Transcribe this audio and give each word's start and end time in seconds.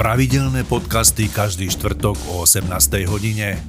Pravidelné 0.00 0.64
podcasty 0.64 1.28
každý 1.28 1.68
štvrtok 1.68 2.16
o 2.32 2.48
18. 2.48 2.72
hodine. 3.04 3.60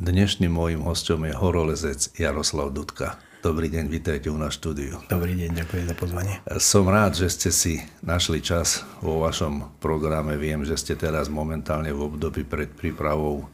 Dnešným 0.00 0.48
môjim 0.48 0.80
hostom 0.80 1.28
je 1.28 1.36
horolezec 1.36 2.08
Jaroslav 2.16 2.72
Dudka. 2.72 3.20
Dobrý 3.44 3.68
deň, 3.68 3.92
vítajte 3.92 4.32
u 4.32 4.40
nás 4.40 4.56
štúdiu. 4.56 4.96
Dobrý 5.12 5.36
deň, 5.36 5.60
ďakujem 5.60 5.84
za 5.84 5.92
pozvanie. 5.92 6.40
Som 6.56 6.88
rád, 6.88 7.20
že 7.20 7.28
ste 7.28 7.52
si 7.52 7.84
našli 8.00 8.40
čas 8.40 8.80
vo 9.04 9.20
vašom 9.20 9.76
programe. 9.76 10.40
Viem, 10.40 10.64
že 10.64 10.80
ste 10.80 10.96
teraz 10.96 11.28
momentálne 11.28 11.92
v 11.92 12.00
období 12.00 12.40
pred 12.40 12.72
prípravou 12.72 13.44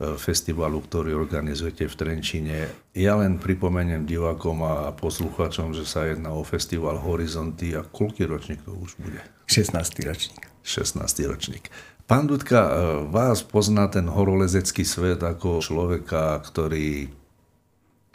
festivalu, 0.00 0.80
ktorý 0.80 1.12
organizujete 1.12 1.84
v 1.84 1.94
Trenčine. 1.94 2.56
Ja 2.96 3.20
len 3.20 3.36
pripomeniem 3.36 4.08
divákom 4.08 4.64
a 4.64 4.96
poslucháčom, 4.96 5.76
že 5.76 5.84
sa 5.84 6.08
jedná 6.08 6.32
o 6.32 6.40
festival 6.40 6.96
Horizonty 6.96 7.76
a 7.76 7.84
koľký 7.84 8.24
ročník 8.24 8.64
to 8.64 8.72
už 8.72 8.96
bude? 8.96 9.20
16. 9.52 9.76
ročník. 10.08 10.42
16. 10.64 11.04
ročník. 11.28 11.68
Pán 12.08 12.26
Dudka, 12.26 12.60
e, 12.64 12.72
vás 13.12 13.44
pozná 13.44 13.86
ten 13.92 14.08
horolezecký 14.08 14.82
svet 14.88 15.20
ako 15.20 15.60
človeka, 15.60 16.40
ktorý 16.42 17.12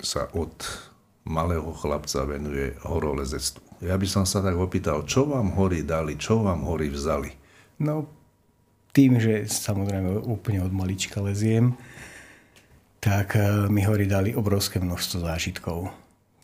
sa 0.01 0.27
od 0.35 0.51
malého 1.25 1.69
chlapca 1.73 2.25
venuje 2.25 2.75
horolezectvu. 2.81 3.85
Ja 3.85 3.95
by 3.95 4.07
som 4.09 4.25
sa 4.25 4.41
tak 4.41 4.57
opýtal, 4.57 5.05
čo 5.05 5.29
vám 5.29 5.53
hory 5.53 5.85
dali, 5.85 6.17
čo 6.17 6.41
vám 6.41 6.65
hory 6.65 6.89
vzali? 6.89 7.31
No, 7.81 8.09
tým, 8.95 9.19
že 9.19 9.43
samozrejme 9.51 10.23
úplne 10.23 10.63
od 10.63 10.71
malička 10.71 11.19
leziem, 11.19 11.75
tak 13.03 13.35
e, 13.35 13.67
mi 13.67 13.83
hory 13.83 14.07
dali 14.07 14.31
obrovské 14.31 14.79
množstvo 14.79 15.27
zážitkov. 15.27 15.91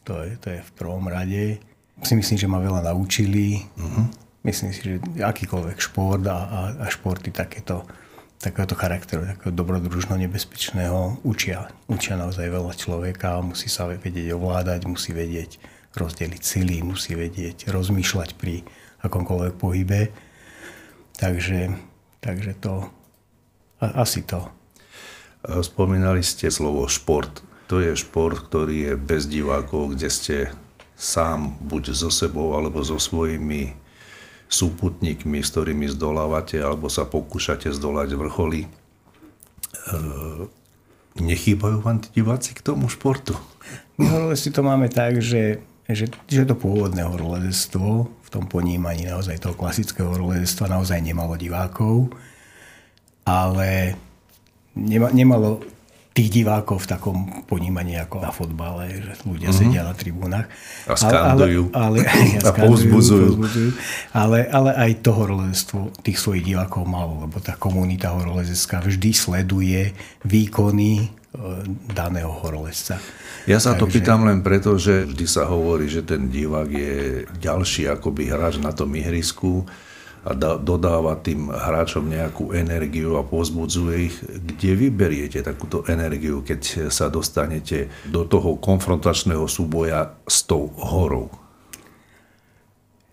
To 0.03 0.13
je, 0.27 0.35
to 0.43 0.47
je 0.51 0.59
v 0.59 0.71
prvom 0.75 1.07
rade. 1.07 1.63
Si 2.03 2.13
myslím, 2.13 2.35
že 2.35 2.51
ma 2.51 2.59
veľa 2.59 2.91
naučili. 2.91 3.63
Uh-huh 3.79 4.21
myslím 4.43 4.69
si, 4.73 4.81
že 4.81 4.93
akýkoľvek 5.21 5.77
šport 5.77 6.25
a, 6.25 6.37
a, 6.37 6.59
a 6.81 6.85
športy 6.89 7.29
takéto, 7.29 7.85
takéhoto 8.41 8.73
charakteru, 8.73 9.25
takého 9.25 9.53
dobrodružno 9.53 10.17
nebezpečného 10.17 11.21
učia. 11.21 11.69
Učia 11.85 12.17
naozaj 12.17 12.49
veľa 12.49 12.73
človeka, 12.73 13.41
musí 13.45 13.69
sa 13.69 13.85
vedieť 13.85 14.33
ovládať, 14.33 14.89
musí 14.89 15.13
vedieť 15.13 15.61
rozdeliť 15.93 16.41
sily, 16.41 16.81
musí 16.81 17.13
vedieť 17.13 17.69
rozmýšľať 17.69 18.29
pri 18.39 18.65
akomkoľvek 19.05 19.53
pohybe. 19.61 20.09
Takže, 21.21 21.77
takže 22.21 22.53
to, 22.61 22.87
a, 23.81 24.05
asi 24.05 24.21
to. 24.21 24.47
Spomínali 25.41 26.21
ste 26.21 26.53
slovo 26.53 26.85
šport. 26.85 27.41
To 27.67 27.81
je 27.81 27.97
šport, 27.97 28.37
ktorý 28.37 28.93
je 28.93 28.93
bez 28.95 29.25
divákov, 29.25 29.97
kde 29.97 30.09
ste 30.13 30.37
sám 30.93 31.57
buď 31.65 31.97
so 31.97 32.13
sebou 32.13 32.53
alebo 32.53 32.85
so 32.85 33.01
svojimi 33.01 33.73
súputníkmi, 34.51 35.41
s 35.41 35.49
ktorými 35.49 35.89
zdolávate 35.89 36.61
alebo 36.61 36.91
sa 36.91 37.09
pokúšate 37.09 37.73
zdolať 37.73 38.13
vrcholy. 38.13 38.67
E, 38.67 38.69
nechýbajú 41.17 41.81
vám 41.81 42.03
tí 42.05 42.21
diváci 42.21 42.53
k 42.53 42.61
tomu 42.61 42.91
športu? 42.91 43.33
My 43.97 44.11
horolezci 44.11 44.53
to 44.53 44.61
máme 44.61 44.91
tak, 44.91 45.23
že, 45.23 45.63
že, 45.93 46.11
že 46.27 46.43
to 46.47 46.55
pôvodné 46.57 47.03
horolezstvo 47.05 48.09
v 48.09 48.29
tom 48.31 48.47
ponímaní 48.47 49.07
naozaj 49.07 49.39
toho 49.43 49.55
klasického 49.55 50.07
horolezstva 50.11 50.71
naozaj 50.71 50.99
nemalo 51.03 51.35
divákov, 51.35 52.11
ale 53.27 53.95
nema, 54.75 55.11
nemalo 55.11 55.61
tých 56.11 56.43
divákov 56.43 56.83
v 56.83 56.89
takom 56.91 57.17
ponímaní 57.47 57.95
ako 57.95 58.19
na 58.19 58.31
fotbale, 58.35 58.99
že 58.99 59.15
ľudia 59.23 59.47
mm-hmm. 59.47 59.71
sedia 59.71 59.81
na 59.87 59.95
tribúnach. 59.95 60.47
A 60.83 60.99
skandujú. 60.99 61.71
Ale, 61.71 62.03
ale, 62.03 62.35
ale, 62.35 62.43
a 62.47 62.51
povzbudzujú. 62.51 63.31
Ale, 64.11 64.39
ale 64.51 64.71
aj 64.75 64.91
to 65.07 65.15
horolezstvo 65.15 65.95
tých 66.03 66.19
svojich 66.19 66.43
divákov 66.43 66.83
malo, 66.83 67.23
lebo 67.23 67.39
tá 67.39 67.55
komunita 67.55 68.11
horolezecká 68.11 68.83
vždy 68.83 69.11
sleduje 69.15 69.95
výkony 70.27 71.20
daného 71.95 72.27
horolezca. 72.43 72.99
Ja 73.47 73.57
sa 73.63 73.73
Takže... 73.73 73.79
to 73.79 73.85
pýtam 73.87 74.27
len 74.27 74.43
preto, 74.43 74.75
že 74.75 75.07
vždy 75.07 75.25
sa 75.25 75.47
hovorí, 75.47 75.87
že 75.87 76.03
ten 76.03 76.27
divák 76.27 76.69
je 76.69 76.95
ďalší 77.39 77.87
akoby 77.87 78.27
hráč 78.27 78.59
na 78.59 78.75
tom 78.75 78.91
ihrisku 78.91 79.63
a 80.21 80.37
dodáva 80.37 81.17
tým 81.17 81.49
hráčom 81.49 82.05
nejakú 82.05 82.53
energiu 82.53 83.17
a 83.17 83.25
pozbudzuje 83.25 83.95
ich. 83.97 84.15
Kde 84.21 84.77
vyberiete 84.77 85.41
takúto 85.41 85.81
energiu, 85.89 86.45
keď 86.45 86.91
sa 86.93 87.09
dostanete 87.09 87.89
do 88.05 88.27
toho 88.27 88.59
konfrontačného 88.59 89.47
súboja 89.49 90.19
s 90.27 90.45
tou 90.45 90.69
horou? 90.77 91.31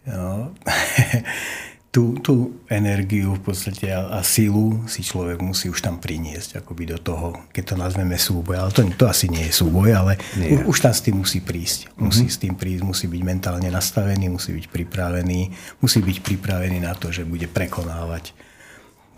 No. 0.04 0.52
tú, 1.88 2.20
tú 2.20 2.60
energiu 2.68 3.40
v 3.40 3.42
podstate 3.48 3.88
a, 3.88 4.20
a 4.20 4.20
silu 4.20 4.84
si 4.84 5.00
človek 5.00 5.40
musí 5.40 5.72
už 5.72 5.80
tam 5.80 5.96
priniesť 5.96 6.60
akoby 6.60 6.84
do 6.92 6.98
toho, 7.00 7.48
keď 7.48 7.72
to 7.72 7.76
nazveme 7.80 8.16
súboj. 8.20 8.56
Ale 8.60 8.70
to, 8.76 8.84
to 8.92 9.08
asi 9.08 9.32
nie 9.32 9.48
je 9.48 9.56
súboj, 9.56 9.88
ale 9.96 10.12
nie. 10.36 10.60
už 10.68 10.84
tam 10.84 10.92
s 10.92 11.00
tým 11.00 11.24
musí 11.24 11.40
prísť. 11.40 11.88
Musí 11.96 12.28
mm-hmm. 12.28 12.36
s 12.36 12.42
tým 12.44 12.54
prísť, 12.54 12.82
musí 12.84 13.06
byť 13.08 13.22
mentálne 13.24 13.68
nastavený, 13.72 14.28
musí 14.28 14.52
byť 14.52 14.66
pripravený, 14.68 15.40
musí 15.80 15.98
byť 16.04 16.18
pripravený 16.20 16.78
na 16.84 16.92
to, 16.92 17.08
že 17.08 17.24
bude 17.24 17.48
prekonávať 17.48 18.36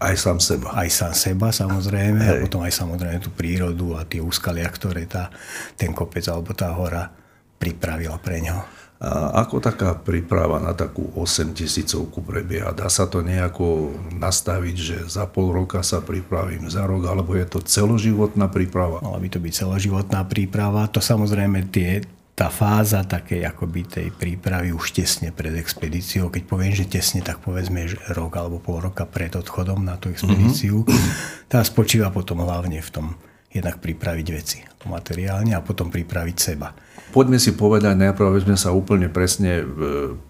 aj 0.01 0.17
sám 0.17 0.39
seba. 0.41 0.73
Aj 0.73 0.89
sám 0.89 1.13
seba, 1.13 1.53
samozrejme. 1.53 2.23
Hej. 2.25 2.31
A 2.33 2.43
potom 2.49 2.65
aj 2.65 2.73
samozrejme 2.73 3.19
tú 3.21 3.35
prírodu 3.35 4.01
a 4.01 4.09
tie 4.09 4.23
úskalia, 4.23 4.65
ktoré 4.71 5.05
tá, 5.05 5.29
ten 5.77 5.93
kopec 5.93 6.25
alebo 6.31 6.57
tá 6.57 6.73
hora 6.73 7.13
pripravila 7.61 8.17
pre 8.17 8.41
ňo. 8.41 8.80
A 9.01 9.41
ako 9.41 9.65
taká 9.65 9.97
príprava 9.97 10.61
na 10.61 10.77
takú 10.77 11.09
8 11.17 11.57
tisícovku 11.57 12.21
prebieha? 12.21 12.77
Dá 12.77 12.93
sa 12.93 13.09
to 13.09 13.25
nejako 13.25 13.97
nastaviť, 14.13 14.77
že 14.77 14.97
za 15.09 15.25
pol 15.25 15.57
roka 15.57 15.81
sa 15.81 16.05
pripravím, 16.05 16.69
za 16.69 16.85
rok, 16.85 17.09
alebo 17.09 17.33
je 17.33 17.49
to 17.49 17.65
celoživotná 17.65 18.53
príprava? 18.53 19.01
Mala 19.01 19.17
by 19.17 19.29
to 19.33 19.41
byť 19.41 19.53
celoživotná 19.57 20.21
príprava. 20.29 20.85
To 20.93 21.01
samozrejme 21.01 21.73
tie, 21.73 22.05
tá 22.37 22.53
fáza 22.53 23.01
takej 23.01 23.49
akoby 23.49 23.81
tej 23.89 24.09
prípravy 24.13 24.77
už 24.77 24.93
tesne 24.93 25.33
pred 25.33 25.57
expedíciou. 25.57 26.29
Keď 26.29 26.43
poviem, 26.45 26.77
že 26.77 26.85
tesne, 26.85 27.25
tak 27.25 27.41
povedzme, 27.41 27.89
že 27.89 27.97
rok 28.13 28.37
alebo 28.37 28.61
pol 28.61 28.85
roka 28.85 29.09
pred 29.09 29.33
odchodom 29.33 29.81
na 29.81 29.97
tú 29.97 30.13
expedíciu. 30.13 30.85
Mm-hmm. 30.85 31.49
Tá 31.49 31.65
spočíva 31.65 32.13
potom 32.13 32.45
hlavne 32.45 32.85
v 32.85 32.91
tom 32.93 33.17
jednak 33.49 33.81
pripraviť 33.81 34.27
veci 34.29 34.61
materiálne 34.87 35.53
a 35.53 35.61
potom 35.61 35.93
pripraviť 35.93 36.37
seba. 36.37 36.73
Poďme 37.11 37.39
si 37.43 37.53
povedať 37.55 37.95
najprv, 37.99 38.27
aby 38.31 38.41
sme 38.47 38.57
sa 38.57 38.71
úplne 38.71 39.11
presne 39.11 39.63
e, 39.63 39.65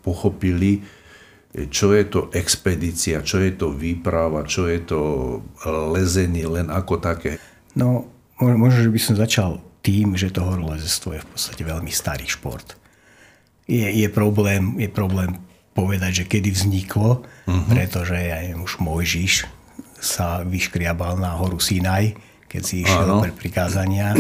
pochopili, 0.01 0.81
čo 1.51 1.91
je 1.93 2.05
to 2.07 2.21
expedícia, 2.31 3.27
čo 3.27 3.43
je 3.43 3.53
to 3.59 3.75
výprava, 3.75 4.47
čo 4.47 4.71
je 4.71 4.81
to 4.87 5.01
lezenie 5.67 6.47
len 6.47 6.71
ako 6.71 7.03
také. 7.03 7.43
No, 7.75 8.07
možno, 8.39 8.87
že 8.87 8.95
by 8.95 9.01
som 9.03 9.15
začal 9.19 9.51
tým, 9.83 10.15
že 10.15 10.31
to 10.31 10.47
horolezectvo 10.47 11.19
je 11.19 11.25
v 11.25 11.29
podstate 11.35 11.63
veľmi 11.67 11.91
starý 11.91 12.27
šport. 12.29 12.77
Je, 13.67 13.83
je, 13.83 14.09
problém, 14.11 14.79
je 14.79 14.91
problém 14.91 15.43
povedať, 15.75 16.23
že 16.23 16.29
kedy 16.31 16.51
vzniklo, 16.55 17.23
uh-huh. 17.23 17.67
pretože 17.71 18.15
ja 18.15 18.43
neviem, 18.43 18.63
už 18.63 18.79
Mojžiš 18.83 19.47
sa 20.01 20.43
vyškriabal 20.47 21.19
na 21.19 21.37
horu 21.37 21.61
Sinaj, 21.61 22.17
keď 22.51 22.63
si 22.67 22.83
išiel 22.83 23.07
ano. 23.07 23.23
pre 23.23 23.31
prikázania, 23.31 24.11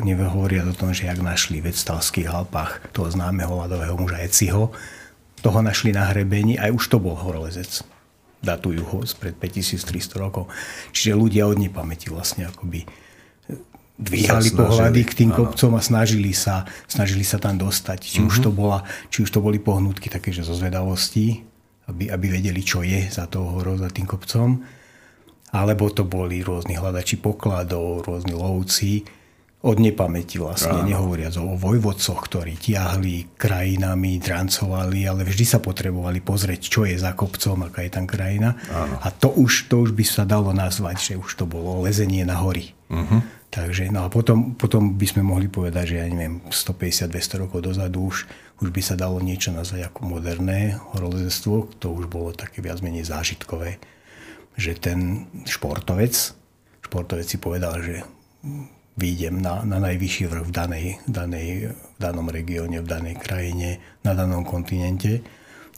nehovoria, 0.00 0.64
o 0.64 0.72
tom, 0.72 0.96
že 0.96 1.12
jak 1.12 1.20
našli 1.20 1.60
v 1.60 1.68
Stalských 1.68 2.24
Alpách 2.24 2.88
toho 2.96 3.12
známeho 3.12 3.52
ľadového 3.52 4.00
muža 4.00 4.24
Eciho, 4.24 4.72
toho 5.44 5.60
našli 5.60 5.92
na 5.92 6.08
hrebení, 6.08 6.56
aj 6.56 6.72
už 6.72 6.84
to 6.88 6.96
bol 6.96 7.12
horolezec. 7.12 7.84
Datujú 8.40 8.80
ho 8.80 8.98
spred 9.04 9.36
5300 9.36 10.16
rokov. 10.16 10.48
Čiže 10.96 11.20
ľudia 11.20 11.44
od 11.44 11.60
nepamäti 11.60 12.08
vlastne 12.08 12.48
akoby 12.48 12.88
dvíhali 13.98 14.48
pohľady 14.54 15.00
k 15.04 15.12
tým 15.12 15.30
kopcom 15.34 15.76
a 15.76 15.82
snažili 15.84 16.32
sa, 16.32 16.64
snažili 16.88 17.28
sa 17.28 17.36
tam 17.36 17.60
dostať. 17.60 17.98
Či, 18.08 18.18
uh-huh. 18.24 18.30
už 18.32 18.36
mhm. 18.40 18.44
to 18.48 18.50
bola, 18.56 18.78
či 19.12 19.18
už 19.20 19.30
to 19.36 19.44
boli 19.44 19.60
pohnutky 19.60 20.08
také, 20.08 20.32
že 20.32 20.48
zo 20.48 20.56
zvedavosti, 20.56 21.44
aby, 21.92 22.08
aby 22.08 22.40
vedeli, 22.40 22.64
čo 22.64 22.80
je 22.80 23.04
za 23.12 23.28
toho 23.28 23.60
horou, 23.60 23.76
za 23.76 23.92
tým 23.92 24.08
kopcom 24.08 24.77
alebo 25.52 25.88
to 25.88 26.04
boli 26.04 26.44
rôzni 26.44 26.76
hľadači 26.76 27.20
pokladov, 27.20 28.04
rôzni 28.04 28.36
lovci, 28.36 29.06
od 29.58 29.82
nepamäti 29.82 30.38
vlastne, 30.38 30.70
Áno. 30.70 30.86
nehovoriac 30.86 31.34
o 31.42 31.58
vojvodcoch, 31.58 32.30
ktorí 32.30 32.54
tiahli 32.54 33.34
krajinami, 33.34 34.22
drancovali, 34.22 35.02
ale 35.02 35.26
vždy 35.26 35.42
sa 35.42 35.58
potrebovali 35.58 36.22
pozrieť, 36.22 36.60
čo 36.70 36.86
je 36.86 36.94
za 36.94 37.10
kopcom, 37.18 37.66
aká 37.66 37.82
je 37.82 37.90
tam 37.90 38.06
krajina. 38.06 38.54
Áno. 38.70 39.02
A 39.02 39.10
to 39.10 39.34
už, 39.34 39.66
to 39.66 39.82
už 39.82 39.98
by 39.98 40.06
sa 40.06 40.22
dalo 40.22 40.54
nazvať, 40.54 40.96
že 41.02 41.14
už 41.18 41.42
to 41.42 41.44
bolo 41.50 41.82
lezenie 41.82 42.22
na 42.22 42.38
hory. 42.38 42.70
Uh-huh. 42.86 43.18
Takže, 43.50 43.90
no 43.90 44.06
a 44.06 44.08
potom, 44.12 44.54
potom 44.54 44.94
by 44.94 45.06
sme 45.10 45.26
mohli 45.26 45.50
povedať, 45.50 45.90
že 45.90 45.96
ja 45.96 46.06
neviem, 46.06 46.38
150-200 46.54 47.42
rokov 47.42 47.58
dozadu 47.66 48.06
už, 48.06 48.30
už 48.62 48.68
by 48.70 48.82
sa 48.84 48.94
dalo 48.94 49.18
niečo 49.18 49.50
nazvať 49.50 49.90
ako 49.90 50.06
moderné 50.06 50.78
horolezectvo, 50.94 51.66
to 51.82 51.90
už 51.90 52.06
bolo 52.06 52.30
také 52.30 52.62
viac 52.62 52.78
menej 52.78 53.10
zážitkové 53.10 53.82
že 54.58 54.74
ten 54.74 55.30
športovec, 55.46 56.34
športovec 56.82 57.26
si 57.30 57.38
povedal, 57.38 57.78
že 57.78 58.02
výjdem 58.98 59.38
na, 59.38 59.62
na 59.62 59.78
najvyšší 59.78 60.26
vrch 60.26 60.44
v, 60.50 60.52
danej, 60.52 60.86
danej, 61.06 61.48
v 61.70 61.98
danom 62.02 62.26
regióne, 62.26 62.82
v 62.82 62.90
danej 62.90 63.16
krajine, 63.22 63.78
na 64.02 64.18
danom 64.18 64.42
kontinente, 64.42 65.22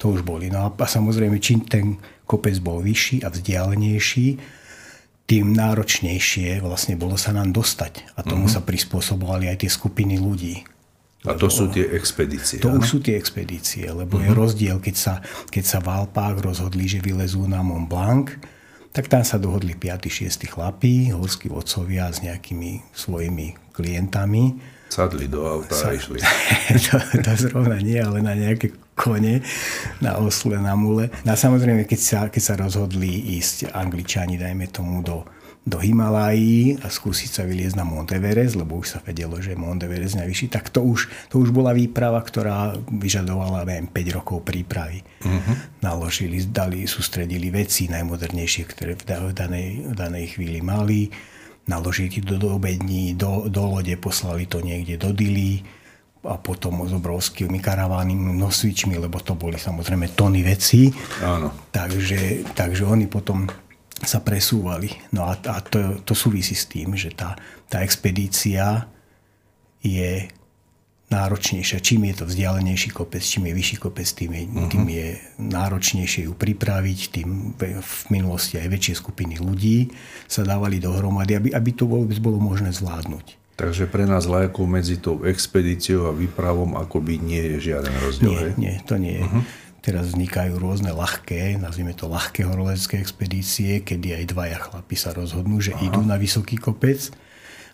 To 0.01 0.17
už 0.17 0.25
boli. 0.25 0.49
No 0.49 0.65
a, 0.65 0.69
a 0.73 0.87
samozrejme, 0.89 1.37
čím 1.37 1.69
ten 1.69 2.01
kopec 2.25 2.57
bol 2.65 2.81
vyšší 2.81 3.21
a 3.21 3.29
vzdialenejší, 3.29 4.41
tým 5.29 5.53
náročnejšie 5.53 6.65
vlastne 6.65 6.97
bolo 6.97 7.21
sa 7.21 7.37
nám 7.37 7.53
dostať. 7.53 8.17
A 8.17 8.25
tomu 8.25 8.49
uh-huh. 8.49 8.57
sa 8.59 8.65
prispôsobovali 8.65 9.53
aj 9.53 9.63
tie 9.63 9.71
skupiny 9.71 10.17
ľudí. 10.17 10.65
A 11.29 11.37
to 11.37 11.53
sú 11.53 11.69
tie 11.69 11.85
expedície. 11.93 12.65
To 12.65 12.81
už 12.81 12.85
sú 12.89 12.99
tie 13.05 13.21
expedície, 13.21 13.85
lebo 13.93 14.17
uh-huh. 14.17 14.25
je 14.25 14.31
rozdiel, 14.33 14.77
keď 14.81 14.97
sa, 14.97 15.15
keď 15.53 15.65
sa 15.69 15.79
v 15.85 15.93
Alpách 15.93 16.41
rozhodli, 16.41 16.89
že 16.89 17.05
vylezú 17.05 17.45
na 17.45 17.61
Mont 17.61 17.85
Blanc, 17.85 18.33
tak 18.91 19.07
tam 19.07 19.23
sa 19.23 19.39
dohodli 19.39 19.79
5. 19.79 20.11
6. 20.11 20.51
chlapí, 20.51 21.15
horskí 21.15 21.47
vodcovia 21.47 22.11
s 22.11 22.27
nejakými 22.27 22.83
svojimi 22.91 23.71
klientami. 23.71 24.59
Sadli 24.91 25.31
do 25.31 25.47
auta 25.47 25.79
Sa... 25.79 25.95
a 25.95 25.95
išli. 25.95 26.19
to, 26.91 26.99
to 27.23 27.33
zrovna 27.39 27.79
nie, 27.79 28.03
ale 28.03 28.19
na 28.19 28.35
nejaké 28.35 28.75
kone, 28.99 29.41
na 30.03 30.19
osle, 30.19 30.59
na 30.59 30.75
mule. 30.75 31.09
No 31.23 31.33
a 31.33 31.37
samozrejme, 31.39 31.87
keď 31.87 32.01
sa, 32.03 32.21
keď 32.27 32.43
sa 32.43 32.55
rozhodli 32.59 33.39
ísť 33.39 33.71
Angličani, 33.71 34.35
dajme 34.35 34.67
tomu, 34.69 35.07
do, 35.07 35.23
do 35.61 35.77
Himalají 35.77 36.81
a 36.81 36.89
skúsiť 36.89 37.31
sa 37.31 37.43
vyliezť 37.45 37.77
na 37.77 37.85
Mount 37.85 38.09
Everest, 38.17 38.57
lebo 38.57 38.81
už 38.81 38.97
sa 38.97 38.99
vedelo, 39.05 39.37
že 39.45 39.53
Mount 39.53 39.85
Everest 39.85 40.17
je 40.17 40.25
najvyšší, 40.25 40.47
tak 40.49 40.73
to 40.73 40.81
už, 40.81 41.13
to 41.29 41.37
už 41.37 41.53
bola 41.53 41.77
výprava, 41.77 42.17
ktorá 42.25 42.81
vyžadovala 42.89 43.69
neviem, 43.69 43.87
5 43.93 44.17
rokov 44.17 44.41
prípravy. 44.41 45.05
Uh-huh. 45.21 45.55
Naložili, 45.85 46.41
dali, 46.49 46.89
sústredili 46.89 47.53
veci 47.53 47.93
najmodernejšie, 47.93 48.63
ktoré 48.73 48.97
v 48.97 49.37
danej, 49.37 49.69
v 49.93 49.95
danej 49.95 50.25
chvíli 50.35 50.65
mali, 50.65 51.13
naložili 51.69 52.25
to 52.25 52.41
do 52.41 52.57
obední, 52.57 53.13
do, 53.13 53.47
do 53.53 53.69
lode, 53.69 53.93
poslali 54.01 54.49
to 54.49 54.65
niekde 54.65 54.97
do 54.97 55.13
Dili 55.13 55.61
a 56.25 56.37
potom 56.37 56.85
s 56.85 56.93
obrovskými 56.93 57.61
karavánnymi 57.61 58.37
nosičmi, 58.37 58.97
lebo 58.97 59.21
to 59.25 59.37
boli 59.37 59.57
samozrejme 59.57 60.13
tony 60.13 60.45
veci. 60.45 60.93
Áno. 61.25 61.69
Takže, 61.73 62.53
takže 62.53 62.85
oni 62.85 63.09
potom 63.09 63.49
sa 64.01 64.21
presúvali. 64.25 64.91
No 65.13 65.29
a, 65.29 65.37
a 65.37 65.61
to, 65.61 66.01
to 66.05 66.17
súvisí 66.17 66.57
s 66.57 66.69
tým, 66.69 66.97
že 66.97 67.13
tá, 67.13 67.37
tá 67.69 67.85
expedícia 67.85 68.89
je 69.81 70.29
náročnejšia. 71.11 71.83
Čím 71.83 72.07
je 72.13 72.23
to 72.23 72.25
vzdialenejší 72.31 72.95
kopec, 72.95 73.21
čím 73.21 73.51
je 73.51 73.55
vyšší 73.59 73.77
kopec, 73.83 74.07
tým 74.15 74.31
je, 74.31 74.43
uh-huh. 74.47 74.71
tým 74.71 74.87
je 74.87 75.07
náročnejšie 75.43 76.31
ju 76.31 76.35
pripraviť, 76.39 76.99
tým 77.11 77.29
v 77.59 78.03
minulosti 78.15 78.63
aj 78.63 78.71
väčšie 78.71 78.95
skupiny 78.95 79.43
ľudí 79.43 79.91
sa 80.31 80.47
dávali 80.47 80.79
dohromady, 80.79 81.35
aby, 81.35 81.49
aby 81.51 81.71
to 81.75 81.91
vôbec 81.91 82.15
bolo 82.23 82.39
možné 82.39 82.71
zvládnuť. 82.71 83.37
Takže 83.59 83.93
pre 83.93 84.09
nás 84.09 84.25
lajkov 84.25 84.65
medzi 84.65 84.97
tou 84.97 85.21
expedíciou 85.21 86.09
a 86.09 86.17
výpravom 86.17 86.81
akoby 86.81 87.21
nie 87.21 87.43
je 87.45 87.75
žiaden 87.75 87.93
rozdiel. 88.01 88.57
Nie, 88.57 88.57
nie 88.57 88.75
to 88.87 88.97
nie 88.97 89.21
je. 89.21 89.27
Uh-huh. 89.27 89.43
Teraz 89.81 90.13
vznikajú 90.13 90.61
rôzne 90.61 90.93
ľahké, 90.93 91.57
nazvime 91.57 91.97
to 91.97 92.05
ľahké 92.05 92.45
horolezecké 92.45 93.01
expedície, 93.01 93.81
kedy 93.81 94.13
aj 94.13 94.25
dvaja 94.29 94.59
chlapi 94.61 94.93
sa 94.93 95.17
rozhodnú, 95.17 95.57
že 95.57 95.73
Aha. 95.73 95.89
idú 95.89 96.05
na 96.05 96.21
vysoký 96.21 96.61
kopec, 96.61 97.09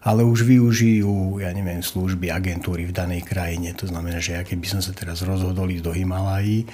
ale 0.07 0.23
už 0.23 0.47
využijú, 0.47 1.43
ja 1.43 1.51
neviem, 1.51 1.83
služby, 1.83 2.31
agentúry 2.31 2.87
v 2.87 2.95
danej 2.95 3.27
krajine. 3.27 3.75
To 3.75 3.91
znamená, 3.91 4.23
že 4.23 4.39
ja 4.39 4.47
keby 4.47 4.67
som 4.71 4.79
sa 4.79 4.95
teraz 4.95 5.27
rozhodol 5.27 5.67
ísť 5.67 5.83
do 5.83 5.91
Himalají 5.91 6.71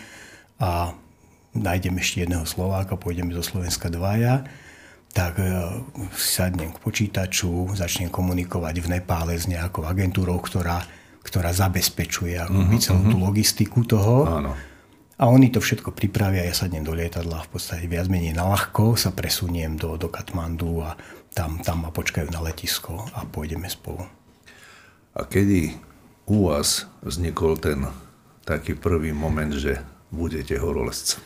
a 0.61 0.93
nájdem 1.57 1.97
ešte 1.97 2.29
jedného 2.29 2.45
Slováka, 2.45 3.01
pôjdeme 3.01 3.33
do 3.33 3.41
Slovenska 3.41 3.89
dvaja, 3.89 4.45
tak 5.17 5.41
e, 5.41 5.49
sadnem 6.13 6.77
k 6.77 6.79
počítaču, 6.85 7.73
začnem 7.73 8.13
komunikovať 8.13 8.85
v 8.85 9.01
Nepále 9.01 9.41
s 9.41 9.49
nejakou 9.49 9.89
agentúrou, 9.89 10.37
ktorá, 10.45 10.85
ktorá 11.25 11.57
zabezpečuje 11.57 12.37
uh-huh, 12.37 12.77
celú 12.77 13.01
uh-huh. 13.01 13.13
tú 13.13 13.17
logistiku 13.17 13.81
toho. 13.89 14.29
Áno 14.29 14.72
a 15.23 15.31
oni 15.31 15.55
to 15.55 15.63
všetko 15.63 15.95
pripravia, 15.95 16.43
ja 16.43 16.51
sadnem 16.51 16.83
do 16.83 16.91
lietadla, 16.99 17.47
v 17.47 17.51
podstate 17.55 17.87
viac 17.87 18.11
menej 18.11 18.35
na 18.35 18.43
ľahko 18.51 18.99
sa 18.99 19.15
presuniem 19.15 19.79
do, 19.79 19.95
do 19.95 20.11
Katmandu 20.11 20.83
a 20.83 20.99
tam, 21.31 21.63
tam 21.63 21.87
ma 21.87 21.95
počkajú 21.95 22.27
na 22.35 22.43
letisko 22.43 23.07
a 23.15 23.23
pôjdeme 23.23 23.71
spolu. 23.71 24.03
A 25.15 25.23
kedy 25.23 25.79
u 26.27 26.51
vás 26.51 26.91
vznikol 27.07 27.55
ten 27.55 27.87
taký 28.43 28.75
prvý 28.75 29.15
moment, 29.15 29.55
že 29.55 29.79
budete 30.11 30.59
horolezcom? 30.59 31.23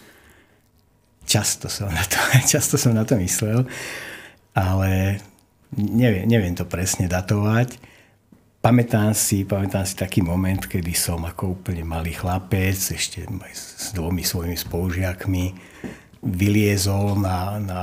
Často 1.24 1.72
som 1.72 1.88
na 1.88 2.04
to, 2.04 2.20
často 2.52 2.76
som 2.76 2.92
na 2.92 3.08
to 3.08 3.16
myslel, 3.16 3.64
ale 4.52 5.24
neviem, 5.72 6.28
neviem 6.28 6.52
to 6.52 6.68
presne 6.68 7.08
datovať 7.08 7.95
pamätám 8.66 9.14
si, 9.14 9.46
pamätám 9.46 9.86
si 9.86 9.94
taký 9.94 10.26
moment, 10.26 10.58
kedy 10.58 10.90
som 10.90 11.22
ako 11.22 11.54
úplne 11.54 11.86
malý 11.86 12.10
chlapec, 12.10 12.74
ešte 12.74 13.22
s 13.54 13.94
dvomi 13.94 14.26
svojimi 14.26 14.58
spolužiakmi, 14.58 15.44
vyliezol 16.26 17.14
na, 17.14 17.62
na 17.62 17.80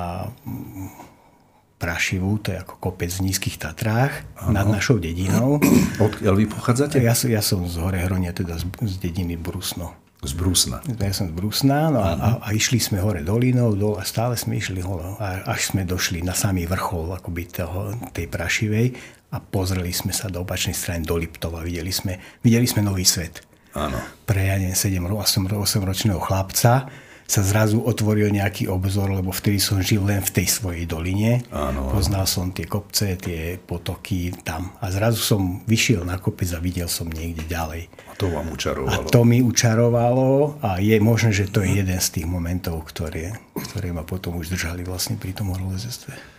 Prašivu, 1.80 2.39
to 2.44 2.51
je 2.51 2.59
ako 2.59 2.80
kopec 2.80 3.12
v 3.12 3.31
nízkych 3.31 3.56
Tatrách, 3.56 4.27
ano. 4.44 4.59
nad 4.59 4.68
našou 4.68 5.00
dedinou. 5.00 5.63
Odkiaľ 6.03 6.33
vy 6.35 6.45
pochádzate? 6.51 7.00
Ja, 7.00 7.15
ja 7.15 7.39
som 7.39 7.63
z 7.63 7.79
Hore 7.79 8.03
Hronia, 8.03 8.36
teda 8.36 8.59
z, 8.59 8.68
z 8.83 8.95
dediny 9.00 9.39
Brusno. 9.39 9.95
Z 10.24 10.36
Brusna. 10.39 10.79
Ja 10.88 11.12
som 11.12 11.27
z 11.31 11.36
Brusna 11.36 11.91
no 11.91 12.00
a, 12.00 12.15
a, 12.15 12.29
a 12.39 12.47
išli 12.56 12.79
sme 12.79 13.03
hore 13.03 13.27
dolinou 13.27 13.75
dol, 13.75 14.00
a 14.00 14.07
stále 14.07 14.39
sme 14.39 14.56
išli 14.56 14.79
hore, 14.79 15.19
až 15.19 15.75
sme 15.75 15.83
došli 15.83 16.24
na 16.24 16.31
samý 16.31 16.63
vrchol 16.63 17.19
akoby 17.19 17.44
toho, 17.51 17.91
tej 18.15 18.31
Prašivej 18.31 18.88
a 19.33 19.41
pozreli 19.41 19.89
sme 19.89 20.13
sa 20.13 20.30
do 20.30 20.45
opačnej 20.45 20.77
strany 20.77 21.01
do 21.01 21.18
Liptova. 21.18 21.65
Videli 21.65 21.89
sme, 21.89 22.21
videli 22.45 22.69
sme 22.69 22.85
nový 22.85 23.01
svet. 23.01 23.41
Áno. 23.74 23.97
Pre 24.30 24.38
ja 24.38 24.62
7, 24.62 24.77
8, 25.01 25.50
8 25.50 25.57
ročného 25.81 26.21
chlapca 26.21 26.85
sa 27.24 27.41
zrazu 27.41 27.81
otvoril 27.81 28.30
nejaký 28.30 28.69
obzor, 28.69 29.09
lebo 29.09 29.33
vtedy 29.33 29.57
som 29.57 29.80
žil 29.81 30.03
len 30.06 30.21
v 30.21 30.44
tej 30.44 30.47
svojej 30.53 30.85
doline. 30.85 31.41
Áno. 31.50 31.89
Poznal 31.89 32.30
som 32.30 32.53
tie 32.53 32.68
kopce, 32.68 33.18
tie 33.18 33.57
potoky 33.57 34.35
tam. 34.45 34.75
A 34.83 34.91
zrazu 34.94 35.24
som 35.24 35.63
vyšiel 35.65 36.06
na 36.06 36.19
kopec 36.19 36.51
a 36.53 36.62
videl 36.62 36.86
som 36.91 37.09
niekde 37.09 37.47
ďalej. 37.50 37.89
A 37.89 38.13
to 38.19 38.29
vám 38.29 38.53
učarovalo. 38.53 38.94
A 38.94 39.09
to 39.09 39.21
mi 39.25 39.39
učarovalo 39.41 40.62
a 40.62 40.77
je 40.83 41.00
možné, 41.00 41.31
že 41.33 41.50
to 41.50 41.65
je 41.65 41.81
jeden 41.81 41.97
z 41.97 42.21
tých 42.21 42.27
momentov, 42.27 42.86
ktoré, 42.91 43.33
ktoré 43.56 43.89
ma 43.95 44.06
potom 44.06 44.38
už 44.38 44.53
držali 44.53 44.86
vlastne 44.86 45.18
pri 45.18 45.33
tom 45.33 45.50
horolezestve. 45.56 46.32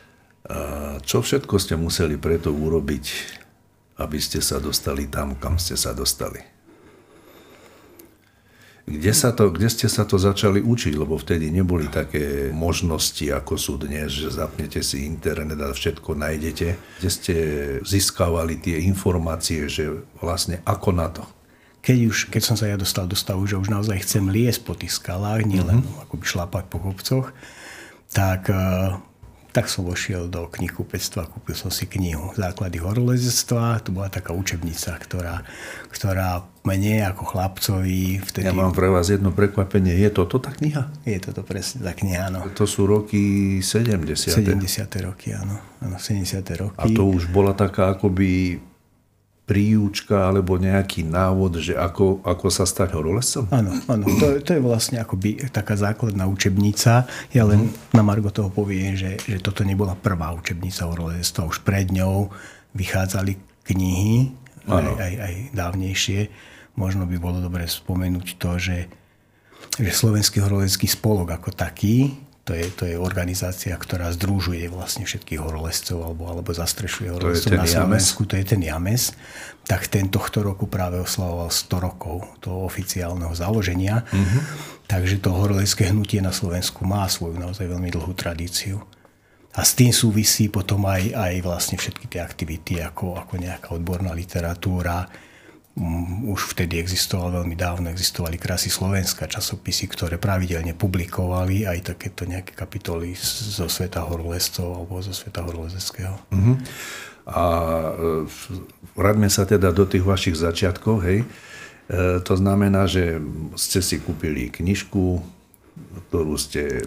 A 0.44 0.56
čo 1.00 1.24
všetko 1.24 1.56
ste 1.56 1.80
museli 1.80 2.20
preto 2.20 2.52
urobiť, 2.52 3.04
aby 3.96 4.18
ste 4.20 4.44
sa 4.44 4.60
dostali 4.60 5.08
tam, 5.08 5.40
kam 5.40 5.56
ste 5.56 5.72
sa 5.72 5.96
dostali? 5.96 6.54
Kde, 8.84 9.16
sa 9.16 9.32
to, 9.32 9.48
kde 9.48 9.72
ste 9.72 9.88
sa 9.88 10.04
to 10.04 10.20
začali 10.20 10.60
učiť? 10.60 10.92
Lebo 11.00 11.16
vtedy 11.16 11.48
neboli 11.48 11.88
také 11.88 12.52
možnosti, 12.52 13.24
ako 13.32 13.56
sú 13.56 13.80
dnes, 13.80 14.12
že 14.12 14.28
zapnete 14.28 14.84
si 14.84 15.08
internet 15.08 15.56
a 15.64 15.72
všetko 15.72 16.12
nájdete. 16.12 17.00
Kde 17.00 17.08
ste 17.08 17.34
získavali 17.80 18.60
tie 18.60 18.84
informácie, 18.84 19.72
že 19.72 20.04
vlastne 20.20 20.60
ako 20.68 20.92
na 20.92 21.08
to? 21.08 21.24
Keď, 21.80 21.98
už, 22.04 22.18
keď 22.28 22.42
som 22.44 22.56
sa 22.60 22.68
ja 22.68 22.76
dostal 22.76 23.08
do 23.08 23.16
stavu, 23.16 23.48
že 23.48 23.56
už 23.56 23.72
naozaj 23.72 24.04
chcem 24.04 24.28
liesť 24.28 24.60
po 24.68 24.76
tých 24.76 24.92
skalách, 24.92 25.48
nielen 25.48 25.80
uh-huh. 25.80 26.04
akoby 26.04 26.24
šlapať 26.28 26.64
po 26.68 26.84
kopcoch, 26.84 27.32
tak 28.12 28.52
uh, 28.52 29.00
tak 29.54 29.70
som 29.70 29.86
vošiel 29.86 30.26
do 30.26 30.50
knihkupectva, 30.50 31.30
kúpil 31.30 31.54
som 31.54 31.70
si 31.70 31.86
knihu 31.86 32.34
Základy 32.34 32.82
horolezectva. 32.82 33.78
To 33.86 33.94
bola 33.94 34.10
taká 34.10 34.34
učebnica, 34.34 34.98
ktorá, 34.98 35.46
ktorá 35.94 36.42
mne 36.66 37.06
ako 37.14 37.22
chlapcovi 37.22 38.18
vtedy... 38.18 38.50
Ja 38.50 38.56
mám 38.56 38.74
pre 38.74 38.90
vás 38.90 39.14
jedno 39.14 39.30
prekvapenie. 39.30 39.94
Je 39.94 40.10
toto 40.10 40.42
tá 40.42 40.50
kniha? 40.50 40.90
Je 41.06 41.22
toto 41.22 41.46
presne 41.46 41.86
tá 41.86 41.94
kniha, 41.94 42.34
áno. 42.34 42.50
To 42.50 42.66
sú 42.66 42.90
roky 42.90 43.62
70. 43.62 44.42
70. 44.42 45.06
roky, 45.06 45.38
áno. 45.38 45.62
áno 45.78 45.96
70. 46.02 46.42
roky. 46.58 46.82
A 46.82 46.90
to 46.90 47.06
už 47.06 47.30
bola 47.30 47.54
taká 47.54 47.94
akoby 47.94 48.58
príučka 49.44 50.32
alebo 50.32 50.56
nejaký 50.56 51.04
návod, 51.04 51.60
že 51.60 51.76
ako, 51.76 52.24
ako 52.24 52.46
sa 52.48 52.64
stať 52.64 52.96
horolezcom? 52.96 53.44
Áno, 53.52 53.76
áno. 53.92 54.04
To, 54.16 54.40
to 54.40 54.50
je 54.56 54.62
vlastne 54.64 54.96
akoby 54.96 55.52
taká 55.52 55.76
základná 55.76 56.24
učebnica. 56.24 57.04
Ja 57.28 57.44
len 57.44 57.68
mm. 57.68 57.92
na 57.92 58.00
Margo 58.00 58.32
toho 58.32 58.48
poviem, 58.48 58.96
že, 58.96 59.20
že 59.20 59.36
toto 59.44 59.60
nebola 59.60 59.92
prvá 59.92 60.32
učebnica 60.32 60.88
horolezstva. 60.88 61.44
Už 61.44 61.60
pred 61.60 61.92
ňou 61.92 62.32
vychádzali 62.72 63.36
knihy, 63.68 64.32
aj, 64.64 64.86
aj, 64.96 65.14
aj 65.20 65.34
dávnejšie. 65.52 66.20
Možno 66.80 67.04
by 67.04 67.16
bolo 67.20 67.38
dobre 67.44 67.68
spomenúť 67.68 68.40
to, 68.40 68.56
že, 68.56 68.88
že 69.76 69.90
Slovenský 69.92 70.40
horolecký 70.40 70.88
spolok 70.88 71.36
ako 71.36 71.52
taký 71.52 72.16
to 72.44 72.52
je, 72.52 72.68
to 72.76 72.84
je 72.84 73.00
organizácia, 73.00 73.72
ktorá 73.72 74.12
združuje 74.12 74.68
vlastne 74.68 75.08
všetkých 75.08 75.40
horolezcov 75.40 76.04
alebo, 76.04 76.28
alebo 76.28 76.52
zastrešuje 76.52 77.08
horolezcov 77.08 77.56
na 77.56 77.64
Slovensku. 77.64 78.28
To 78.28 78.36
je 78.36 78.44
ten 78.44 78.60
James. 78.60 79.16
Tak 79.64 79.88
ten 79.88 80.12
tohto 80.12 80.44
roku 80.44 80.68
práve 80.68 81.00
oslavoval 81.00 81.48
100 81.48 81.72
rokov 81.80 82.28
toho 82.44 82.68
oficiálneho 82.68 83.32
založenia. 83.32 84.04
Mm-hmm. 84.12 84.40
Takže 84.84 85.24
to 85.24 85.32
horolecké 85.32 85.88
hnutie 85.88 86.20
na 86.20 86.36
Slovensku 86.36 86.84
má 86.84 87.08
svoju 87.08 87.40
naozaj 87.40 87.64
veľmi 87.64 87.88
dlhú 87.88 88.12
tradíciu. 88.12 88.76
A 89.56 89.64
s 89.64 89.72
tým 89.72 89.96
súvisí 89.96 90.52
potom 90.52 90.84
aj, 90.84 91.16
aj 91.16 91.34
vlastne 91.40 91.80
všetky 91.80 92.12
tie 92.12 92.20
aktivity, 92.20 92.76
ako, 92.84 93.16
ako 93.24 93.40
nejaká 93.40 93.72
odborná 93.72 94.12
literatúra, 94.12 95.08
už 96.24 96.54
vtedy 96.54 96.78
existoval 96.78 97.42
veľmi 97.42 97.58
dávno, 97.58 97.90
existovali 97.90 98.38
krásy 98.38 98.70
Slovenska, 98.70 99.26
časopisy, 99.26 99.90
ktoré 99.90 100.22
pravidelne 100.22 100.70
publikovali 100.70 101.66
aj 101.66 101.94
takéto 101.94 102.22
nejaké 102.30 102.54
kapitoly 102.54 103.18
zo 103.18 103.66
sveta 103.66 104.06
horolezcov 104.06 104.70
alebo 104.70 105.02
zo 105.02 105.10
sveta 105.10 105.42
horolezeckého. 105.42 106.14
Uh-huh. 106.30 106.54
A 107.26 107.44
e, 107.50 107.92
vráťme 108.94 109.26
sa 109.26 109.42
teda 109.50 109.74
do 109.74 109.82
tých 109.82 110.06
vašich 110.06 110.38
začiatkov, 110.38 111.02
hej. 111.02 111.26
E, 111.90 112.22
to 112.22 112.34
znamená, 112.38 112.86
že 112.86 113.18
ste 113.58 113.82
si 113.82 113.98
kúpili 113.98 114.54
knižku, 114.54 115.18
ktorú 116.06 116.38
ste 116.38 116.86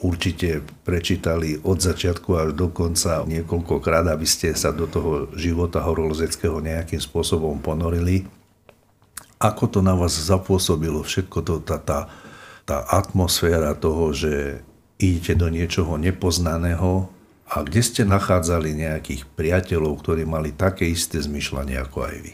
určite 0.00 0.62
prečítali 0.86 1.58
od 1.62 1.82
začiatku 1.82 2.30
až 2.38 2.48
do 2.54 2.70
konca 2.70 3.26
niekoľkokrát, 3.26 4.06
aby 4.08 4.26
ste 4.26 4.54
sa 4.54 4.70
do 4.70 4.86
toho 4.86 5.28
života 5.34 5.82
horolezeckého 5.82 6.62
nejakým 6.62 7.02
spôsobom 7.02 7.58
ponorili. 7.58 8.26
Ako 9.38 9.70
to 9.70 9.80
na 9.82 9.94
vás 9.94 10.14
zapôsobilo 10.18 11.02
všetko 11.02 11.38
to, 11.46 11.54
tá, 11.62 11.78
tá, 11.78 12.10
tá 12.66 12.82
atmosféra 12.90 13.74
toho, 13.74 14.10
že 14.14 14.62
idete 14.98 15.38
do 15.38 15.46
niečoho 15.50 15.94
nepoznaného 15.94 17.10
a 17.48 17.62
kde 17.62 17.80
ste 17.82 18.02
nachádzali 18.06 18.74
nejakých 18.74 19.26
priateľov, 19.34 20.02
ktorí 20.02 20.26
mali 20.26 20.54
také 20.54 20.90
isté 20.90 21.22
zmyšľanie 21.22 21.78
ako 21.78 21.98
aj 22.06 22.16
vy? 22.22 22.32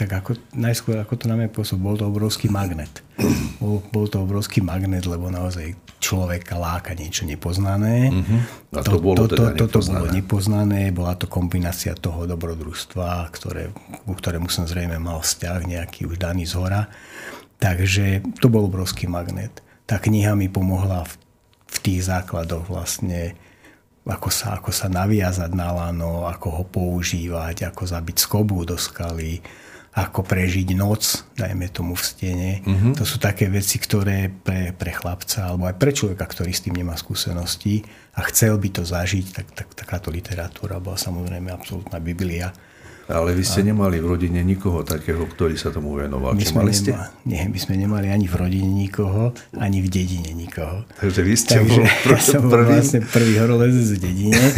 Tak 0.00 0.16
ako, 0.16 0.32
najskôr 0.56 0.96
ako 0.96 1.12
to 1.12 1.28
na 1.28 1.36
mňa 1.36 1.52
pôsob, 1.52 1.76
bol 1.76 1.92
to 1.92 2.08
obrovský 2.08 2.48
magnet. 2.48 3.04
Bol, 3.60 3.84
bol 3.92 4.08
to 4.08 4.24
obrovský 4.24 4.64
magnet, 4.64 5.04
lebo 5.04 5.28
naozaj 5.28 5.76
človeka 6.00 6.56
láka 6.56 6.96
niečo 6.96 7.28
nepoznané. 7.28 8.08
Uh-huh. 8.08 8.40
A 8.72 8.80
to, 8.80 8.96
to 8.96 9.04
bolo 9.04 9.28
to, 9.28 9.36
teda 9.36 9.52
to, 9.52 9.68
Toto 9.68 9.84
bolo 9.84 10.08
nepoznané, 10.08 10.88
bola 10.88 11.12
to 11.20 11.28
kombinácia 11.28 11.92
toho 11.92 12.24
dobrodružstva, 12.24 13.28
ktoré, 13.28 13.76
ku 14.08 14.16
ktorému 14.16 14.48
som 14.48 14.64
zrejme 14.64 14.96
mal 14.96 15.20
vzťah 15.20 15.68
nejaký 15.68 16.08
už 16.08 16.16
daný 16.16 16.48
z 16.48 16.56
hora. 16.56 16.88
Takže 17.60 18.24
to 18.40 18.48
bol 18.48 18.72
obrovský 18.72 19.04
magnet. 19.04 19.60
Tá 19.84 20.00
kniha 20.00 20.32
mi 20.32 20.48
pomohla 20.48 21.04
v, 21.04 21.12
v 21.68 21.78
tých 21.84 22.08
základoch 22.08 22.72
vlastne 22.72 23.36
ako 24.08 24.32
sa, 24.32 24.56
ako 24.56 24.72
sa 24.72 24.88
naviazať 24.88 25.52
na 25.52 25.76
lano, 25.76 26.24
ako 26.24 26.48
ho 26.48 26.64
používať, 26.64 27.68
ako 27.68 27.84
zabiť 27.84 28.16
skobu 28.16 28.64
do 28.64 28.80
skaly, 28.80 29.44
ako 29.90 30.22
prežiť 30.22 30.78
noc, 30.78 31.26
dajme 31.34 31.66
tomu 31.74 31.98
v 31.98 32.04
stene. 32.06 32.50
Mm-hmm. 32.62 32.94
To 32.94 33.02
sú 33.02 33.18
také 33.18 33.50
veci, 33.50 33.82
ktoré 33.82 34.30
pre, 34.30 34.70
pre 34.70 34.94
chlapca 34.94 35.50
alebo 35.50 35.66
aj 35.66 35.76
pre 35.82 35.90
človeka, 35.90 36.30
ktorý 36.30 36.54
s 36.54 36.62
tým 36.62 36.78
nemá 36.78 36.94
skúsenosti 36.94 37.82
a 38.14 38.22
chcel 38.30 38.54
by 38.62 38.70
to 38.70 38.86
zažiť, 38.86 39.26
tak, 39.34 39.46
tak 39.50 39.68
takáto 39.74 40.14
literatúra 40.14 40.78
bola 40.78 40.94
samozrejme 40.94 41.50
absolútna 41.50 41.98
biblia. 41.98 42.54
Ale 43.10 43.34
vy 43.34 43.42
ste 43.42 43.66
a... 43.66 43.74
nemali 43.74 43.98
v 43.98 44.06
rodine 44.06 44.40
nikoho 44.46 44.86
takého, 44.86 45.26
ktorý 45.26 45.58
sa 45.58 45.74
tomu 45.74 45.98
venoval. 45.98 46.38
My 46.38 46.46
sme, 46.46 46.62
mali 46.62 46.72
ste? 46.72 46.94
Nema, 46.94 47.06
nie, 47.26 47.42
my 47.50 47.58
sme 47.58 47.74
nemali 47.74 48.06
ani 48.08 48.30
v 48.30 48.34
rodine 48.38 48.70
nikoho, 48.70 49.34
ani 49.58 49.82
v 49.82 49.88
dedine 49.90 50.30
nikoho. 50.30 50.86
Takže 51.02 51.20
vy 51.26 51.34
ste 51.34 51.54
Takže 51.58 51.80
bol 51.82 51.86
pr- 52.06 52.14
ja 52.14 52.20
som 52.22 52.42
prvý? 52.46 52.74
vlastne 52.78 53.00
prvý 53.02 53.34
horolezec 53.42 53.86
v 53.98 54.00
dedine. 54.00 54.42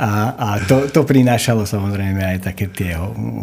A, 0.00 0.32
a 0.32 0.48
to, 0.64 0.88
to 0.88 1.04
prinášalo 1.04 1.68
samozrejme 1.68 2.24
aj 2.24 2.38
také 2.40 2.72
tie 2.72 2.96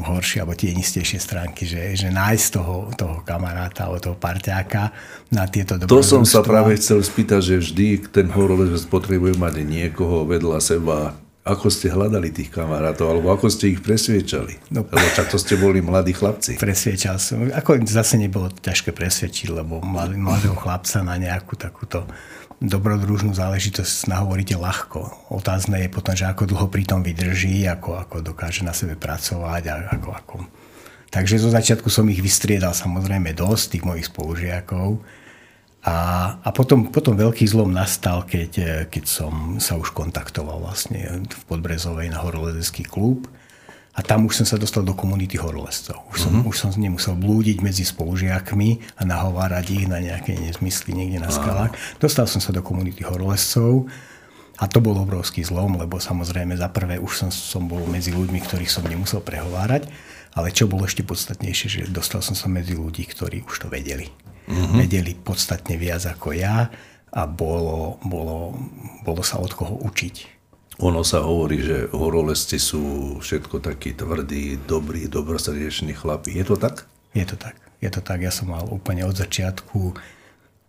horšie 0.10 0.42
alebo 0.42 0.58
tie 0.58 0.74
nistejšie 0.74 1.22
stránky, 1.22 1.70
že, 1.70 1.94
že 1.94 2.10
nájsť 2.10 2.46
toho, 2.50 2.90
toho 2.98 3.22
kamaráta 3.22 3.86
alebo 3.86 4.02
toho 4.02 4.18
parťáka 4.18 4.90
na 5.30 5.46
tieto 5.46 5.78
To 5.86 6.02
som 6.02 6.26
sa 6.26 6.42
práve 6.42 6.74
chcel 6.82 7.06
spýtať, 7.06 7.42
že 7.46 7.56
vždy 7.62 8.10
ten 8.10 8.34
horolezec 8.34 8.90
potrebuje 8.90 9.38
mať 9.38 9.54
niekoho 9.62 10.26
vedľa 10.26 10.58
seba, 10.58 11.14
ako 11.48 11.72
ste 11.72 11.88
hľadali 11.88 12.36
tých 12.36 12.52
kamarátov, 12.52 13.08
alebo 13.08 13.32
ako 13.32 13.48
ste 13.48 13.72
ich 13.72 13.80
presviečali? 13.80 14.70
No, 14.76 14.84
lebo 14.84 15.08
čak 15.16 15.32
to 15.32 15.40
ste 15.40 15.56
boli 15.56 15.80
mladí 15.80 16.12
chlapci. 16.12 16.60
Presviečal 16.60 17.16
som. 17.18 17.48
Ako 17.48 17.80
zase 17.88 18.20
nebolo 18.20 18.52
ťažké 18.52 18.92
presvedčiť, 18.92 19.56
lebo 19.56 19.80
mladý, 19.80 20.20
mladého 20.20 20.56
chlapca 20.60 21.00
na 21.02 21.16
nejakú 21.16 21.56
takúto 21.56 22.04
dobrodružnú 22.58 23.38
záležitosť 23.38 24.10
nahovoríte 24.10 24.58
ľahko. 24.58 25.30
Otázne 25.30 25.86
je 25.86 25.94
potom, 25.94 26.18
že 26.18 26.26
ako 26.26 26.50
dlho 26.50 26.68
pri 26.68 26.84
tom 26.90 27.06
vydrží, 27.06 27.70
ako, 27.70 28.02
ako 28.02 28.26
dokáže 28.34 28.66
na 28.66 28.74
sebe 28.74 28.98
pracovať 28.98 29.64
a 29.70 29.76
ako, 29.94 30.10
ako. 30.12 30.38
Takže 31.08 31.40
zo 31.40 31.54
začiatku 31.54 31.88
som 31.88 32.10
ich 32.12 32.20
vystriedal 32.20 32.76
samozrejme 32.76 33.32
dosť, 33.32 33.78
tých 33.78 33.84
mojich 33.86 34.10
spolužiakov 34.10 35.00
a, 35.88 35.96
a 36.44 36.50
potom, 36.52 36.92
potom 36.92 37.16
veľký 37.16 37.48
zlom 37.48 37.72
nastal, 37.72 38.28
keď, 38.28 38.52
eh, 38.60 38.68
keď 38.92 39.04
som 39.08 39.56
sa 39.64 39.80
už 39.80 39.96
kontaktoval 39.96 40.60
vlastne 40.60 41.24
v 41.24 41.42
Podbrezovej 41.48 42.12
na 42.12 42.20
horolezecký 42.20 42.84
klub. 42.84 43.24
A 43.98 44.06
tam 44.06 44.30
už 44.30 44.44
som 44.44 44.46
sa 44.46 44.62
dostal 44.62 44.86
do 44.86 44.94
komunity 44.94 45.42
horolezcov. 45.42 46.06
Už 46.14 46.30
som, 46.30 46.34
uh-huh. 46.38 46.52
už 46.54 46.56
som 46.60 46.70
nemusel 46.70 47.18
blúdiť 47.18 47.66
medzi 47.66 47.82
spolužiakmi 47.82 48.94
a 48.94 49.02
nahovárať 49.10 49.66
ich 49.74 49.86
na 49.90 49.98
nejaké 49.98 50.38
nezmysly 50.38 50.94
niekde 50.94 51.18
na 51.18 51.34
skalách. 51.34 51.74
Uh-huh. 51.74 51.98
Dostal 52.06 52.30
som 52.30 52.38
sa 52.38 52.54
do 52.54 52.62
komunity 52.62 53.02
horolezcov 53.02 53.90
a 54.62 54.70
to 54.70 54.78
bol 54.86 54.94
obrovský 55.02 55.42
zlom, 55.42 55.82
lebo 55.82 55.98
samozrejme 55.98 56.54
za 56.62 56.70
prvé 56.70 57.02
už 57.02 57.26
som, 57.26 57.30
som 57.34 57.66
bol 57.66 57.82
medzi 57.90 58.14
ľuďmi, 58.14 58.38
ktorých 58.46 58.70
som 58.70 58.86
nemusel 58.86 59.18
prehovárať, 59.26 59.90
ale 60.38 60.54
čo 60.54 60.70
bolo 60.70 60.86
ešte 60.86 61.02
podstatnejšie, 61.02 61.66
že 61.66 61.82
dostal 61.90 62.22
som 62.22 62.38
sa 62.38 62.46
medzi 62.46 62.78
ľudí, 62.78 63.02
ktorí 63.02 63.50
už 63.50 63.66
to 63.66 63.68
vedeli 63.74 64.14
mm-hmm. 64.48 64.78
vedeli 64.80 65.14
podstatne 65.14 65.76
viac 65.76 66.08
ako 66.08 66.34
ja 66.34 66.72
a 67.12 67.22
bolo, 67.28 68.00
bolo, 68.04 68.56
bolo 69.04 69.22
sa 69.24 69.40
od 69.40 69.52
koho 69.52 69.76
učiť. 69.84 70.38
Ono 70.78 71.02
sa 71.02 71.26
hovorí, 71.26 71.66
že 71.66 71.90
horolezci 71.90 72.62
sú 72.62 73.18
všetko 73.18 73.66
takí 73.66 73.98
tvrdí, 73.98 74.62
dobrí, 74.70 75.10
dobrosrdeční 75.10 75.98
chlapi. 75.98 76.38
Je 76.38 76.46
to 76.46 76.54
tak? 76.54 76.86
Je 77.18 77.26
to 77.26 77.34
tak. 77.34 77.58
Je 77.82 77.90
to 77.90 78.02
tak. 78.02 78.22
Ja 78.22 78.30
som 78.30 78.54
mal 78.54 78.62
úplne 78.70 79.02
od 79.10 79.18
začiatku 79.18 79.98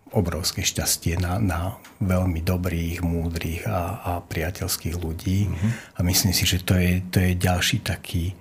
obrovské 0.08 0.64
šťastie 0.64 1.20
na, 1.20 1.36
na 1.36 1.76
veľmi 2.00 2.40
dobrých, 2.40 3.04
múdrych 3.04 3.68
a, 3.68 4.00
a 4.00 4.12
priateľských 4.24 4.96
ľudí. 4.96 5.52
Mm-hmm. 5.52 5.70
A 5.96 5.98
myslím 6.08 6.32
si, 6.32 6.48
že 6.48 6.64
to 6.64 6.80
je, 6.80 7.04
to 7.12 7.20
je 7.20 7.36
ďalší 7.36 7.84
taký, 7.84 8.32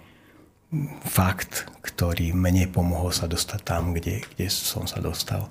fakt, 1.07 1.67
ktorý 1.79 2.35
mne 2.35 2.67
pomohol 2.67 3.15
sa 3.15 3.25
dostať 3.25 3.61
tam, 3.63 3.95
kde, 3.95 4.23
kde 4.35 4.51
som 4.51 4.83
sa 4.83 4.99
dostal. 4.99 5.47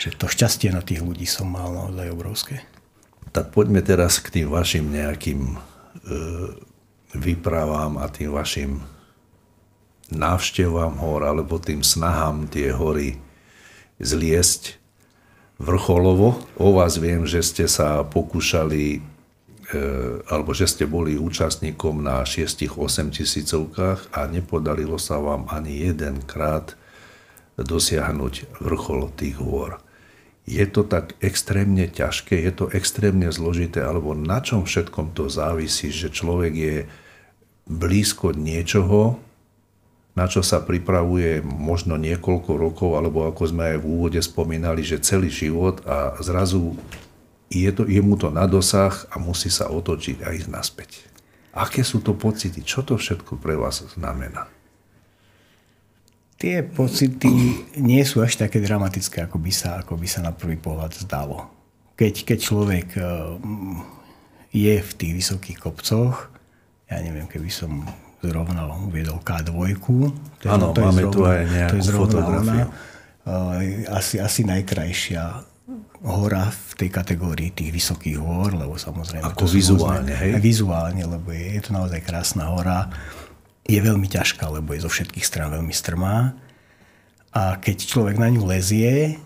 Že 0.00 0.16
to 0.16 0.26
šťastie 0.28 0.68
na 0.72 0.80
tých 0.80 1.04
ľudí 1.04 1.28
som 1.28 1.48
mal 1.48 1.72
naozaj 1.72 2.08
obrovské. 2.12 2.56
Tak 3.32 3.52
poďme 3.52 3.84
teraz 3.84 4.16
k 4.20 4.32
tým 4.40 4.48
vašim 4.48 4.88
nejakým 4.88 5.40
e, 5.52 5.56
výpravám 7.12 8.00
a 8.00 8.08
tým 8.08 8.32
vašim 8.32 8.80
návštevám 10.08 10.96
hor, 11.02 11.26
alebo 11.26 11.60
tým 11.60 11.84
snahám 11.84 12.48
tie 12.48 12.72
hory 12.72 13.18
zliesť 14.00 14.78
vrcholovo. 15.60 16.40
O 16.56 16.76
vás 16.76 16.96
viem, 16.96 17.28
že 17.28 17.44
ste 17.44 17.66
sa 17.68 18.04
pokúšali 18.04 19.04
alebo 20.30 20.54
že 20.54 20.70
ste 20.70 20.86
boli 20.86 21.18
účastníkom 21.18 21.98
na 21.98 22.22
6-8 22.22 23.10
tisícovkách 23.10 24.14
a 24.14 24.30
nepodarilo 24.30 24.94
sa 24.94 25.18
vám 25.18 25.50
ani 25.50 25.90
jedenkrát 25.90 26.78
dosiahnuť 27.58 28.62
vrchol 28.62 29.10
tých 29.16 29.42
hôr. 29.42 29.82
Je 30.46 30.62
to 30.70 30.86
tak 30.86 31.18
extrémne 31.18 31.90
ťažké, 31.90 32.38
je 32.38 32.52
to 32.54 32.70
extrémne 32.70 33.26
zložité, 33.34 33.82
alebo 33.82 34.14
na 34.14 34.38
čom 34.38 34.62
všetkom 34.62 35.10
to 35.10 35.26
závisí, 35.26 35.90
že 35.90 36.14
človek 36.14 36.52
je 36.54 36.76
blízko 37.66 38.30
niečoho, 38.30 39.18
na 40.14 40.30
čo 40.30 40.46
sa 40.46 40.62
pripravuje 40.62 41.42
možno 41.42 41.98
niekoľko 41.98 42.50
rokov, 42.54 42.90
alebo 42.94 43.26
ako 43.26 43.42
sme 43.50 43.74
aj 43.74 43.78
v 43.82 43.88
úvode 43.90 44.20
spomínali, 44.22 44.86
že 44.86 45.02
celý 45.02 45.28
život 45.28 45.82
a 45.82 46.14
zrazu 46.22 46.78
je, 47.50 47.70
to, 47.70 47.86
je 47.86 48.00
mu 48.02 48.18
to 48.18 48.34
na 48.34 48.46
dosah 48.50 49.06
a 49.10 49.22
musí 49.22 49.50
sa 49.50 49.70
otočiť 49.70 50.26
a 50.26 50.34
ísť 50.34 50.50
naspäť. 50.50 50.90
Aké 51.56 51.86
sú 51.86 52.04
to 52.04 52.12
pocity? 52.12 52.60
Čo 52.60 52.84
to 52.84 52.98
všetko 52.98 53.38
pre 53.40 53.56
vás 53.56 53.80
znamená? 53.96 54.50
Tie 56.36 56.60
pocity 56.60 57.32
nie 57.80 58.02
sú 58.04 58.20
až 58.20 58.36
také 58.36 58.60
dramatické, 58.60 59.24
ako 59.24 59.40
by 59.40 59.52
sa, 59.54 59.80
ako 59.80 59.96
by 59.96 60.04
sa 60.04 60.20
na 60.20 60.36
prvý 60.36 60.60
pohľad 60.60 60.92
zdalo. 60.92 61.48
Keď, 61.96 62.28
keď 62.28 62.38
človek 62.44 62.88
eh, 63.00 63.08
je 64.52 64.74
v 64.76 64.90
tých 65.00 65.12
vysokých 65.16 65.58
kopcoch, 65.64 66.28
ja 66.92 67.00
neviem, 67.00 67.24
keby 67.24 67.48
som 67.48 67.88
zrovna 68.20 68.68
uviedol 68.84 69.16
K2, 69.24 69.80
to 70.44 70.76
máme 70.76 71.08
zrovna, 71.08 71.14
tu 71.14 71.20
aj 71.24 71.40
to 71.72 71.76
je 71.80 71.84
fotografiu. 71.88 72.68
Ona, 73.24 73.64
eh, 73.64 73.88
asi, 73.88 74.20
asi 74.20 74.44
najkrajšia 74.44 75.55
hora 76.06 76.54
v 76.54 76.72
tej 76.78 76.90
kategórii 76.94 77.50
tých 77.50 77.74
vysokých 77.74 78.16
hôr, 78.22 78.54
lebo 78.54 78.78
samozrejme... 78.78 79.26
Ako 79.26 79.50
vizuálne, 79.50 80.14
rôzne, 80.14 80.14
hej? 80.14 80.30
Vizuálne, 80.38 81.02
lebo 81.02 81.34
je, 81.34 81.58
je 81.58 81.62
to 81.66 81.70
naozaj 81.74 82.00
krásna 82.06 82.54
hora. 82.54 82.86
Je 83.66 83.82
veľmi 83.82 84.06
ťažká, 84.06 84.46
lebo 84.46 84.70
je 84.72 84.86
zo 84.86 84.90
všetkých 84.90 85.26
strán 85.26 85.50
veľmi 85.50 85.74
strmá. 85.74 86.38
A 87.34 87.58
keď 87.58 87.90
človek 87.90 88.16
na 88.22 88.30
ňu 88.30 88.46
lezie, 88.46 89.18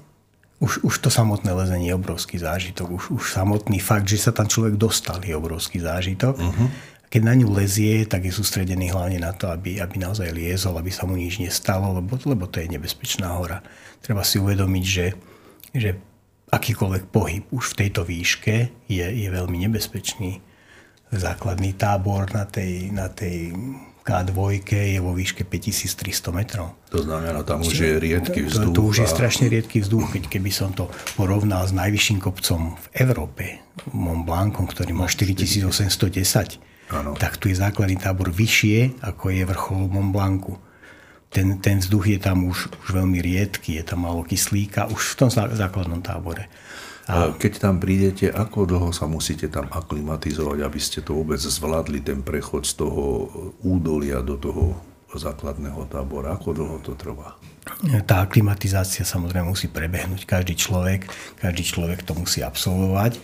už, 0.61 0.85
už 0.85 0.95
to 1.05 1.09
samotné 1.13 1.53
lezenie 1.53 1.93
je 1.93 2.01
obrovský 2.01 2.37
zážitok. 2.41 2.89
Už, 2.89 3.05
už 3.13 3.25
samotný 3.33 3.81
fakt, 3.81 4.09
že 4.09 4.17
sa 4.17 4.33
tam 4.33 4.49
človek 4.49 4.81
dostal, 4.81 5.21
je 5.21 5.37
obrovský 5.37 5.85
zážitok. 5.85 6.35
Uh-huh. 6.37 6.69
keď 7.09 7.23
na 7.25 7.35
ňu 7.37 7.49
lezie, 7.55 8.05
tak 8.05 8.29
je 8.29 8.33
sústredený 8.33 8.93
hlavne 8.93 9.21
na 9.21 9.33
to, 9.37 9.49
aby, 9.49 9.81
aby 9.81 10.01
naozaj 10.01 10.33
liezol, 10.33 10.77
aby 10.77 10.93
sa 10.93 11.05
mu 11.05 11.17
nič 11.17 11.41
nestalo, 11.41 11.93
lebo, 11.97 12.17
lebo 12.25 12.45
to 12.49 12.61
je 12.61 12.73
nebezpečná 12.73 13.37
hora. 13.37 13.65
Treba 14.01 14.25
si 14.25 14.41
uvedomiť, 14.41 14.85
že, 14.85 15.07
že 15.77 15.91
akýkoľvek 16.51 17.05
pohyb 17.15 17.43
už 17.55 17.75
v 17.75 17.79
tejto 17.87 18.03
výške 18.03 18.55
je, 18.91 19.07
je 19.07 19.29
veľmi 19.31 19.59
nebezpečný. 19.71 20.43
Základný 21.11 21.75
tábor 21.75 22.31
na 22.31 22.47
tej, 22.47 22.95
na 22.95 23.11
tej 23.11 23.55
K2 24.01 24.63
je 24.67 25.01
vo 25.03 25.13
výške 25.15 25.47
5300 25.47 26.35
metrov. 26.35 26.75
To 26.91 27.03
znamená, 27.03 27.47
tam 27.47 27.63
už 27.63 27.75
je 27.75 27.95
riedky 27.99 28.47
vzduch. 28.47 28.75
To, 28.75 28.83
to 28.83 28.83
už 28.91 28.97
je 29.07 29.09
strašne 29.11 29.47
riedky 29.47 29.79
vzduch. 29.83 30.11
Keď, 30.17 30.27
keby 30.27 30.51
som 30.51 30.75
to 30.75 30.91
porovnal 31.15 31.63
s 31.67 31.75
najvyšším 31.75 32.19
kopcom 32.19 32.75
v 32.75 32.87
Európe, 32.99 33.63
Mont 33.95 34.27
Blancom, 34.27 34.67
ktorý 34.67 34.97
má 34.97 35.07
4810, 35.07 36.59
ano. 36.91 37.15
tak 37.15 37.39
tu 37.39 37.53
je 37.53 37.57
základný 37.59 38.01
tábor 38.01 38.35
vyššie, 38.35 39.03
ako 39.05 39.31
je 39.31 39.43
vrchol 39.47 39.87
Mont 39.87 40.11
Blancu. 40.11 40.59
Ten, 41.31 41.63
ten 41.63 41.79
vzduch 41.79 42.11
je 42.11 42.19
tam 42.19 42.43
už, 42.51 42.75
už 42.83 42.89
veľmi 42.91 43.23
riedky, 43.23 43.79
je 43.79 43.85
tam 43.87 44.03
malo 44.03 44.27
kyslíka 44.27 44.91
už 44.91 45.15
v 45.15 45.19
tom 45.25 45.31
základnom 45.31 46.03
tábore. 46.03 46.51
A 47.11 47.35
keď 47.35 47.53
tam 47.59 47.83
prídete, 47.83 48.31
ako 48.31 48.71
dlho 48.71 48.91
sa 48.95 49.11
musíte 49.11 49.51
tam 49.51 49.67
aklimatizovať, 49.67 50.59
aby 50.63 50.81
ste 50.83 51.03
to 51.03 51.19
vôbec 51.19 51.43
zvládli, 51.43 52.03
ten 52.03 52.23
prechod 52.23 52.63
z 52.67 52.83
toho 52.83 53.27
údolia 53.67 54.23
do 54.23 54.39
toho 54.39 54.79
základného 55.11 55.91
tábora? 55.91 56.39
Ako 56.39 56.55
dlho 56.55 56.79
to 56.83 56.95
trvá? 56.95 57.35
Tá 58.07 58.23
aklimatizácia 58.23 59.03
samozrejme 59.03 59.51
musí 59.51 59.67
prebehnúť 59.67 60.23
každý 60.23 60.55
človek, 60.55 61.11
každý 61.43 61.67
človek 61.67 62.07
to 62.07 62.15
musí 62.15 62.47
absolvovať 62.47 63.19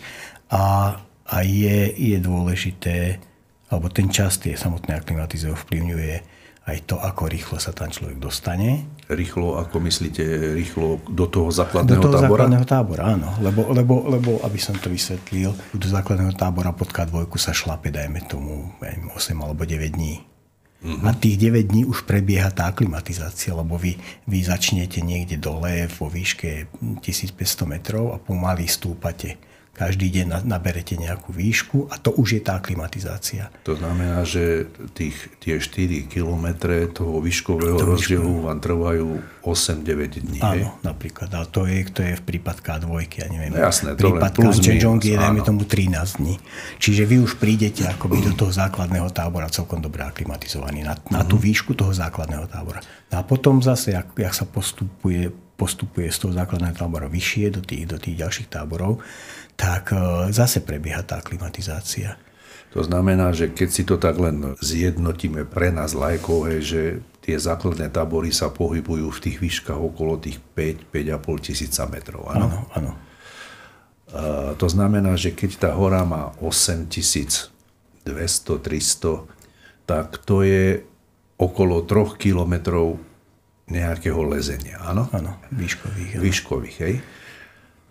a, 0.51 0.97
a 1.23 1.37
je, 1.43 1.95
je 1.95 2.17
dôležité 2.19 3.23
alebo 3.67 3.91
ten 3.91 4.07
čas 4.07 4.39
tie 4.39 4.55
samotné 4.55 4.95
aklimatizácie 4.95 5.51
vplyvňuje 5.51 6.36
aj 6.67 6.83
to, 6.83 6.99
ako 6.99 7.31
rýchlo 7.31 7.57
sa 7.63 7.71
tam 7.71 7.87
človek 7.87 8.19
dostane. 8.19 8.83
Rýchlo, 9.07 9.55
ako 9.55 9.79
myslíte, 9.87 10.19
rýchlo 10.51 10.99
do 11.07 11.25
toho 11.31 11.47
základného 11.47 11.95
tábora? 11.95 12.03
Do 12.03 12.03
toho 12.03 12.15
tábora? 12.19 12.27
základného 12.27 12.67
tábora, 12.67 13.03
áno. 13.15 13.29
Lebo, 13.39 13.61
lebo, 13.71 13.93
lebo, 14.11 14.31
aby 14.43 14.59
som 14.59 14.75
to 14.75 14.91
vysvetlil, 14.91 15.55
do 15.71 15.87
základného 15.87 16.35
tábora 16.35 16.75
pod 16.75 16.91
K2 16.91 17.23
sa 17.39 17.55
šlape, 17.55 17.87
dajme 17.87 18.19
tomu, 18.27 18.75
8 18.83 19.15
alebo 19.39 19.63
9 19.63 19.95
dní. 19.95 20.19
Uh-huh. 20.77 21.07
A 21.07 21.15
tých 21.15 21.39
9 21.39 21.71
dní 21.71 21.87
už 21.87 22.03
prebieha 22.03 22.51
tá 22.51 22.67
aklimatizácia, 22.67 23.55
lebo 23.55 23.79
vy, 23.79 23.95
vy 24.27 24.39
začnete 24.43 24.99
niekde 24.99 25.39
dole 25.39 25.87
vo 25.97 26.11
výške 26.11 26.67
1500 27.01 27.63
metrov 27.63 28.11
a 28.13 28.19
pomaly 28.19 28.67
stúpate 28.67 29.39
každý 29.77 30.09
deň 30.09 30.41
naberete 30.49 30.97
nejakú 30.97 31.29
výšku 31.29 31.93
a 31.93 32.01
to 32.01 32.09
už 32.17 32.27
je 32.35 32.41
tá 32.41 32.57
klimatizácia. 32.57 33.53
To 33.61 33.77
znamená, 33.77 34.25
že 34.25 34.65
tých, 34.97 35.29
tie 35.37 35.61
4 35.61 36.09
kilometre 36.09 36.89
toho 36.89 37.21
výškového 37.21 37.77
to 37.77 37.85
rozdielu 37.85 38.49
vám 38.49 38.57
trvajú 38.57 39.21
8-9 39.45 40.25
dní. 40.25 40.41
Áno, 40.41 40.73
hej? 40.73 40.81
napríklad. 40.81 41.29
A 41.37 41.45
to 41.45 41.69
je, 41.69 41.85
to 41.93 42.01
je 42.01 42.17
v 42.17 42.23
prípad 42.25 42.65
K2, 42.65 42.89
ja 43.21 43.27
neviem. 43.29 43.53
No, 43.53 43.61
jasné, 43.61 43.93
to 43.93 44.09
prípad 44.09 44.33
Kanchenjong 44.33 44.97
je, 44.97 45.13
dajme 45.13 45.45
tomu, 45.45 45.61
13 45.61 46.25
dní. 46.25 46.41
Čiže 46.81 47.05
vy 47.05 47.21
už 47.21 47.37
prídete 47.37 47.85
akoby 47.85 48.25
do 48.25 48.33
toho 48.33 48.49
základného 48.49 49.13
tábora 49.13 49.45
celkom 49.53 49.77
dobre 49.77 50.01
aklimatizovaný 50.01 50.81
na, 50.89 50.97
na 51.13 51.21
tú 51.21 51.37
mhm. 51.37 51.43
výšku 51.53 51.77
toho 51.77 51.93
základného 51.93 52.49
tábora. 52.49 52.81
No 53.13 53.21
a 53.21 53.23
potom 53.23 53.61
zase, 53.61 53.93
jak, 53.93 54.09
jak 54.17 54.33
sa 54.33 54.49
postupuje, 54.49 55.29
postupuje 55.53 56.09
z 56.09 56.17
toho 56.17 56.33
základného 56.33 56.73
tábora 56.73 57.05
vyššie 57.05 57.45
do 57.53 57.61
tých, 57.61 57.85
do 57.85 58.01
tých 58.01 58.19
ďalších 58.19 58.49
táborov, 58.49 58.99
tak 59.57 59.91
e, 59.91 60.29
zase 60.31 60.61
prebieha 60.61 61.01
tá 61.03 61.19
klimatizácia. 61.19 62.15
To 62.77 62.85
znamená, 62.85 63.33
že 63.33 63.49
keď 63.49 63.69
si 63.73 63.83
to 63.83 63.97
tak 63.97 64.21
len 64.21 64.53
zjednotíme 64.61 65.49
pre 65.49 65.73
nás 65.73 65.97
lajkov, 65.97 66.61
že 66.61 67.01
tie 67.25 67.35
základné 67.35 67.89
tábory 67.89 68.29
sa 68.29 68.53
pohybujú 68.53 69.09
v 69.09 69.19
tých 69.23 69.37
výškach 69.41 69.81
okolo 69.81 70.21
tých 70.21 70.37
5-5,5 70.53 71.47
tisíca 71.47 71.83
metrov. 71.89 72.29
Áno, 72.29 72.45
áno. 72.45 72.59
áno. 72.77 72.91
A 74.07 74.55
to 74.55 74.71
znamená, 74.71 75.19
že 75.19 75.35
keď 75.35 75.67
tá 75.67 75.69
hora 75.75 76.05
má 76.07 76.31
8200, 76.39 77.51
300, 78.07 79.27
tak 79.83 80.23
to 80.23 80.47
je 80.47 80.85
okolo 81.35 81.83
3 81.83 82.15
kilometrov 82.15 82.99
nejakého 83.67 84.21
lezenia, 84.23 84.79
áno? 84.79 85.11
Áno, 85.11 85.35
výškových. 85.51 86.11
Áno. 86.15 86.23
Výškových, 86.23 86.77
hej? 86.79 86.95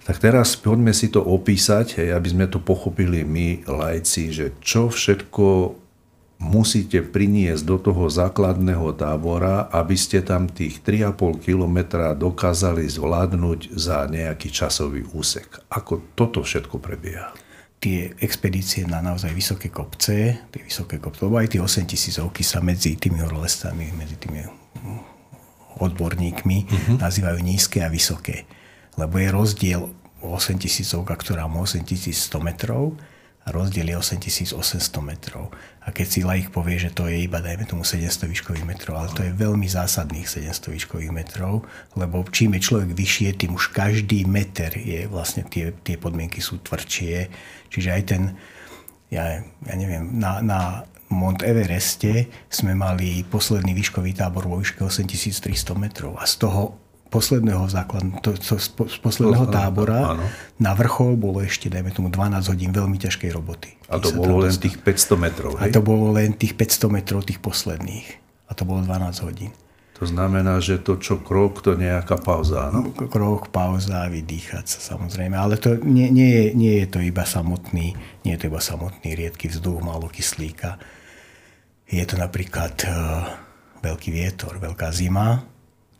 Tak 0.06 0.22
teraz 0.22 0.54
poďme 0.54 0.94
si 0.94 1.10
to 1.10 1.18
opísať, 1.18 1.98
hej, 1.98 2.14
aby 2.14 2.28
sme 2.30 2.46
to 2.46 2.62
pochopili 2.62 3.26
my, 3.26 3.66
lajci, 3.66 4.30
že 4.30 4.46
čo 4.62 4.86
všetko 4.86 5.74
musíte 6.38 7.02
priniesť 7.02 7.66
do 7.66 7.76
toho 7.82 8.06
základného 8.06 8.94
tábora, 8.94 9.66
aby 9.74 9.98
ste 9.98 10.22
tam 10.22 10.46
tých 10.46 10.78
3,5 10.86 11.42
kilometra 11.42 12.14
dokázali 12.14 12.86
zvládnuť 12.86 13.74
za 13.74 14.06
nejaký 14.06 14.46
časový 14.54 15.02
úsek. 15.10 15.50
Ako 15.74 16.14
toto 16.14 16.46
všetko 16.46 16.78
prebieha? 16.78 17.34
Tie 17.82 18.14
expedície 18.22 18.86
na 18.86 19.02
naozaj 19.02 19.34
vysoké 19.34 19.74
kopce, 19.74 20.38
tie 20.38 20.62
vysoké 20.62 21.02
kopce, 21.02 21.26
lebo 21.26 21.42
aj 21.42 21.50
tie 21.50 21.60
8 21.60 21.82
tisícovky 21.82 22.46
sa 22.46 22.62
medzi 22.62 22.94
tými 22.94 23.26
horolestami, 23.26 23.90
medzi 23.90 24.16
tými 24.22 24.46
odborníkmi 25.82 26.58
uh-huh. 26.62 26.96
nazývajú 27.02 27.42
nízke 27.42 27.82
a 27.82 27.90
vysoké 27.90 28.46
lebo 28.96 29.20
je 29.20 29.28
rozdiel 29.30 29.82
8000, 30.24 31.04
ktorá 31.04 31.46
má 31.46 31.62
8100 31.62 32.40
metrov 32.40 32.96
a 33.46 33.54
rozdiel 33.54 33.94
je 33.94 33.96
8800 33.96 34.58
metrov. 35.06 35.54
A 35.86 35.94
keď 35.94 36.06
si 36.10 36.20
laik 36.26 36.50
povie, 36.50 36.82
že 36.82 36.90
to 36.90 37.06
je 37.06 37.30
iba, 37.30 37.38
dajme 37.38 37.62
tomu 37.62 37.86
700 37.86 38.26
výškových 38.26 38.66
metrov, 38.66 38.98
ale 38.98 39.14
to 39.14 39.22
je 39.22 39.30
veľmi 39.30 39.70
zásadných 39.70 40.26
700 40.26 40.74
výškových 40.74 41.14
metrov, 41.14 41.62
lebo 41.94 42.26
čím 42.26 42.58
je 42.58 42.66
človek 42.66 42.90
vyššie, 42.90 43.38
tým 43.38 43.54
už 43.54 43.70
každý 43.70 44.26
meter 44.26 44.74
je 44.74 45.06
vlastne, 45.06 45.46
tie, 45.46 45.70
tie 45.86 45.94
podmienky 45.94 46.42
sú 46.42 46.58
tvrdšie. 46.58 47.30
Čiže 47.70 47.88
aj 47.94 48.02
ten, 48.02 48.34
ja, 49.14 49.38
ja 49.46 49.74
neviem, 49.78 50.18
na, 50.18 50.42
na 50.42 50.82
Mont 51.06 51.38
Evereste 51.46 52.26
sme 52.50 52.74
mali 52.74 53.22
posledný 53.22 53.78
výškový 53.78 54.10
tábor 54.18 54.50
vo 54.50 54.58
výške 54.58 54.82
8300 54.82 55.54
metrov 55.78 56.18
a 56.18 56.26
z 56.26 56.42
toho 56.42 56.85
posledného 57.16 57.64
základného, 57.64 58.20
to, 58.20 58.36
to, 58.36 58.60
z, 58.60 58.68
posledného 59.00 59.48
tábora 59.48 60.12
áno. 60.12 60.24
na 60.60 60.76
vrchol 60.76 61.16
bolo 61.16 61.40
ešte, 61.40 61.72
dajme 61.72 61.88
tomu, 61.88 62.12
12 62.12 62.52
hodín 62.52 62.76
veľmi 62.76 63.00
ťažkej 63.00 63.30
roboty. 63.32 63.72
A 63.88 63.96
to 63.96 64.12
bolo 64.12 64.44
len 64.44 64.52
tých 64.52 64.76
500 64.84 65.16
metrov, 65.16 65.52
hej? 65.56 65.72
A 65.72 65.72
to 65.72 65.80
bolo 65.80 66.12
len 66.12 66.36
tých 66.36 66.52
500 66.52 66.92
metrov, 66.92 67.24
tých 67.24 67.40
posledných. 67.40 68.06
A 68.46 68.52
to 68.52 68.68
bolo 68.68 68.84
12 68.84 69.24
hodín. 69.24 69.50
To 69.96 70.04
znamená, 70.04 70.60
že 70.60 70.76
to 70.76 71.00
čo 71.00 71.16
krok, 71.24 71.64
to 71.64 71.72
nejaká 71.72 72.20
pauza, 72.20 72.68
no? 72.68 72.92
Krok, 72.92 73.48
pauza, 73.48 74.04
vydýchať 74.12 74.68
sa 74.68 74.92
samozrejme. 74.92 75.32
Ale 75.32 75.56
to 75.56 75.80
nie, 75.80 76.12
nie, 76.12 76.28
je, 76.28 76.46
nie 76.52 76.74
je 76.84 76.86
to 76.92 77.00
iba 77.00 77.24
samotný, 77.24 77.96
nie 78.28 78.32
je 78.36 78.44
to 78.44 78.52
iba 78.52 78.60
samotný 78.60 79.16
riedky 79.16 79.48
vzduch, 79.48 79.80
málo 79.80 80.12
kyslíka. 80.12 80.76
Je 81.88 82.04
to 82.04 82.20
napríklad 82.20 82.76
uh, 82.84 83.24
veľký 83.80 84.12
vietor, 84.12 84.60
veľká 84.60 84.92
zima, 84.92 85.55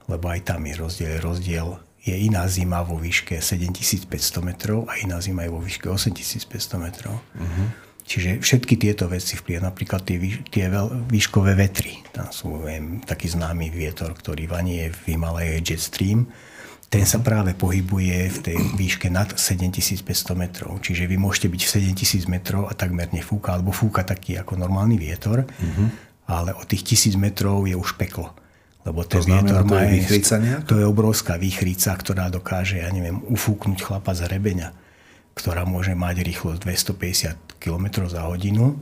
lebo 0.06 0.30
aj 0.30 0.46
tam 0.46 0.62
je 0.66 0.74
rozdiel. 0.78 1.18
Rozdiel 1.22 1.68
je 2.06 2.14
iná 2.14 2.46
zima 2.46 2.86
vo 2.86 2.94
výške 2.94 3.42
7500 3.42 4.06
metrov 4.46 4.86
a 4.86 5.02
iná 5.02 5.18
zima 5.18 5.42
je 5.42 5.50
vo 5.50 5.58
výške 5.58 5.90
8500 5.90 6.78
metrov. 6.78 7.18
Uh-huh. 7.34 7.66
Čiže 8.06 8.38
všetky 8.38 8.78
tieto 8.78 9.10
veci 9.10 9.34
vplyvajú, 9.34 9.66
napríklad 9.66 10.06
tie, 10.06 10.22
tie 10.46 10.70
veľ, 10.70 11.10
výškové 11.10 11.58
vetry. 11.58 12.06
Tam 12.14 12.30
sú 12.30 12.62
viem, 12.62 13.02
taký 13.02 13.34
známy 13.34 13.74
vietor, 13.74 14.14
ktorý 14.14 14.46
vanie 14.46 14.94
v 14.94 15.18
Himalaje 15.18 15.58
Jet 15.58 15.82
Stream. 15.82 16.30
Ten 16.86 17.02
sa 17.02 17.18
práve 17.18 17.58
pohybuje 17.58 18.18
v 18.30 18.38
tej 18.38 18.58
výške 18.78 19.10
nad 19.10 19.34
7500 19.34 20.06
metrov. 20.38 20.78
Čiže 20.78 21.10
vy 21.10 21.18
môžete 21.18 21.50
byť 21.50 21.60
v 21.66 21.70
7000 21.98 22.30
metrov 22.30 22.70
a 22.70 22.78
takmer 22.78 23.10
nefúka, 23.10 23.58
alebo 23.58 23.74
fúka 23.74 24.06
taký 24.06 24.38
ako 24.38 24.54
normálny 24.54 24.94
vietor, 24.94 25.42
uh-huh. 25.42 25.90
ale 26.30 26.54
od 26.54 26.70
tých 26.70 26.94
1000 26.94 27.18
metrov 27.18 27.66
je 27.66 27.74
už 27.74 27.98
peklo 27.98 28.30
lebo 28.86 29.02
ten 29.02 29.18
to 29.18 29.26
vietor 29.26 29.66
to 29.66 29.74
je 29.82 29.88
To 30.70 30.74
je 30.78 30.86
obrovská 30.86 31.34
výchrica, 31.34 31.90
ktorá 31.98 32.30
dokáže, 32.30 32.78
ja 32.78 32.88
neviem, 32.94 33.18
ufúknuť 33.26 33.82
chlapa 33.82 34.14
z 34.14 34.30
rebeňa, 34.30 34.70
ktorá 35.34 35.66
môže 35.66 35.92
mať 35.98 36.22
rýchlosť 36.22 36.60
250 36.94 37.58
km 37.58 38.06
za 38.06 38.22
hodinu. 38.30 38.78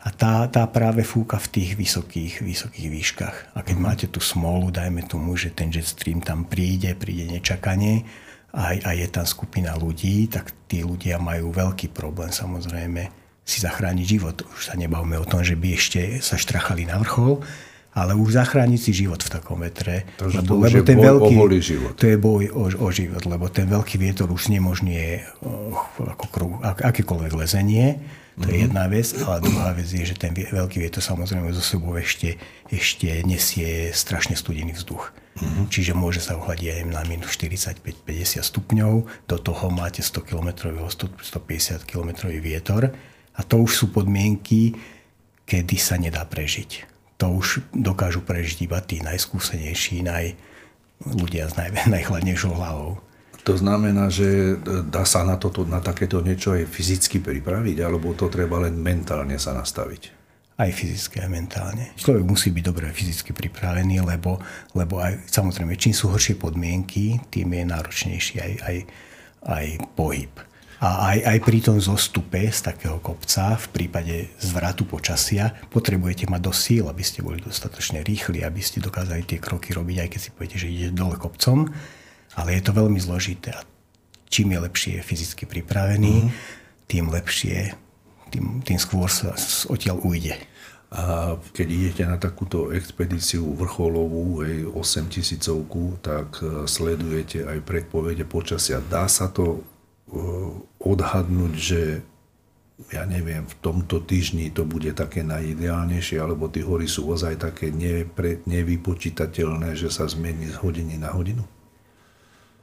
A 0.00 0.08
tá, 0.08 0.48
tá 0.48 0.64
práve 0.64 1.04
fúka 1.04 1.36
v 1.36 1.60
tých 1.60 1.70
vysokých, 1.76 2.40
vysokých 2.40 2.88
výškach. 2.88 3.36
A 3.52 3.60
keď 3.60 3.76
mm. 3.76 3.84
máte 3.84 4.06
tú 4.08 4.24
smolu, 4.24 4.72
dajme 4.72 5.04
tomu, 5.04 5.36
že 5.36 5.52
ten 5.52 5.68
jet 5.68 5.84
stream 5.84 6.24
tam 6.24 6.48
príde, 6.48 6.96
príde 6.96 7.28
nečakanie 7.28 8.08
a, 8.56 8.72
a 8.72 8.90
je 8.96 9.04
tam 9.12 9.28
skupina 9.28 9.76
ľudí, 9.76 10.32
tak 10.32 10.56
tí 10.64 10.80
ľudia 10.80 11.20
majú 11.20 11.52
veľký 11.52 11.92
problém 11.92 12.32
samozrejme 12.32 13.12
si 13.44 13.60
zachrániť 13.60 14.06
život. 14.06 14.36
Už 14.56 14.72
sa 14.72 14.74
nebavme 14.80 15.20
o 15.20 15.28
tom, 15.28 15.44
že 15.44 15.58
by 15.58 15.68
ešte 15.76 16.00
sa 16.24 16.40
štrachali 16.40 16.88
na 16.88 16.96
vrchol, 16.96 17.44
ale 18.00 18.16
už 18.16 18.40
zachrániť 18.40 18.80
si 18.80 18.92
život 18.96 19.20
v 19.20 19.28
takom 19.28 19.60
vetre. 19.60 20.08
Takže 20.16 20.40
lebo, 20.40 20.48
to 20.48 20.54
lebo 20.56 20.76
je 20.80 20.88
ten 20.88 20.96
boj 20.96 21.06
veľký, 21.12 21.34
o 21.36 21.46
život. 21.60 21.92
To 22.00 22.06
je 22.08 22.16
boj 22.16 22.44
o, 22.48 22.64
o 22.72 22.88
život, 22.88 23.22
lebo 23.28 23.44
ten 23.52 23.68
veľký 23.68 24.00
vietor 24.00 24.32
už 24.32 24.48
nemožňuje 24.48 25.36
ako 26.00 26.26
kruh, 26.32 26.54
akékoľvek 26.64 27.32
lezenie. 27.36 28.00
To 28.40 28.48
je 28.48 28.64
jedna 28.64 28.88
vec, 28.88 29.12
ale 29.20 29.44
druhá 29.44 29.76
vec 29.76 29.84
je, 29.84 30.00
že 30.00 30.16
ten 30.16 30.32
veľký 30.32 30.80
vietor 30.80 31.04
samozrejme 31.04 31.52
zo 31.52 31.60
sebou 31.60 31.92
ešte, 32.00 32.40
ešte 32.72 33.20
nesie 33.28 33.92
strašne 33.92 34.32
studený 34.32 34.72
vzduch. 34.80 35.12
Uh-huh. 35.12 35.68
Čiže 35.68 35.92
môže 35.92 36.24
sa 36.24 36.40
ochladiť 36.40 36.80
aj 36.80 36.82
na 36.88 37.04
minus 37.04 37.36
45-50 37.36 38.40
stupňov, 38.40 38.92
do 39.28 39.36
toho 39.36 39.68
máte 39.68 40.00
100 40.00 40.24
km, 40.24 40.48
150 41.20 41.84
km 41.84 42.10
vietor 42.32 42.96
a 43.36 43.40
to 43.44 43.60
už 43.60 43.72
sú 43.76 43.86
podmienky, 43.92 44.72
kedy 45.44 45.76
sa 45.76 46.00
nedá 46.00 46.24
prežiť. 46.24 46.89
To 47.20 47.36
už 47.36 47.60
dokážu 47.76 48.24
prežiť 48.24 48.64
iba 48.64 48.80
tí 48.80 49.04
najskúsenejší, 49.04 50.00
naj, 50.08 50.32
ľudia 51.04 51.52
s 51.52 51.54
naj, 51.54 51.84
najchladnejšou 52.00 52.52
hlavou. 52.56 53.00
To 53.48 53.56
znamená, 53.56 54.12
že 54.12 54.60
dá 54.92 55.08
sa 55.08 55.24
na, 55.24 55.40
toto, 55.40 55.64
na 55.64 55.80
takéto 55.80 56.20
niečo 56.20 56.52
aj 56.52 56.68
fyzicky 56.68 57.24
pripraviť, 57.24 57.80
alebo 57.80 58.12
to 58.12 58.28
treba 58.28 58.60
len 58.60 58.76
mentálne 58.76 59.40
sa 59.40 59.56
nastaviť? 59.56 60.12
Aj 60.60 60.68
fyzicky, 60.68 61.24
aj 61.24 61.30
mentálne. 61.32 61.88
Človek 61.96 62.20
musí 62.20 62.52
byť 62.52 62.64
dobre 62.68 62.92
fyzicky 62.92 63.32
pripravený, 63.32 64.04
lebo, 64.04 64.36
lebo 64.76 65.00
aj, 65.00 65.24
samozrejme, 65.32 65.72
čím 65.80 65.96
sú 65.96 66.12
horšie 66.12 66.36
podmienky, 66.36 67.16
tým 67.32 67.48
je 67.56 67.64
náročnejší 67.64 68.34
aj, 68.44 68.52
aj, 68.60 68.76
aj 69.48 69.66
pohyb. 69.96 70.32
A 70.80 71.12
aj, 71.12 71.18
aj 71.28 71.38
pri 71.44 71.58
tom 71.60 71.76
zostupe 71.76 72.40
z 72.48 72.60
takého 72.64 72.96
kopca, 73.04 73.52
v 73.60 73.66
prípade 73.68 74.32
zvratu 74.40 74.88
počasia, 74.88 75.52
potrebujete 75.68 76.24
mať 76.24 76.40
dosť 76.40 76.60
síl, 76.60 76.84
aby 76.88 77.04
ste 77.04 77.20
boli 77.20 77.36
dostatočne 77.36 78.00
rýchli, 78.00 78.40
aby 78.40 78.64
ste 78.64 78.80
dokázali 78.80 79.28
tie 79.28 79.36
kroky 79.36 79.76
robiť, 79.76 79.96
aj 80.00 80.08
keď 80.08 80.20
si 80.20 80.30
poviete, 80.32 80.56
že 80.56 80.72
ide 80.72 80.88
dole 80.88 81.20
kopcom 81.20 81.68
ale 82.38 82.54
je 82.58 82.62
to 82.62 82.76
veľmi 82.76 83.00
zložité 83.02 83.50
a 83.54 83.66
čím 84.30 84.54
je 84.54 84.58
lepšie 84.62 84.94
fyzicky 85.02 85.46
pripravený, 85.50 86.14
mm. 86.22 86.30
tým 86.86 87.10
lepšie, 87.10 87.74
tým, 88.30 88.62
tým 88.62 88.78
skôr 88.78 89.10
sa 89.10 89.34
odtiaľ 89.66 89.98
ujde. 90.06 90.38
A 90.90 91.38
keď 91.54 91.66
idete 91.70 92.02
na 92.02 92.18
takúto 92.18 92.74
expedíciu 92.74 93.46
vrcholovú, 93.54 94.42
aj 94.42 94.74
8 94.74 95.06
tisícovku, 95.06 96.02
tak 96.02 96.42
e, 96.42 96.66
sledujete 96.66 97.46
aj 97.46 97.62
predpovede 97.62 98.26
počasia. 98.26 98.82
Dá 98.82 99.06
sa 99.06 99.30
to 99.30 99.62
odhadnúť, 100.80 101.54
že 101.54 101.82
ja 102.88 103.04
neviem, 103.04 103.44
v 103.44 103.54
tomto 103.60 104.00
týždni 104.00 104.48
to 104.56 104.64
bude 104.64 104.88
také 104.96 105.20
najideálnejšie, 105.20 106.16
alebo 106.16 106.48
tie 106.48 106.64
hory 106.64 106.88
sú 106.88 107.12
ozaj 107.12 107.36
také 107.36 107.68
nepre, 107.68 108.40
nevypočítateľné, 108.48 109.76
že 109.76 109.92
sa 109.92 110.08
zmení 110.08 110.48
z 110.48 110.56
hodiny 110.56 110.96
na 110.96 111.12
hodinu? 111.12 111.44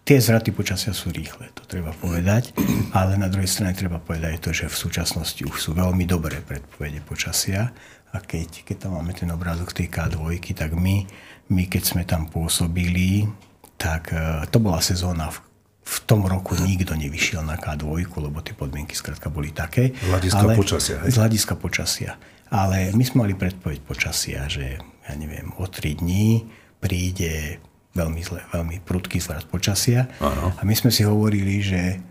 Tie 0.08 0.24
zvraty 0.24 0.56
počasia 0.56 0.96
sú 0.96 1.12
rýchle, 1.12 1.52
to 1.52 1.68
treba 1.68 1.92
povedať, 1.92 2.56
ale 2.98 3.20
na 3.20 3.28
druhej 3.28 3.52
strane 3.52 3.76
treba 3.76 4.00
povedať 4.00 4.40
to, 4.40 4.50
že 4.56 4.72
v 4.72 4.80
súčasnosti 4.88 5.44
už 5.44 5.58
sú 5.60 5.76
veľmi 5.76 6.08
dobré 6.08 6.40
predpovede 6.40 7.04
počasia 7.04 7.76
a 8.16 8.18
keď, 8.24 8.64
keď 8.64 8.88
tam 8.88 8.96
máme 8.96 9.12
ten 9.12 9.28
obrázok 9.28 9.76
tej 9.76 9.92
K2, 9.92 10.40
tak 10.56 10.74
my, 10.80 11.04
my 11.52 11.64
keď 11.68 11.84
sme 11.84 12.04
tam 12.08 12.24
pôsobili, 12.32 13.28
tak 13.76 14.16
e, 14.16 14.48
to 14.48 14.64
bola 14.64 14.80
sezóna, 14.80 15.28
v, 15.28 15.44
v 15.88 15.98
tom 16.04 16.28
roku 16.28 16.52
nikto 16.60 17.00
nevyšiel 17.00 17.48
na 17.48 17.56
K2, 17.56 18.12
lebo 18.20 18.44
tie 18.44 18.52
podmienky 18.52 18.92
skrátka 18.92 19.32
boli 19.32 19.56
také. 19.56 19.96
Z 19.96 20.12
hľadiska 20.12 20.44
ale, 20.44 20.54
počasia, 20.60 20.96
hej? 21.00 21.10
Z 21.16 21.18
hľadiska 21.24 21.54
počasia. 21.56 22.12
Ale 22.52 22.92
my 22.92 23.04
sme 23.08 23.24
mali 23.24 23.34
predpoveď 23.40 23.80
počasia, 23.88 24.52
že 24.52 24.76
ja 24.80 25.14
neviem, 25.16 25.56
o 25.56 25.64
3 25.64 26.04
dní 26.04 26.44
príde 26.84 27.64
veľmi 27.96 28.20
zle, 28.20 28.44
veľmi 28.52 28.84
prudký 28.84 29.24
zvrat 29.24 29.48
počasia. 29.48 30.12
Ano. 30.20 30.52
A 30.60 30.62
my 30.68 30.76
sme 30.76 30.92
si 30.92 31.08
hovorili, 31.08 31.64
že, 31.64 32.04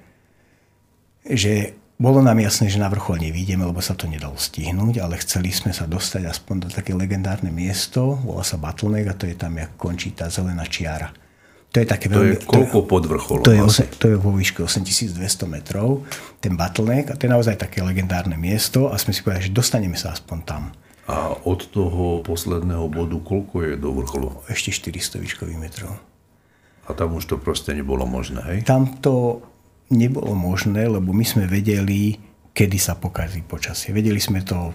že 1.28 1.76
bolo 2.00 2.24
nám 2.24 2.40
jasné, 2.40 2.72
že 2.72 2.80
na 2.80 2.88
vrchol 2.88 3.28
nevídeme, 3.28 3.64
lebo 3.64 3.84
sa 3.84 3.92
to 3.92 4.08
nedalo 4.08 4.40
stihnúť, 4.40 5.04
ale 5.04 5.20
chceli 5.20 5.52
sme 5.52 5.76
sa 5.76 5.84
dostať 5.84 6.28
aspoň 6.28 6.56
do 6.64 6.68
také 6.72 6.96
legendárne 6.96 7.52
miesto, 7.52 8.16
volá 8.24 8.40
sa 8.40 8.56
Battleneck 8.56 9.12
a 9.12 9.18
to 9.20 9.28
je 9.28 9.36
tam, 9.36 9.56
jak 9.56 9.76
končí 9.76 10.16
tá 10.16 10.32
zelená 10.32 10.64
čiara. 10.64 11.12
To 11.74 11.82
je 11.82 11.86
také 11.86 12.08
to 12.08 12.18
veľmi... 12.18 12.34
je 12.36 12.46
koľko 12.46 12.78
pod 12.88 13.04
vrcholom? 13.04 13.44
To 13.44 13.52
je, 13.52 13.60
to 14.00 14.06
je 14.12 14.16
vo 14.16 14.32
výške 14.32 14.64
8200 14.64 15.18
metrov, 15.50 16.06
ten 16.40 16.56
Battleneck 16.56 17.12
a 17.12 17.18
to 17.18 17.28
je 17.28 17.32
naozaj 17.32 17.60
také 17.60 17.84
legendárne 17.84 18.38
miesto 18.38 18.88
a 18.88 18.96
sme 18.96 19.12
si 19.12 19.20
povedali, 19.20 19.50
že 19.50 19.52
dostaneme 19.52 19.98
sa 19.98 20.16
aspoň 20.16 20.38
tam. 20.46 20.62
A 21.06 21.36
od 21.46 21.70
toho 21.70 22.24
posledného 22.26 22.90
bodu 22.90 23.14
koľko 23.22 23.62
je 23.62 23.72
do 23.78 23.94
vrcholu? 23.94 24.42
Ešte 24.50 24.74
400 24.74 25.22
výškových 25.22 25.60
metrov. 25.60 25.94
A 26.86 26.94
tam 26.94 27.18
už 27.18 27.26
to 27.30 27.36
proste 27.38 27.74
nebolo 27.74 28.06
možné, 28.06 28.42
hej? 28.46 28.58
Tam 28.66 28.98
to 29.02 29.42
nebolo 29.90 30.34
možné, 30.34 30.86
lebo 30.86 31.14
my 31.14 31.22
sme 31.22 31.46
vedeli, 31.46 32.18
kedy 32.50 32.78
sa 32.78 32.98
pokazí 32.98 33.42
počasie. 33.46 33.94
Vedeli 33.94 34.18
sme 34.18 34.42
to, 34.42 34.74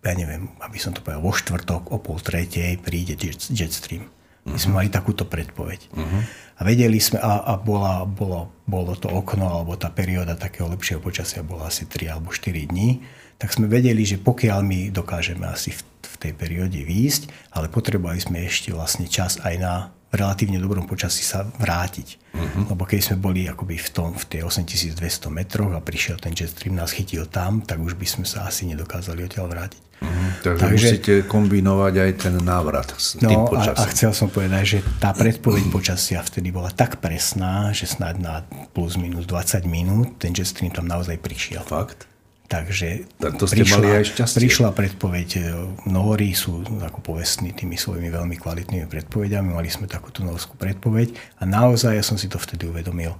ja 0.00 0.12
neviem, 0.16 0.48
aby 0.64 0.80
som 0.80 0.96
to 0.96 1.04
povedal, 1.04 1.24
vo 1.24 1.32
štvrtok 1.32 1.92
o 1.92 2.00
pol 2.00 2.16
tretej 2.20 2.80
príde 2.80 3.16
jetstream. 3.52 4.08
My 4.48 4.56
sme 4.56 4.72
mali 4.80 4.88
takúto 4.88 5.28
predpoveď. 5.28 5.80
Uh-huh. 5.92 6.20
A 6.56 6.60
vedeli 6.64 6.96
sme, 6.96 7.20
a, 7.20 7.44
a 7.44 7.54
bola, 7.60 8.08
bolo, 8.08 8.52
bolo 8.64 8.96
to 8.96 9.12
okno, 9.12 9.44
alebo 9.48 9.76
tá 9.76 9.92
perióda 9.92 10.32
takého 10.32 10.68
lepšieho 10.72 11.00
počasia 11.00 11.44
bola 11.44 11.68
asi 11.68 11.84
3 11.84 12.16
alebo 12.16 12.32
4 12.32 12.72
dní 12.72 13.04
tak 13.40 13.56
sme 13.56 13.72
vedeli, 13.72 14.04
že 14.04 14.20
pokiaľ 14.20 14.60
my 14.60 14.80
dokážeme 14.92 15.48
asi 15.48 15.72
v, 15.72 15.80
v 15.80 16.14
tej 16.20 16.32
perióde 16.36 16.76
výjsť, 16.76 17.56
ale 17.56 17.72
potrebovali 17.72 18.20
sme 18.20 18.44
ešte 18.44 18.68
vlastne 18.76 19.08
čas 19.08 19.40
aj 19.40 19.54
na 19.56 19.74
relatívne 20.10 20.58
dobrom 20.58 20.86
počasí 20.90 21.22
sa 21.22 21.46
vrátiť. 21.46 22.18
Uh-huh. 22.34 22.74
Lebo 22.74 22.82
keď 22.86 23.00
sme 23.10 23.16
boli 23.22 23.46
akoby 23.46 23.78
v, 23.78 23.88
tom, 23.94 24.08
v 24.14 24.24
tej 24.26 24.40
8200 24.46 24.98
metroch 25.30 25.70
a 25.70 25.80
prišiel 25.82 26.18
ten 26.18 26.34
jet 26.34 26.50
stream, 26.50 26.74
nás 26.74 26.90
chytil 26.90 27.30
tam, 27.30 27.62
tak 27.62 27.78
už 27.78 27.94
by 27.94 28.06
sme 28.06 28.26
sa 28.26 28.46
asi 28.50 28.66
nedokázali 28.66 29.22
odtiaľ 29.22 29.46
vrátiť. 29.46 29.82
Uh-huh. 30.00 30.28
Takže, 30.40 30.60
Takže 30.64 30.86
musíte 30.88 31.14
kombinovať 31.28 31.94
aj 32.00 32.10
ten 32.24 32.34
návrat 32.40 32.88
s 32.96 33.20
no, 33.20 33.28
tým 33.28 33.40
počasím. 33.46 33.84
A, 33.84 33.86
a 33.86 33.92
chcel 33.92 34.10
som 34.16 34.28
povedať, 34.32 34.64
že 34.64 34.78
tá 34.96 35.12
predpoveď 35.12 35.68
počasia 35.68 36.24
vtedy 36.24 36.50
bola 36.50 36.72
tak 36.72 36.98
presná, 36.98 37.70
že 37.70 37.86
snáď 37.86 38.14
na 38.18 38.34
plus 38.72 38.96
minus 38.96 39.28
20 39.28 39.68
minút 39.68 40.18
ten 40.18 40.32
jet 40.32 40.48
stream 40.48 40.72
tam 40.72 40.88
naozaj 40.88 41.20
prišiel. 41.20 41.62
Fakt? 41.62 42.09
Takže 42.50 43.06
tak 43.22 43.38
to 43.38 43.46
ste 43.46 43.62
prišla, 43.62 43.78
mali 43.78 43.88
aj 43.94 44.04
šťastie. 44.10 44.38
prišla 44.42 44.68
predpoveď. 44.74 45.28
E, 45.38 45.40
Nóri 45.86 46.34
sú 46.34 46.66
ako 46.82 46.98
povestní 46.98 47.54
tými 47.54 47.78
svojimi 47.78 48.10
veľmi 48.10 48.34
kvalitnými 48.42 48.90
predpovediami. 48.90 49.54
Mali 49.54 49.70
sme 49.70 49.86
takúto 49.86 50.26
norskú 50.26 50.58
predpoveď 50.58 51.14
a 51.38 51.46
naozaj 51.46 51.94
ja 51.94 52.02
som 52.02 52.18
si 52.18 52.26
to 52.26 52.42
vtedy 52.42 52.66
uvedomil. 52.66 53.14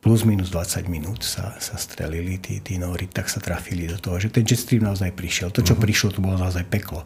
Plus 0.00 0.24
minus 0.24 0.48
20 0.48 0.88
minút 0.88 1.20
sa, 1.20 1.52
sa 1.60 1.76
strelili 1.76 2.40
tí, 2.40 2.64
tí 2.64 2.80
Nóri, 2.80 3.04
tak 3.04 3.28
sa 3.28 3.36
trafili 3.36 3.84
do 3.84 4.00
toho, 4.00 4.16
že 4.16 4.32
ten 4.32 4.48
jetstream 4.48 4.88
naozaj 4.88 5.12
prišiel. 5.12 5.52
To, 5.52 5.60
čo 5.60 5.76
uh-huh. 5.76 5.84
prišlo, 5.84 6.16
to 6.16 6.24
bolo 6.24 6.40
naozaj 6.40 6.64
peklo 6.64 7.04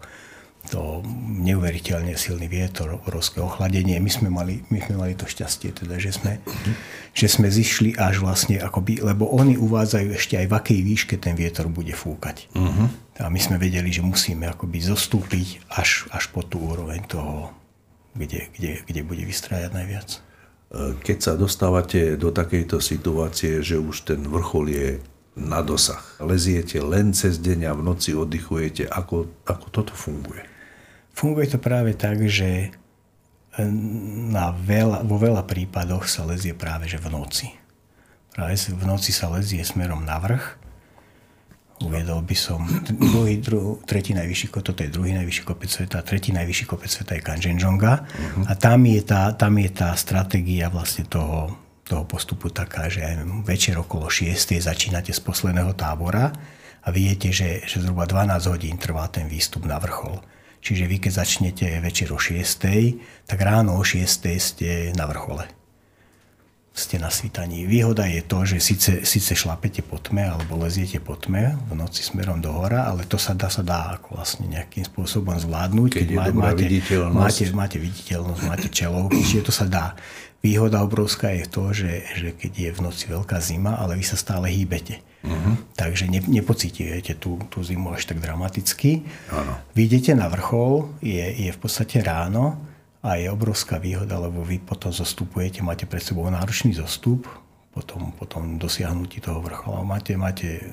to 0.69 1.01
neuveriteľne 1.43 2.13
silný 2.15 2.47
vietor, 2.47 3.01
obrovské 3.01 3.41
ochladenie. 3.41 3.97
My 4.01 4.13
sme 4.13 4.29
mali, 4.29 4.65
my 4.69 4.85
sme 4.85 4.95
mali 5.01 5.13
to 5.17 5.25
šťastie, 5.25 5.73
teda, 5.73 5.97
že, 5.97 6.17
sme, 6.17 6.39
že 7.17 7.27
sme 7.29 7.49
zišli 7.49 7.97
až 7.97 8.21
vlastne 8.21 8.61
akoby, 8.61 9.01
lebo 9.01 9.29
oni 9.33 9.57
uvádzajú 9.57 10.09
ešte 10.13 10.37
aj 10.37 10.47
v 10.47 10.57
akej 10.57 10.81
výške 10.85 11.15
ten 11.17 11.35
vietor 11.35 11.67
bude 11.73 11.93
fúkať. 11.93 12.49
Uh-huh. 12.53 12.89
A 13.19 13.27
my 13.33 13.41
sme 13.41 13.57
vedeli, 13.59 13.91
že 13.91 14.05
musíme 14.05 14.47
akoby 14.47 14.79
zostúpiť 14.85 15.67
až, 15.75 16.07
až 16.15 16.31
po 16.31 16.47
tú 16.47 16.63
úroveň 16.63 17.03
toho, 17.09 17.51
kde, 18.15 18.49
kde, 18.55 18.85
kde 18.87 19.01
bude 19.03 19.25
vystrájať 19.27 19.71
najviac. 19.75 20.09
Keď 21.01 21.19
sa 21.19 21.33
dostávate 21.33 22.21
do 22.21 22.29
takejto 22.29 22.77
situácie, 22.81 23.65
že 23.65 23.81
už 23.81 24.05
ten 24.05 24.21
vrchol 24.21 24.67
je 24.69 24.89
na 25.39 25.63
dosah. 25.63 26.03
Leziete 26.19 26.83
len 26.83 27.15
cez 27.15 27.39
deň 27.39 27.71
a 27.71 27.73
v 27.79 27.87
noci 27.87 28.11
oddychujete. 28.11 28.91
Ako, 28.91 29.31
ako 29.47 29.67
toto 29.71 29.95
funguje? 29.95 30.43
Funguje 31.19 31.51
to 31.51 31.59
práve 31.59 31.99
tak, 31.99 32.23
že 32.31 32.71
na 34.31 34.55
veľa, 34.55 35.03
vo 35.03 35.19
veľa 35.19 35.43
prípadoch 35.43 36.07
sa 36.07 36.23
lezie 36.23 36.55
práve 36.55 36.87
že 36.87 37.03
v 37.03 37.11
noci. 37.11 37.51
Práve 38.31 38.55
v 38.55 38.85
noci 38.87 39.11
sa 39.11 39.27
lezie 39.35 39.59
smerom 39.67 40.07
na 40.07 40.23
vrch. 40.23 40.55
Uviedol 41.83 42.23
by 42.23 42.37
som 42.39 42.63
druhý, 42.87 43.43
dru, 43.43 43.83
tretí 43.83 44.15
najvyšší 44.15 44.47
kopec, 44.51 44.67
toto 44.71 44.83
je 44.87 44.95
druhý 44.95 45.11
najvyšší 45.19 45.43
kopec 45.43 45.71
sveta, 45.71 46.07
tretí 46.07 46.31
najvyšší 46.31 46.65
kopec 46.71 46.91
sveta 46.91 47.19
je 47.19 47.23
Kanchenjunga. 47.23 47.95
Uh-huh. 48.03 48.51
A 48.51 48.55
tam 48.55 48.87
je, 48.87 49.03
tá, 49.03 49.35
tam 49.35 49.59
je 49.59 49.71
tá 49.75 49.95
stratégia 49.99 50.71
vlastne 50.71 51.07
toho, 51.07 51.51
toho 51.83 52.07
postupu 52.07 52.51
taká, 52.51 52.87
že 52.87 53.03
večer 53.43 53.75
okolo 53.75 54.07
6. 54.07 54.59
začínate 54.59 55.11
z 55.11 55.19
posledného 55.23 55.75
tábora 55.75 56.31
a 56.83 56.89
viete, 56.95 57.35
že, 57.35 57.67
že 57.67 57.83
zhruba 57.83 58.07
12 58.07 58.39
hodín 58.51 58.79
trvá 58.79 59.11
ten 59.11 59.27
výstup 59.27 59.67
na 59.67 59.83
vrchol. 59.83 60.38
Čiže 60.59 60.85
vy 60.91 60.97
keď 60.99 61.13
začnete 61.25 61.67
večer 61.79 62.11
o 62.11 62.19
6, 62.19 62.67
tak 63.27 63.39
ráno 63.39 63.79
o 63.79 63.85
6 63.87 64.05
ste 64.39 64.91
na 64.95 65.07
vrchole. 65.07 65.47
Ste 66.79 67.03
na 67.03 67.11
svítaní. 67.11 67.67
Výhoda 67.67 68.07
je 68.07 68.23
to, 68.23 68.47
že 68.47 68.63
síce, 68.63 68.91
síce 69.03 69.35
šlapete 69.35 69.83
po 69.83 69.99
tme 69.99 70.31
alebo 70.31 70.63
leziete 70.63 71.03
po 71.03 71.19
tme 71.19 71.59
v 71.67 71.75
noci 71.75 72.07
smerom 72.07 72.39
do 72.39 72.55
hora, 72.55 72.87
ale 72.87 73.03
to 73.03 73.19
sa 73.19 73.35
dá, 73.35 73.51
sa 73.51 73.67
dá 73.67 73.99
ako 73.99 74.15
vlastne 74.15 74.47
nejakým 74.47 74.87
spôsobom 74.87 75.35
zvládnuť. 75.35 75.91
Keď, 75.99 76.07
keď 76.07 76.15
má, 76.15 76.55
máte, 76.55 76.63
viditeľnosť. 76.63 77.19
Máte, 77.19 77.45
máte 77.51 77.79
viditeľnosť, 77.83 78.43
máte 78.47 78.69
čelovky, 78.71 79.21
čiže 79.27 79.51
to 79.51 79.53
sa 79.55 79.67
dá. 79.67 79.99
Výhoda 80.39 80.87
obrovská 80.87 81.35
je 81.35 81.51
to, 81.51 81.75
že, 81.75 82.07
že 82.15 82.31
keď 82.39 82.53
je 82.55 82.71
v 82.71 82.81
noci 82.87 83.05
veľká 83.11 83.43
zima, 83.43 83.75
ale 83.75 83.99
vy 83.99 84.07
sa 84.07 84.15
stále 84.15 84.47
hýbete. 84.47 85.03
Uh-huh. 85.19 85.59
Takže 85.75 86.07
ne, 86.07 86.23
nepocitujete 86.23 87.19
tú, 87.19 87.43
tú 87.51 87.59
zimu 87.67 87.91
až 87.91 88.07
tak 88.07 88.23
dramaticky. 88.23 89.03
Áno. 89.35 89.59
Vy 89.75 89.91
idete 89.91 90.15
na 90.15 90.31
vrchol, 90.31 90.95
je, 91.03 91.27
je 91.49 91.51
v 91.51 91.59
podstate 91.59 91.99
ráno 92.07 92.55
a 93.03 93.19
je 93.19 93.27
obrovská 93.27 93.83
výhoda, 93.83 94.19
lebo 94.19 94.47
vy 94.47 94.63
potom 94.63 94.95
zostupujete, 94.95 95.63
máte 95.63 95.91
pred 95.91 96.03
sebou 96.03 96.27
náročný 96.31 96.79
zostup, 96.79 97.27
potom, 97.79 98.11
potom 98.11 98.59
dosiahnutí 98.59 99.23
toho 99.23 99.39
vrchola. 99.39 99.87
Máte, 99.87 100.19
máte 100.19 100.67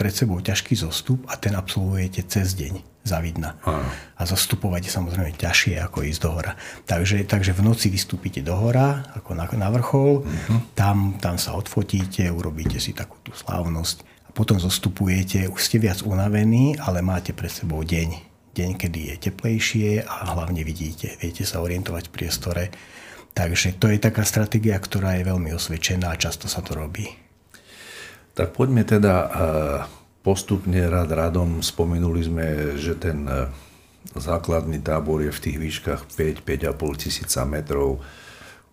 pred 0.00 0.08
sebou 0.08 0.40
ťažký 0.40 0.80
zostup 0.80 1.28
a 1.28 1.36
ten 1.36 1.52
absolvujete 1.52 2.24
cez 2.24 2.56
deň 2.56 3.04
zavidna. 3.04 3.60
Áno. 3.68 3.84
A 4.16 4.22
zostupovať 4.24 4.88
je 4.88 4.92
samozrejme 4.96 5.36
ťažšie 5.36 5.76
ako 5.84 6.08
ísť 6.08 6.20
do 6.24 6.30
hora. 6.32 6.56
Takže, 6.88 7.28
takže 7.28 7.52
v 7.52 7.68
noci 7.68 7.92
vystúpite 7.92 8.40
do 8.40 8.56
hora, 8.56 9.12
ako 9.12 9.36
na, 9.36 9.44
na 9.60 9.68
vrchol, 9.68 10.24
uh-huh. 10.24 10.72
tam, 10.72 11.20
tam 11.20 11.36
sa 11.36 11.52
odfotíte, 11.52 12.32
urobíte 12.32 12.80
si 12.80 12.96
takú 12.96 13.20
tú 13.20 13.36
slávnosť 13.36 14.08
a 14.28 14.32
potom 14.32 14.56
zostupujete, 14.56 15.52
už 15.52 15.60
ste 15.60 15.76
viac 15.76 16.00
unavení, 16.00 16.80
ale 16.80 17.04
máte 17.04 17.36
pred 17.36 17.52
sebou 17.52 17.84
deň. 17.84 18.24
Deň, 18.56 18.70
kedy 18.74 19.00
je 19.14 19.16
teplejšie 19.30 19.88
a 20.02 20.34
hlavne 20.34 20.64
vidíte, 20.64 21.14
viete 21.20 21.44
sa 21.44 21.60
orientovať 21.60 22.08
v 22.08 22.14
priestore. 22.16 22.64
Takže 23.38 23.78
to 23.78 23.86
je 23.86 24.02
taká 24.02 24.26
stratégia, 24.26 24.74
ktorá 24.74 25.14
je 25.14 25.30
veľmi 25.30 25.54
osvedčená 25.54 26.10
a 26.10 26.18
často 26.18 26.50
sa 26.50 26.58
to 26.58 26.74
robí. 26.74 27.06
Tak 28.34 28.50
poďme 28.50 28.82
teda 28.82 29.14
postupne 30.26 30.82
rad 30.90 31.06
radom 31.14 31.62
spomenuli 31.62 32.20
sme, 32.26 32.46
že 32.74 32.98
ten 32.98 33.22
e, 33.30 33.46
základný 34.18 34.82
tábor 34.82 35.22
je 35.22 35.30
v 35.30 35.42
tých 35.42 35.56
výškach 35.56 36.00
5-5,5 36.10 36.74
tisíca 36.98 37.46
metrov. 37.46 38.02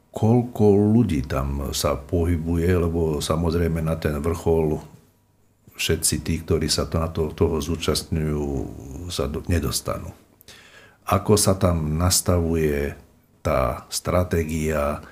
Koľko 0.10 0.66
ľudí 0.74 1.24
tam 1.30 1.70
sa 1.70 1.94
pohybuje, 1.94 2.66
lebo 2.74 3.22
samozrejme 3.22 3.86
na 3.86 4.02
ten 4.02 4.18
vrchol 4.18 4.82
všetci 5.78 6.16
tí, 6.26 6.42
ktorí 6.42 6.68
sa 6.74 6.90
to, 6.90 6.96
na 6.98 7.08
to, 7.14 7.30
toho 7.38 7.62
zúčastňujú, 7.62 8.44
sa 9.14 9.30
do, 9.30 9.46
nedostanú. 9.46 10.10
Ako 11.06 11.38
sa 11.38 11.54
tam 11.54 12.02
nastavuje 12.02 13.05
tá 13.46 13.86
stratégia 13.94 15.06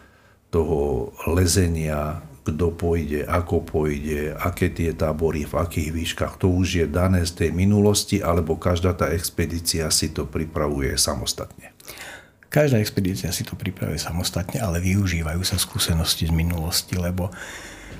toho 0.50 1.13
lezenia, 1.30 2.26
kto 2.43 2.76
pôjde, 2.76 3.24
ako 3.24 3.63
pôjde, 3.63 4.36
aké 4.36 4.67
tie 4.67 4.91
tábory, 4.91 5.48
v 5.48 5.56
akých 5.56 5.89
výškach, 5.96 6.34
to 6.41 6.52
už 6.52 6.84
je 6.84 6.88
dané 6.89 7.24
z 7.24 7.46
tej 7.46 7.50
minulosti, 7.56 8.19
alebo 8.19 8.60
každá 8.60 8.91
tá 8.91 9.08
expedícia 9.15 9.88
si 9.93 10.12
to 10.12 10.28
pripravuje 10.28 10.91
samostatne? 11.00 11.72
Každá 12.52 12.78
expedícia 12.78 13.32
si 13.34 13.48
to 13.48 13.58
pripravuje 13.58 13.98
samostatne, 13.98 14.62
ale 14.62 14.84
využívajú 14.84 15.41
sa 15.41 15.58
skúsenosti 15.58 16.30
z 16.30 16.34
minulosti, 16.36 17.00
lebo 17.00 17.32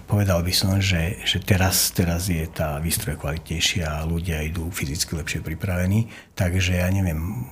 povedal 0.06 0.43
by 0.43 0.54
som, 0.54 0.78
že, 0.78 1.24
že 1.24 1.41
teraz, 1.41 1.89
teraz 1.96 2.30
je 2.30 2.43
tá 2.52 2.78
výstroj 2.78 3.17
kvalitnejšia 3.17 4.04
a 4.04 4.06
ľudia 4.06 4.43
idú 4.46 4.69
fyzicky 4.69 5.17
lepšie 5.17 5.39
pripravení, 5.41 6.12
takže 6.36 6.84
ja 6.84 6.91
neviem, 6.91 7.48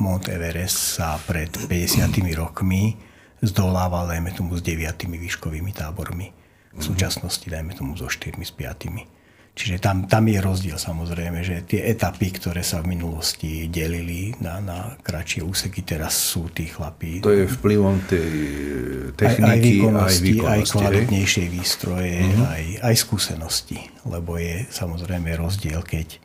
Mount 0.00 0.28
Everest 0.28 1.00
sa 1.00 1.16
pred 1.16 1.48
50 1.48 2.12
rokmi 2.36 2.92
zdolával, 3.40 4.12
dajme 4.12 4.32
tomu, 4.36 4.56
s 4.56 4.62
deviatými 4.64 5.16
výškovými 5.16 5.72
tábormi. 5.72 6.28
V 6.76 6.82
súčasnosti, 6.84 7.48
dajme 7.48 7.72
tomu, 7.72 7.96
so 7.96 8.04
štyrmi, 8.04 8.44
s 8.44 8.52
piatými. 8.52 9.16
Čiže 9.56 9.80
tam, 9.80 10.04
tam 10.04 10.28
je 10.28 10.36
rozdiel 10.36 10.76
samozrejme, 10.76 11.40
že 11.40 11.64
tie 11.64 11.88
etapy, 11.88 12.28
ktoré 12.28 12.60
sa 12.60 12.84
v 12.84 12.92
minulosti 12.92 13.72
delili 13.72 14.36
na, 14.44 14.60
na 14.60 14.92
kratšie 15.00 15.40
úseky, 15.40 15.80
teraz 15.80 16.12
sú 16.12 16.52
tí 16.52 16.68
chlapí. 16.68 17.24
To 17.24 17.32
je 17.32 17.48
vplyvom 17.48 18.04
tej 18.04 18.32
techniky, 19.16 19.48
aj, 19.48 19.56
aj 19.56 19.60
výkonnosti, 19.64 20.32
aj, 20.36 20.44
aj 20.44 20.60
kvalitnejšej 20.76 21.46
výstroje, 21.48 22.16
uh-huh. 22.20 22.52
aj, 22.52 22.64
aj 22.84 22.94
skúsenosti. 23.00 23.80
Lebo 24.04 24.36
je 24.36 24.68
samozrejme 24.68 25.32
rozdiel, 25.40 25.80
keď 25.80 26.20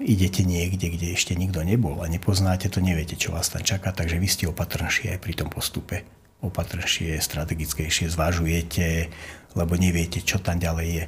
idete 0.00 0.44
niekde, 0.44 0.92
kde 0.92 1.16
ešte 1.16 1.32
nikto 1.32 1.64
nebol 1.64 2.00
a 2.04 2.10
nepoznáte 2.10 2.68
to, 2.68 2.84
neviete, 2.84 3.16
čo 3.16 3.32
vás 3.32 3.48
tam 3.48 3.64
čaká, 3.64 3.92
takže 3.92 4.20
vy 4.20 4.28
ste 4.28 4.44
opatrnejší 4.48 5.16
aj 5.16 5.18
pri 5.20 5.34
tom 5.34 5.48
postupe 5.48 6.04
opatrnejšie, 6.44 7.16
strategickejšie 7.16 8.12
zvažujete, 8.12 9.08
lebo 9.56 9.72
neviete, 9.80 10.20
čo 10.20 10.36
tam 10.36 10.60
ďalej 10.60 10.88
je. 10.88 11.04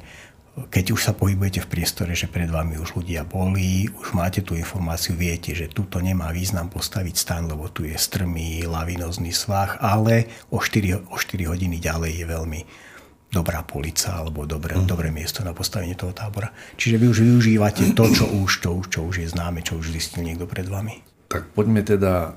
Keď 0.59 0.85
už 0.91 1.01
sa 1.05 1.13
pohybujete 1.15 1.63
v 1.63 1.71
priestore, 1.71 2.11
že 2.17 2.27
pred 2.27 2.49
vami 2.51 2.75
už 2.81 2.99
ľudia 2.99 3.23
boli, 3.23 3.87
už 3.87 4.11
máte 4.11 4.43
tú 4.43 4.59
informáciu, 4.59 5.15
viete, 5.15 5.55
že 5.55 5.71
tuto 5.71 6.03
nemá 6.03 6.35
význam 6.35 6.67
postaviť 6.67 7.15
stan, 7.15 7.47
lebo 7.47 7.71
tu 7.71 7.87
je 7.87 7.95
strmý, 7.95 8.67
lavinozný 8.67 9.31
svah, 9.31 9.79
ale 9.79 10.27
o 10.51 10.59
4, 10.59 11.07
o 11.07 11.15
4 11.15 11.47
hodiny 11.47 11.79
ďalej 11.79 12.11
je 12.11 12.25
veľmi 12.27 12.61
dobrá 13.29 13.61
polica 13.61 14.17
alebo 14.17 14.43
dobré, 14.49 14.73
mm. 14.73 14.89
dobré 14.89 15.13
miesto 15.13 15.45
na 15.45 15.53
postavenie 15.53 15.93
toho 15.93 16.11
tábora. 16.11 16.49
Čiže 16.75 16.97
vy 16.97 17.05
už 17.13 17.19
využívate 17.21 17.93
to, 17.93 18.09
čo 18.09 18.25
už, 18.25 18.51
už, 18.65 18.85
čo 18.89 18.99
už 19.05 19.15
je 19.21 19.27
známe, 19.29 19.61
čo 19.61 19.77
už 19.77 19.93
zistil 19.93 20.25
niekto 20.25 20.49
pred 20.49 20.65
vami. 20.65 21.05
Tak 21.29 21.53
poďme 21.53 21.85
teda 21.85 22.33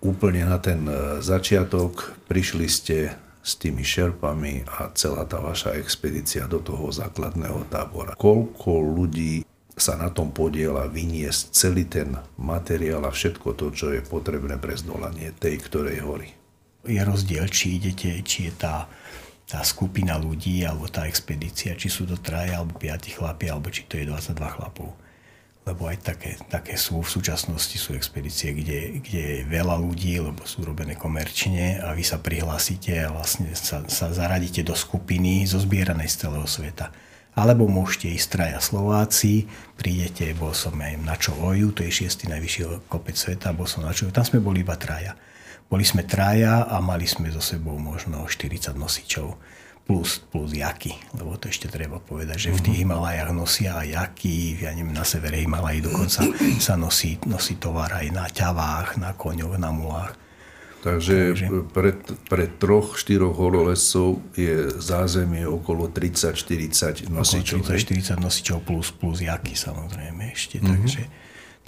úplne 0.00 0.48
na 0.48 0.56
ten 0.56 0.88
e, 0.88 1.20
začiatok. 1.20 2.16
Prišli 2.26 2.66
ste 2.66 3.12
s 3.44 3.56
tými 3.60 3.84
šerpami 3.84 4.64
a 4.68 4.92
celá 4.96 5.24
tá 5.28 5.40
vaša 5.40 5.76
expedícia 5.76 6.48
do 6.48 6.60
toho 6.60 6.88
základného 6.88 7.68
tábora. 7.68 8.16
Koľko 8.16 8.80
ľudí 8.80 9.44
sa 9.78 9.94
na 9.94 10.10
tom 10.10 10.34
podiela 10.34 10.90
vyniesť 10.90 11.54
celý 11.54 11.86
ten 11.86 12.18
materiál 12.36 13.06
a 13.06 13.14
všetko 13.14 13.54
to, 13.54 13.70
čo 13.70 13.94
je 13.94 14.02
potrebné 14.02 14.58
pre 14.58 14.74
zdolanie 14.74 15.30
tej 15.38 15.62
ktorej 15.64 16.02
hory? 16.02 16.28
Je 16.88 16.98
rozdiel, 16.98 17.46
či 17.46 17.78
idete, 17.78 18.10
či 18.26 18.50
je 18.50 18.52
tá, 18.58 18.90
tá 19.48 19.64
skupina 19.64 20.20
ľudí 20.20 20.60
alebo 20.62 20.86
tá 20.92 21.08
expedícia, 21.08 21.72
či 21.72 21.88
sú 21.88 22.04
to 22.04 22.20
traje 22.20 22.52
alebo 22.52 22.76
piati 22.76 23.16
chlapi, 23.16 23.48
alebo 23.48 23.72
či 23.72 23.88
to 23.88 23.96
je 23.96 24.04
22 24.04 24.36
chlapov 24.36 24.92
lebo 25.68 25.84
aj 25.84 26.00
také, 26.00 26.40
také 26.48 26.80
sú 26.80 27.04
v 27.04 27.12
súčasnosti 27.12 27.76
sú 27.76 27.92
expedície, 27.92 28.56
kde, 28.56 29.04
kde 29.04 29.20
je 29.20 29.38
veľa 29.44 29.76
ľudí, 29.76 30.16
lebo 30.16 30.48
sú 30.48 30.64
robené 30.64 30.96
komerčne 30.96 31.84
a 31.84 31.92
vy 31.92 32.00
sa 32.00 32.16
prihlásite 32.16 32.96
a 33.04 33.12
vlastne 33.12 33.52
sa, 33.52 33.84
sa 33.84 34.08
zaradíte 34.08 34.64
do 34.64 34.72
skupiny 34.72 35.44
zozbieranej 35.44 36.08
z 36.08 36.24
celého 36.24 36.48
sveta. 36.48 36.88
Alebo 37.36 37.68
môžete 37.68 38.08
ísť 38.16 38.28
traja 38.32 38.58
Slováci, 38.64 39.46
prídete, 39.76 40.32
bol 40.34 40.56
som 40.56 40.74
aj 40.80 40.96
na 41.04 41.14
Čovoju, 41.14 41.76
to 41.76 41.84
je 41.84 41.92
šiestý 41.92 42.32
najvyšší 42.32 42.88
kopec 42.88 43.14
sveta, 43.14 43.52
bol 43.52 43.68
som 43.68 43.84
na 43.84 43.92
Čovoju, 43.92 44.16
tam 44.16 44.24
sme 44.24 44.40
boli 44.40 44.64
iba 44.64 44.74
traja. 44.74 45.14
Boli 45.68 45.84
sme 45.84 46.02
traja 46.08 46.64
a 46.64 46.80
mali 46.80 47.04
sme 47.04 47.28
so 47.28 47.44
sebou 47.44 47.76
možno 47.76 48.24
40 48.24 48.72
nosičov 48.72 49.36
plus, 49.88 50.20
plus 50.20 50.52
jaky, 50.52 50.92
lebo 51.16 51.40
to 51.40 51.48
ešte 51.48 51.68
treba 51.72 51.96
povedať, 51.96 52.48
že 52.48 52.56
v 52.56 52.60
tých 52.60 52.76
mhm. 52.76 52.82
Himalajách 52.84 53.32
nosia 53.32 53.72
aj 53.80 53.88
jaky, 53.88 54.60
ja 54.60 54.70
neviem, 54.76 54.92
na 54.92 55.04
severe 55.04 55.40
Himalají 55.40 55.80
dokonca 55.80 56.28
sa 56.66 56.76
nosí, 56.76 57.16
nosí 57.24 57.56
tovar 57.56 57.96
aj 57.96 58.06
na 58.12 58.28
ťavách, 58.28 59.00
na 59.00 59.16
koňoch, 59.16 59.56
na 59.56 59.72
mulách. 59.72 60.12
Takže, 60.78 61.34
Takže 61.34 61.46
pre, 61.74 61.90
pre 62.30 62.46
troch, 62.46 62.94
štyroch 62.94 63.34
horolescov 63.34 64.22
je 64.38 64.70
zázemie 64.78 65.42
okolo 65.42 65.90
30-40 65.90 67.10
nosičov. 67.10 67.66
Okolo 67.66 67.74
30-40 67.74 68.22
nosičov 68.22 68.58
plus, 68.62 68.94
plus 68.94 69.26
jaky 69.26 69.58
samozrejme 69.58 70.30
ešte. 70.30 70.62
Mm-hmm. 70.62 70.70
Takže, 70.70 71.02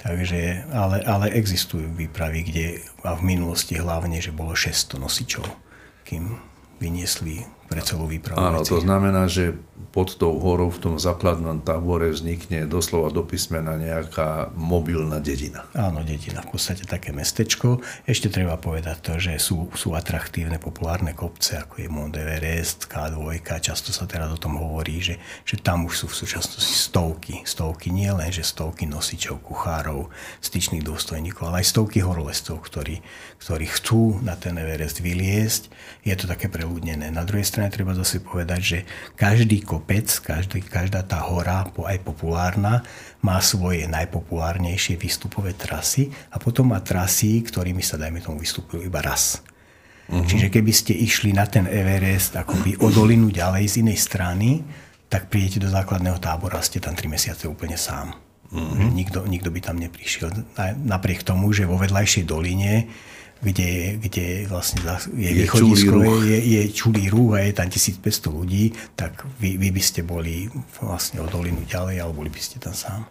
takže, 0.01 0.65
ale, 0.73 1.05
ale 1.05 1.29
existujú 1.37 1.93
výpravy, 1.93 2.39
kde 2.43 2.65
a 3.05 3.13
v 3.13 3.21
minulosti 3.21 3.77
hlavne, 3.77 4.17
že 4.17 4.33
bolo 4.33 4.57
600 4.57 4.97
nosičov, 4.97 5.45
kým 6.05 6.41
vyniesli 6.81 7.45
pre 7.71 7.79
celú 7.79 8.03
výpravu. 8.03 8.35
Áno, 8.35 8.67
to 8.67 8.83
znamená, 8.83 9.31
že 9.31 9.55
pod 9.91 10.15
tou 10.15 10.39
horou 10.39 10.71
v 10.71 10.79
tom 10.79 10.95
základnom 10.95 11.63
tábore 11.63 12.15
vznikne 12.15 12.63
doslova 12.63 13.11
do 13.11 13.27
písmena 13.27 13.75
nejaká 13.75 14.55
mobilná 14.55 15.19
dedina. 15.19 15.67
Áno, 15.75 15.99
dedina, 16.03 16.39
v 16.43 16.55
podstate 16.55 16.87
také 16.87 17.11
mestečko. 17.11 17.83
Ešte 18.07 18.31
treba 18.31 18.55
povedať 18.55 18.97
to, 19.03 19.13
že 19.19 19.35
sú, 19.35 19.67
sú 19.75 19.91
atraktívne, 19.91 20.63
populárne 20.63 21.11
kopce, 21.11 21.59
ako 21.59 21.83
je 21.83 21.87
Mont 21.91 22.15
Everest, 22.15 22.87
K2, 22.87 23.43
často 23.59 23.91
sa 23.91 24.07
teraz 24.07 24.31
o 24.31 24.39
tom 24.39 24.55
hovorí, 24.55 25.03
že, 25.03 25.19
že 25.43 25.59
tam 25.59 25.83
už 25.83 26.03
sú 26.03 26.05
v 26.07 26.19
súčasnosti 26.23 26.71
stovky, 26.71 27.43
stovky 27.43 27.91
nie 27.91 28.07
len, 28.07 28.31
že 28.31 28.47
stovky 28.47 28.87
nosičov, 28.87 29.43
kuchárov, 29.43 30.07
styčných 30.39 30.87
dôstojníkov, 30.87 31.51
ale 31.51 31.67
aj 31.67 31.71
stovky 31.75 31.99
horolezcov, 31.99 32.63
ktorí, 32.63 33.03
ktorí 33.43 33.65
chcú 33.67 34.23
na 34.23 34.39
ten 34.39 34.55
Everest 34.55 35.03
vyliesť. 35.03 35.67
Je 36.07 36.15
to 36.15 36.31
také 36.31 36.47
preľudnené. 36.47 37.11
Na 37.11 37.27
druhej 37.27 37.43
strane 37.43 37.60
strane 37.61 37.77
treba 37.77 37.93
zase 37.93 38.25
povedať, 38.25 38.61
že 38.61 38.79
každý 39.13 39.61
kopec, 39.61 40.09
každý, 40.25 40.65
každá 40.65 41.05
tá 41.05 41.21
hora, 41.29 41.69
aj 41.69 41.97
populárna, 42.01 42.81
má 43.21 43.37
svoje 43.37 43.85
najpopulárnejšie 43.85 44.97
výstupové 44.97 45.53
trasy 45.53 46.09
a 46.33 46.41
potom 46.41 46.73
má 46.73 46.81
trasy, 46.81 47.45
ktorými 47.45 47.85
sa, 47.85 48.01
dajme 48.01 48.17
tomu, 48.17 48.41
vystupujú 48.41 48.81
iba 48.81 48.97
raz. 49.05 49.45
Uh-huh. 50.09 50.25
Čiže 50.25 50.49
keby 50.49 50.73
ste 50.73 50.97
išli 50.97 51.37
na 51.37 51.45
ten 51.45 51.69
Everest 51.69 52.33
akoby 52.33 52.81
o 52.81 52.89
dolinu 52.89 53.29
ďalej 53.29 53.63
z 53.69 53.75
inej 53.85 54.01
strany, 54.01 54.65
tak 55.05 55.29
prídete 55.29 55.61
do 55.61 55.69
základného 55.69 56.17
tábora 56.17 56.57
a 56.57 56.65
ste 56.65 56.81
tam 56.81 56.97
3 56.97 57.05
mesiace 57.13 57.45
úplne 57.45 57.77
sám. 57.77 58.17
Uh-huh. 58.49 58.89
Nikto, 58.89 59.29
nikto 59.29 59.53
by 59.53 59.61
tam 59.61 59.77
neprišiel. 59.77 60.33
Napriek 60.81 61.21
tomu, 61.21 61.53
že 61.53 61.69
vo 61.69 61.77
vedľajšej 61.77 62.25
doline 62.25 62.89
kde, 63.41 63.97
kde 63.97 64.45
vlastne 64.45 64.85
je, 65.17 65.33
je 65.33 65.43
východisko, 65.43 65.97
je, 66.21 66.37
je 66.37 66.61
čulý 66.69 67.09
rúh 67.09 67.33
a 67.33 67.41
je 67.41 67.57
tam 67.57 67.67
1500 67.67 68.29
ľudí, 68.29 68.71
tak 68.93 69.25
vy, 69.41 69.57
vy 69.57 69.73
by 69.73 69.81
ste 69.81 70.05
boli 70.05 70.45
vlastne 70.77 71.25
o 71.25 71.27
dolinu 71.27 71.65
ďalej, 71.65 72.05
alebo 72.05 72.21
boli 72.21 72.29
by 72.29 72.41
ste 72.41 72.61
tam 72.61 72.77
sám. 72.77 73.01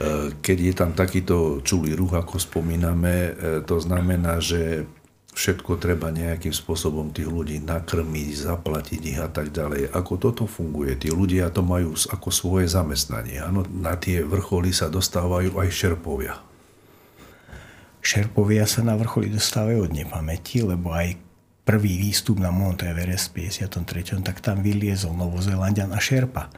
E, 0.00 0.32
keď 0.40 0.58
je 0.58 0.74
tam 0.74 0.90
takýto 0.96 1.60
čulý 1.60 1.92
ruch, 1.92 2.16
ako 2.16 2.40
spomíname, 2.40 3.14
e, 3.14 3.30
to 3.68 3.76
znamená, 3.76 4.40
že 4.40 4.88
všetko 5.36 5.78
treba 5.78 6.10
nejakým 6.10 6.50
spôsobom 6.50 7.14
tých 7.14 7.28
ľudí 7.30 7.62
nakrmiť, 7.62 8.28
zaplatiť 8.50 9.00
ich 9.04 9.20
a 9.22 9.30
tak 9.30 9.54
ďalej. 9.54 9.94
Ako 9.94 10.18
toto 10.18 10.50
funguje? 10.50 10.98
Tí 10.98 11.14
ľudia 11.14 11.52
to 11.52 11.62
majú 11.62 11.94
ako 11.94 12.28
svoje 12.32 12.66
zamestnanie. 12.66 13.38
Ano, 13.38 13.62
na 13.68 13.94
tie 13.94 14.24
vrcholy 14.24 14.74
sa 14.74 14.90
dostávajú 14.90 15.60
aj 15.60 15.68
šerpovia. 15.70 16.47
Šerpovia 18.08 18.64
sa 18.64 18.80
na 18.80 18.96
vrcholi 18.96 19.28
dostávajú 19.28 19.84
od 19.84 19.92
nepamäti, 19.92 20.64
lebo 20.64 20.96
aj 20.96 21.20
prvý 21.68 22.00
výstup 22.00 22.40
na 22.40 22.48
Mount 22.48 22.80
Everest 22.80 23.36
v 23.36 23.52
53. 23.52 24.24
tak 24.24 24.40
tam 24.40 24.64
vyliezol 24.64 25.12
Novozelandian 25.12 25.92
a 25.92 26.00
Šerpa. 26.00 26.48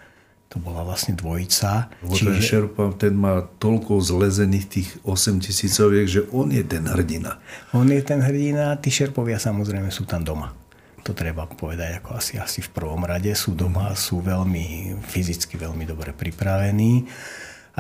To 0.54 0.62
bola 0.62 0.86
vlastne 0.86 1.18
dvojica. 1.18 1.90
Lebo 2.06 2.14
čiže... 2.14 2.30
ten 2.30 2.38
Šerpa, 2.38 2.82
ten 2.94 3.18
má 3.18 3.42
toľko 3.58 3.98
zlezených 3.98 4.66
tých 4.70 4.88
8 5.02 5.42
tisícoviek, 5.42 6.06
že 6.06 6.22
on 6.30 6.54
je 6.54 6.62
ten 6.62 6.86
hrdina. 6.86 7.42
On 7.74 7.86
je 7.90 7.98
ten 7.98 8.22
hrdina, 8.22 8.78
tí 8.78 8.94
Šerpovia 8.94 9.42
samozrejme 9.42 9.90
sú 9.90 10.06
tam 10.06 10.22
doma. 10.22 10.54
To 11.02 11.10
treba 11.18 11.50
povedať 11.50 11.98
ako 11.98 12.14
asi, 12.14 12.38
asi 12.38 12.62
v 12.62 12.70
prvom 12.70 13.02
rade. 13.02 13.34
Sú 13.34 13.58
doma, 13.58 13.90
sú 13.98 14.22
veľmi 14.22 14.94
fyzicky 15.02 15.58
veľmi 15.58 15.82
dobre 15.82 16.14
pripravení 16.14 17.10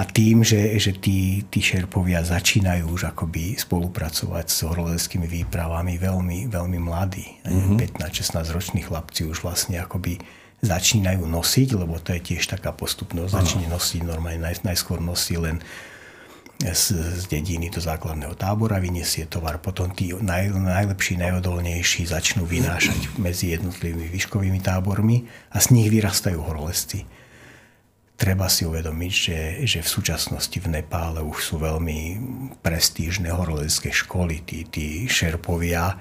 a 0.00 0.08
tým, 0.08 0.40
že, 0.40 0.80
že 0.80 0.96
tí, 0.96 1.44
tí 1.52 1.60
šerpovia 1.60 2.24
začínajú 2.24 2.88
už 2.88 3.12
akoby 3.12 3.60
spolupracovať 3.60 4.46
s 4.48 4.64
horolezeckými 4.64 5.28
výpravami 5.28 6.00
veľmi, 6.00 6.48
veľmi 6.48 6.78
mladí. 6.80 7.28
Mm-hmm. 7.44 8.00
15-16 8.00 8.56
roční 8.56 8.80
chlapci 8.80 9.28
už 9.28 9.44
vlastne 9.44 9.76
akoby 9.76 10.16
začínajú 10.64 11.20
nosiť, 11.28 11.68
lebo 11.76 12.00
to 12.00 12.16
je 12.16 12.32
tiež 12.32 12.48
taká 12.48 12.72
postupnosť. 12.72 13.44
Začne 13.44 13.68
nosiť 13.68 14.00
normálne, 14.08 14.40
naj, 14.40 14.64
najskôr 14.64 15.04
nosí 15.04 15.36
len 15.36 15.60
z, 16.64 16.96
z 17.20 17.24
dediny 17.28 17.68
do 17.68 17.84
základného 17.84 18.32
tábora, 18.40 18.80
vyniesie 18.80 19.28
tovar, 19.28 19.60
potom 19.60 19.92
tí 19.92 20.16
naj, 20.16 20.48
najlepší, 20.48 21.20
najodolnejší 21.20 22.08
začnú 22.08 22.48
vynášať 22.48 23.20
medzi 23.20 23.52
jednotlivými 23.52 24.08
výškovými 24.08 24.64
tábormi 24.64 25.28
a 25.52 25.60
z 25.60 25.76
nich 25.76 25.92
vyrastajú 25.92 26.40
horolezci 26.40 27.19
treba 28.20 28.52
si 28.52 28.68
uvedomiť, 28.68 29.12
že, 29.12 29.38
že 29.64 29.80
v 29.80 29.88
súčasnosti 29.88 30.52
v 30.60 30.68
Nepále 30.68 31.24
už 31.24 31.40
sú 31.40 31.56
veľmi 31.56 32.20
prestížne 32.60 33.32
horolezecké 33.32 33.88
školy, 33.88 34.44
tí, 34.44 34.68
tí 34.68 35.08
šerpovia, 35.08 35.96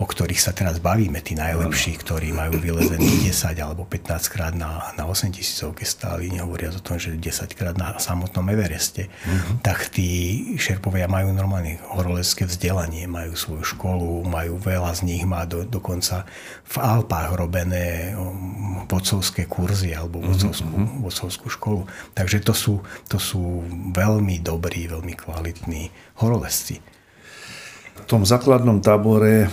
o 0.00 0.08
ktorých 0.08 0.40
sa 0.40 0.56
teraz 0.56 0.80
bavíme, 0.80 1.20
tí 1.20 1.36
najlepší, 1.36 2.00
ktorí 2.00 2.32
majú 2.32 2.56
vylezený 2.56 3.28
10 3.28 3.52
alebo 3.68 3.84
15 3.84 4.32
krát 4.32 4.56
na, 4.56 4.96
na 4.96 5.04
8 5.04 5.28
tisícovke 5.28 5.84
stáli, 5.84 6.32
nehovoria 6.32 6.72
o 6.72 6.80
tom, 6.80 6.96
že 6.96 7.20
10 7.20 7.52
krát 7.52 7.76
na 7.76 8.00
samotnom 8.00 8.48
Evereste, 8.48 9.12
uh-huh. 9.12 9.60
tak 9.60 9.92
tí 9.92 10.40
šerpovia 10.56 11.04
majú 11.04 11.36
normálne 11.36 11.76
horoleské 11.92 12.48
vzdelanie, 12.48 13.04
majú 13.04 13.36
svoju 13.36 13.76
školu, 13.76 14.24
majú 14.24 14.56
veľa 14.56 14.96
z 14.96 15.04
nich, 15.04 15.22
má 15.28 15.44
do, 15.44 15.68
dokonca 15.68 16.24
v 16.64 16.76
Alpách 16.80 17.36
robené 17.36 18.16
um, 18.16 18.88
vodcovské 18.88 19.44
kurzy 19.44 19.92
alebo 19.92 20.24
mhm, 20.24 20.26
vodcovskú, 20.32 20.76
uh-huh. 20.80 20.98
vodcovskú 21.04 21.46
školu. 21.52 21.80
Takže 22.16 22.40
to 22.40 22.56
sú, 22.56 22.80
to 23.04 23.20
sú 23.20 23.68
veľmi 23.92 24.40
dobrí, 24.40 24.88
veľmi 24.88 25.12
kvalitní 25.12 25.92
horolezci. 26.24 26.80
V 28.00 28.04
tom 28.08 28.24
základnom 28.24 28.80
tábore 28.80 29.52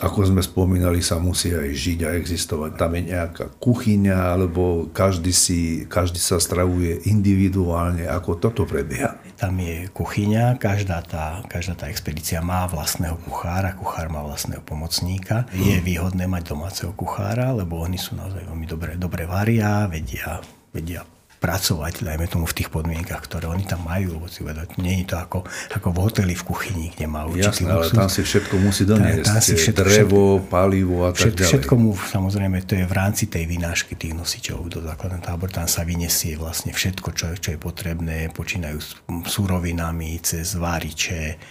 ako 0.00 0.24
sme 0.24 0.40
spomínali, 0.40 1.04
sa 1.04 1.20
musí 1.20 1.52
aj 1.52 1.68
žiť 1.76 1.98
a 2.08 2.16
existovať. 2.16 2.80
Tam 2.80 2.96
je 2.96 3.12
nejaká 3.12 3.52
kuchyňa, 3.60 4.32
alebo 4.32 4.88
každý, 4.88 5.36
si, 5.36 5.84
každý 5.84 6.16
sa 6.16 6.40
stravuje 6.40 7.04
individuálne. 7.04 8.08
Ako 8.08 8.40
toto 8.40 8.64
prebieha? 8.64 9.20
Tam 9.36 9.52
je 9.60 9.92
kuchyňa, 9.92 10.56
každá 10.56 11.04
tá, 11.04 11.44
každá 11.44 11.76
tá 11.76 11.86
expedícia 11.92 12.40
má 12.40 12.64
vlastného 12.72 13.20
kuchára, 13.20 13.76
kuchár 13.76 14.08
má 14.08 14.24
vlastného 14.24 14.64
pomocníka. 14.64 15.44
Hmm. 15.52 15.60
Je 15.60 15.76
výhodné 15.84 16.24
mať 16.24 16.56
domáceho 16.56 16.96
kuchára, 16.96 17.52
lebo 17.52 17.76
oni 17.76 18.00
sú 18.00 18.16
naozaj 18.16 18.48
veľmi 18.48 18.64
dobre, 18.64 18.96
dobre 18.96 19.28
varia, 19.28 19.84
vedia, 19.92 20.40
vedia 20.72 21.04
pracovať, 21.42 22.06
dajme 22.06 22.30
tomu 22.30 22.46
v 22.46 22.54
tých 22.62 22.70
podmienkach, 22.70 23.26
ktoré 23.26 23.50
oni 23.50 23.66
tam 23.66 23.82
majú, 23.82 24.14
lebo 24.14 24.30
si 24.30 24.46
nie 24.78 25.02
je 25.02 25.10
to 25.10 25.16
ako, 25.18 25.42
ako 25.74 25.88
v 25.90 25.98
hoteli 25.98 26.34
v 26.38 26.44
kuchyni, 26.46 26.86
kde 26.94 27.10
má 27.10 27.26
určitý 27.26 27.66
Jasné, 27.66 27.74
ale 27.74 27.84
tam 27.90 28.06
si 28.06 28.22
všetko 28.22 28.54
musí 28.62 28.82
doniesť. 28.86 29.26
Tam, 29.26 29.34
tam 29.34 29.42
si 29.42 29.54
všetko, 29.58 29.82
drevo, 29.82 30.22
palivo 30.46 31.02
a 31.02 31.10
tak 31.10 31.34
ďalej. 31.34 31.50
Všetko 31.50 31.74
mu, 31.74 31.90
samozrejme, 31.98 32.62
to 32.62 32.78
je 32.78 32.86
v 32.86 32.94
rámci 32.94 33.26
tej 33.26 33.44
vynášky 33.50 33.98
tých 33.98 34.14
nosičov 34.14 34.70
do 34.70 34.78
základného 34.86 35.22
tábor, 35.26 35.50
tam 35.50 35.66
sa 35.66 35.82
vyniesie 35.82 36.38
vlastne 36.38 36.70
všetko, 36.70 37.08
čo, 37.10 37.26
čo 37.34 37.48
je 37.52 37.58
potrebné, 37.58 38.30
počínajú 38.30 38.78
s 38.78 39.02
súrovinami, 39.26 40.22
cez 40.22 40.54
váriče, 40.54 41.42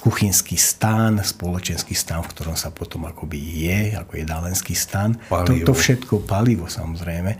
kuchynský 0.00 0.56
stan, 0.56 1.20
spoločenský 1.20 1.92
stan, 1.92 2.24
v 2.24 2.32
ktorom 2.32 2.56
sa 2.56 2.72
potom 2.72 3.04
akoby 3.04 3.36
je, 3.36 3.80
ako 3.92 4.16
jedálenský 4.16 4.72
stan. 4.72 5.20
To, 5.28 5.52
to 5.52 5.74
všetko, 5.76 6.24
palivo 6.24 6.64
samozrejme. 6.64 7.36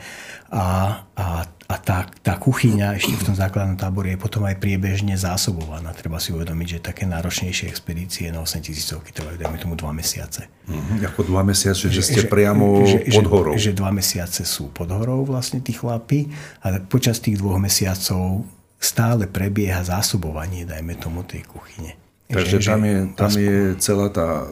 A, 0.53 1.01
a, 1.17 1.27
a 1.49 1.75
tá, 1.81 2.05
tá 2.21 2.37
kuchyňa 2.37 3.01
ešte 3.01 3.17
v 3.17 3.27
tom 3.33 3.33
základnom 3.33 3.81
tábore 3.81 4.13
je 4.13 4.21
potom 4.21 4.45
aj 4.45 4.61
priebežne 4.61 5.17
zásobovaná. 5.17 5.97
Treba 5.97 6.21
si 6.21 6.37
uvedomiť, 6.37 6.77
že 6.77 6.85
také 6.85 7.09
náročnejšie 7.09 7.73
expedície 7.73 8.29
na 8.29 8.45
8 8.45 8.61
tisícovky 8.61 9.09
trvajú, 9.17 9.41
dajme 9.41 9.57
tomu 9.57 9.73
dva 9.73 9.97
mesiace. 9.97 10.53
Mm-hmm, 10.69 11.09
ako 11.09 11.21
dva 11.25 11.41
mesiace, 11.41 11.89
že, 11.89 12.05
že 12.05 12.05
ste 12.05 12.21
že, 12.23 12.29
priamo 12.29 12.85
že, 12.85 13.01
pod 13.17 13.27
horou. 13.33 13.57
Že, 13.57 13.73
že 13.73 13.73
dva 13.81 13.89
mesiace 13.89 14.45
sú 14.45 14.69
pod 14.69 14.93
horou 14.93 15.25
vlastne 15.25 15.65
tí 15.65 15.73
chlapi 15.73 16.29
a 16.61 16.77
počas 16.85 17.17
tých 17.17 17.41
dvoch 17.41 17.57
mesiacov 17.57 18.45
stále 18.85 19.25
prebieha 19.25 19.81
zásobovanie, 19.81 20.69
dajme 20.69 20.95
tomu, 21.01 21.25
tej 21.25 21.49
kuchyne. 21.49 21.97
Takže 22.25 22.57
že, 22.57 22.69
tam, 22.73 22.83
je, 22.85 22.99
tam 23.17 23.33
je 23.37 23.57
celá 23.81 24.09
tá 24.09 24.45
e, 24.45 24.47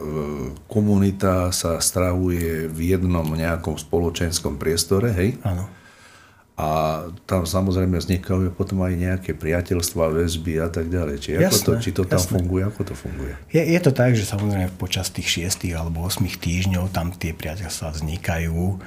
komunita 0.69 1.49
sa 1.49 1.81
stravuje 1.81 2.69
v 2.69 2.79
jednom 2.93 3.25
nejakom 3.25 3.77
spoločenskom 3.81 4.61
priestore, 4.61 5.09
hej? 5.09 5.41
Áno. 5.41 5.65
A 6.53 6.69
tam 7.25 7.49
samozrejme 7.49 7.97
vznikajú 7.97 8.53
potom 8.53 8.85
aj 8.85 8.93
nejaké 8.93 9.33
priateľstva, 9.33 10.13
väzby 10.13 10.61
a 10.61 10.69
tak 10.69 10.85
ďalej. 10.85 11.15
Či, 11.17 11.29
jasné, 11.33 11.49
ako 11.49 11.57
to, 11.65 11.71
či 11.81 11.91
to 11.97 12.03
tam 12.05 12.21
jasné. 12.21 12.33
funguje, 12.37 12.61
ako 12.61 12.81
to 12.85 12.93
funguje? 12.93 13.33
Je, 13.49 13.61
je 13.65 13.79
to 13.81 13.89
tak, 13.89 14.13
že 14.13 14.29
samozrejme 14.29 14.69
počas 14.77 15.09
tých 15.09 15.49
6 15.49 15.73
alebo 15.73 16.05
8 16.05 16.21
týždňov 16.29 16.93
tam 16.93 17.09
tie 17.09 17.33
priateľstva 17.33 17.97
vznikajú 17.97 18.77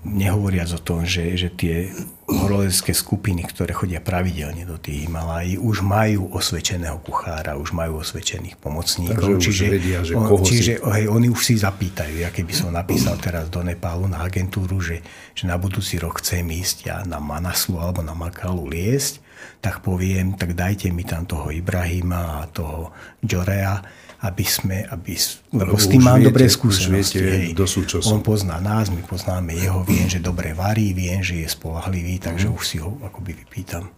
Nehovoriac 0.00 0.72
o 0.72 0.80
tom, 0.80 1.04
že, 1.04 1.36
že 1.36 1.52
tie 1.52 1.92
horolezecké 2.24 2.96
skupiny, 2.96 3.44
ktoré 3.44 3.76
chodia 3.76 4.00
pravidelne 4.00 4.64
do 4.64 4.80
tých 4.80 5.04
Himalají, 5.04 5.60
už 5.60 5.84
majú 5.84 6.32
osvedčeného 6.32 6.96
kuchára, 7.04 7.60
už 7.60 7.76
majú 7.76 8.00
osvedčených 8.00 8.56
pomocníkov. 8.56 9.20
Takže 9.20 9.44
čiže, 9.44 9.64
už 9.68 9.74
vedia, 9.76 9.98
že 10.00 10.12
koho 10.16 10.40
čiže 10.40 10.72
si... 10.80 10.88
hej, 10.96 11.04
oni 11.04 11.28
už 11.28 11.40
si 11.44 11.54
zapýtajú. 11.60 12.16
Ja 12.16 12.32
keby 12.32 12.52
som 12.56 12.72
napísal 12.72 13.20
teraz 13.20 13.52
do 13.52 13.60
Nepálu 13.60 14.08
na 14.08 14.24
agentúru, 14.24 14.80
že, 14.80 15.04
že 15.36 15.44
na 15.44 15.60
budúci 15.60 16.00
rok 16.00 16.24
chcem 16.24 16.48
ísť 16.48 16.76
ja 16.88 16.96
na 17.04 17.20
Manaslu 17.20 17.76
alebo 17.76 18.00
na 18.00 18.16
Makalu 18.16 18.72
liesť, 18.72 19.20
tak 19.60 19.84
poviem, 19.84 20.32
tak 20.32 20.56
dajte 20.56 20.88
mi 20.88 21.04
tam 21.04 21.28
toho 21.28 21.52
Ibrahima 21.52 22.40
a 22.40 22.48
toho 22.48 22.96
Jorea, 23.20 23.84
aby 24.20 24.44
sme, 24.44 24.84
aby, 24.84 25.16
lebo 25.56 25.80
s 25.80 25.88
tým 25.88 26.04
mám 26.04 26.20
dobré 26.20 26.44
skúsenosti. 26.44 27.24
Viete, 27.24 27.56
hej. 27.56 27.68
Sú, 27.68 27.88
On 28.12 28.20
pozná 28.20 28.60
nás, 28.60 28.92
my 28.92 29.00
poznáme 29.00 29.56
jeho, 29.56 29.80
viem, 29.88 30.06
že 30.08 30.20
dobre 30.20 30.52
varí, 30.52 30.92
viem, 30.92 31.24
že 31.24 31.40
je 31.40 31.48
spolahlivý, 31.48 32.20
takže 32.20 32.48
mm. 32.48 32.52
už 32.52 32.62
si 32.64 32.76
ho 32.80 33.00
akoby 33.00 33.32
vypýtam. 33.44 33.88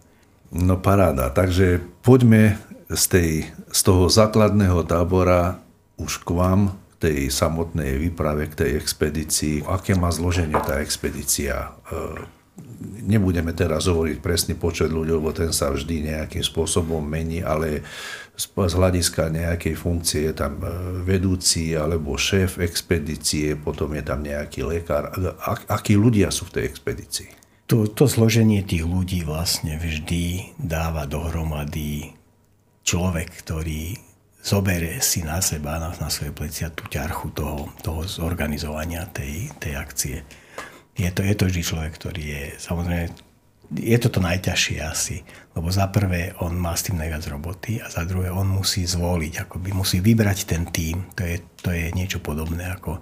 No 0.53 0.77
paráda, 0.79 1.33
takže 1.33 1.81
poďme 2.05 2.61
z, 2.87 3.03
tej, 3.09 3.31
z 3.73 3.79
toho 3.83 4.05
základného 4.05 4.85
tábora 4.85 5.59
už 5.97 6.21
k 6.21 6.29
vám, 6.29 6.61
tej 7.03 7.27
samotnej 7.27 7.99
výprave, 7.99 8.47
k 8.47 8.63
tej 8.63 8.71
expedícii. 8.79 9.67
Aké 9.67 9.91
má 9.91 10.07
zloženie 10.07 10.55
tá 10.63 10.79
expedícia? 10.79 11.75
Nebudeme 13.03 13.51
teraz 13.51 13.91
hovoriť 13.91 14.17
presný 14.23 14.55
počet 14.55 14.87
ľudí, 14.87 15.11
lebo 15.11 15.35
ten 15.35 15.51
sa 15.51 15.69
vždy 15.69 16.07
nejakým 16.07 16.43
spôsobom 16.43 17.03
mení, 17.03 17.43
ale 17.43 17.83
z 18.33 18.49
hľadiska 18.55 19.29
nejakej 19.29 19.75
funkcie 19.77 20.31
je 20.31 20.33
tam 20.33 20.57
e, 20.63 20.67
vedúci 21.05 21.77
alebo 21.77 22.17
šéf 22.17 22.57
expedície, 22.57 23.53
potom 23.53 23.93
je 23.93 24.03
tam 24.03 24.25
nejaký 24.25 24.65
lekár. 24.65 25.13
Akí 25.69 25.93
ľudia 25.93 26.33
sú 26.33 26.49
v 26.49 26.59
tej 26.59 26.63
expedícii? 26.65 27.29
To, 27.69 27.85
to 27.85 28.09
zloženie 28.09 28.65
tých 28.65 28.83
ľudí 28.83 29.23
vlastne 29.23 29.77
vždy 29.77 30.55
dáva 30.57 31.05
dohromady 31.05 32.11
človek, 32.83 33.29
ktorý 33.45 33.95
zobere 34.43 34.99
si 34.99 35.23
na 35.23 35.39
seba, 35.39 35.79
na, 35.79 35.95
na 35.95 36.09
svoje 36.11 36.35
plecia 36.35 36.67
tú 36.73 36.89
ťarchu 36.91 37.31
toho, 37.31 37.71
toho 37.79 38.03
zorganizovania 38.03 39.07
tej, 39.07 39.47
tej 39.61 39.73
akcie 39.79 40.15
je 40.93 41.09
to, 41.09 41.21
je 41.25 41.35
to 41.35 41.43
vždy 41.49 41.61
človek, 41.65 41.91
ktorý 41.97 42.23
je 42.23 42.43
samozrejme 42.61 43.33
je 43.73 43.97
to 43.97 44.09
to 44.13 44.19
najťažšie 44.21 44.77
asi, 44.85 45.25
lebo 45.57 45.73
za 45.73 45.89
prvé 45.89 46.37
on 46.45 46.53
má 46.53 46.77
s 46.77 46.85
tým 46.85 47.01
najviac 47.01 47.25
roboty 47.25 47.81
a 47.81 47.89
za 47.89 48.05
druhé 48.05 48.29
on 48.29 48.45
musí 48.45 48.85
zvoliť, 48.85 49.49
akoby 49.49 49.73
musí 49.73 49.97
vybrať 49.97 50.45
ten 50.45 50.69
tým. 50.69 51.09
To 51.17 51.23
je, 51.25 51.41
to 51.57 51.73
je 51.73 51.89
niečo 51.95 52.21
podobné 52.21 52.69
ako 52.69 53.01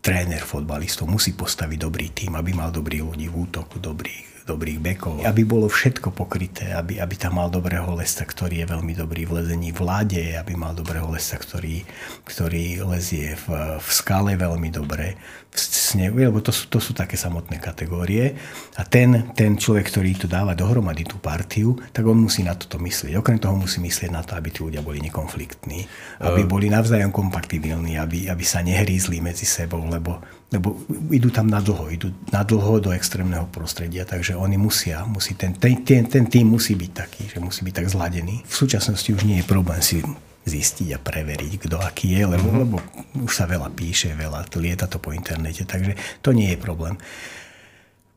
tréner 0.00 0.40
fotbalistov 0.40 1.06
musí 1.06 1.36
postaviť 1.36 1.78
dobrý 1.78 2.08
tým, 2.10 2.32
aby 2.34 2.56
mal 2.56 2.72
dobrých 2.72 3.04
ľudí 3.04 3.28
v 3.28 3.36
útoku, 3.36 3.76
dobrých 3.78 4.39
dobrých 4.50 4.78
bekov, 4.82 5.22
aby 5.22 5.42
bolo 5.46 5.70
všetko 5.70 6.10
pokryté, 6.10 6.74
aby, 6.74 6.98
aby 6.98 7.14
tam 7.14 7.38
mal 7.38 7.46
dobrého 7.46 7.86
lesa, 7.94 8.26
ktorý 8.26 8.62
je 8.62 8.66
veľmi 8.66 8.92
dobrý 8.98 9.22
v 9.30 9.42
lezení 9.42 9.70
v 9.70 9.80
láde, 9.86 10.34
aby 10.34 10.58
mal 10.58 10.74
dobrého 10.74 11.06
lesa, 11.14 11.38
ktorý, 11.38 11.86
ktorý 12.26 12.82
lezie 12.82 13.38
v, 13.38 13.46
v 13.78 13.88
skale 13.88 14.34
veľmi 14.34 14.68
dobre, 14.74 15.14
v 15.50 15.58
snehu, 15.58 16.14
lebo 16.22 16.38
to 16.38 16.54
sú, 16.54 16.70
to 16.70 16.78
sú 16.78 16.94
také 16.94 17.18
samotné 17.18 17.58
kategórie. 17.58 18.38
A 18.78 18.86
ten, 18.86 19.34
ten 19.34 19.58
človek, 19.58 19.90
ktorý 19.90 20.10
tu 20.14 20.26
dáva 20.30 20.54
dohromady 20.54 21.02
tú 21.02 21.18
partiu, 21.18 21.74
tak 21.90 22.06
on 22.06 22.22
musí 22.22 22.46
na 22.46 22.54
toto 22.54 22.78
myslieť. 22.78 23.18
Okrem 23.18 23.42
toho 23.42 23.58
musí 23.58 23.82
myslieť 23.82 24.10
na 24.14 24.22
to, 24.22 24.38
aby 24.38 24.54
tí 24.54 24.62
ľudia 24.62 24.78
boli 24.78 25.02
nekonfliktní, 25.02 25.90
aby 26.22 26.46
boli 26.46 26.70
navzájom 26.70 27.10
kompatibilní, 27.10 27.98
aby, 27.98 28.30
aby 28.30 28.44
sa 28.46 28.62
nehrízli 28.62 29.18
medzi 29.18 29.42
sebou, 29.42 29.82
lebo 29.90 30.22
lebo 30.50 30.74
idú 31.14 31.30
tam 31.30 31.46
na 31.46 31.62
dlho, 31.62 31.86
idú 31.94 32.10
na 32.34 32.42
dlho 32.42 32.82
do 32.82 32.90
extrémneho 32.90 33.46
prostredia, 33.54 34.02
takže 34.02 34.34
oni 34.34 34.58
musia, 34.58 35.06
musí, 35.06 35.38
ten, 35.38 35.54
ten, 35.54 35.86
ten, 35.86 36.02
ten 36.10 36.26
tým 36.26 36.50
musí 36.50 36.74
byť 36.74 36.90
taký, 36.90 37.22
že 37.30 37.38
musí 37.38 37.62
byť 37.62 37.74
tak 37.78 37.86
zladený. 37.86 38.42
V 38.42 38.54
súčasnosti 38.54 39.06
už 39.14 39.22
nie 39.22 39.38
je 39.38 39.46
problém 39.46 39.78
si 39.78 40.02
zistiť 40.42 40.96
a 40.96 40.98
preveriť, 40.98 41.70
kto 41.70 41.78
aký 41.78 42.18
je, 42.18 42.22
lebo, 42.26 42.50
mm-hmm. 42.50 42.62
lebo 42.66 42.76
už 43.22 43.30
sa 43.30 43.46
veľa 43.46 43.70
píše, 43.70 44.10
veľa, 44.18 44.50
lieta 44.58 44.90
to 44.90 44.98
po 44.98 45.14
internete, 45.14 45.62
takže 45.62 45.94
to 46.18 46.34
nie 46.34 46.50
je 46.50 46.58
problém. 46.58 46.98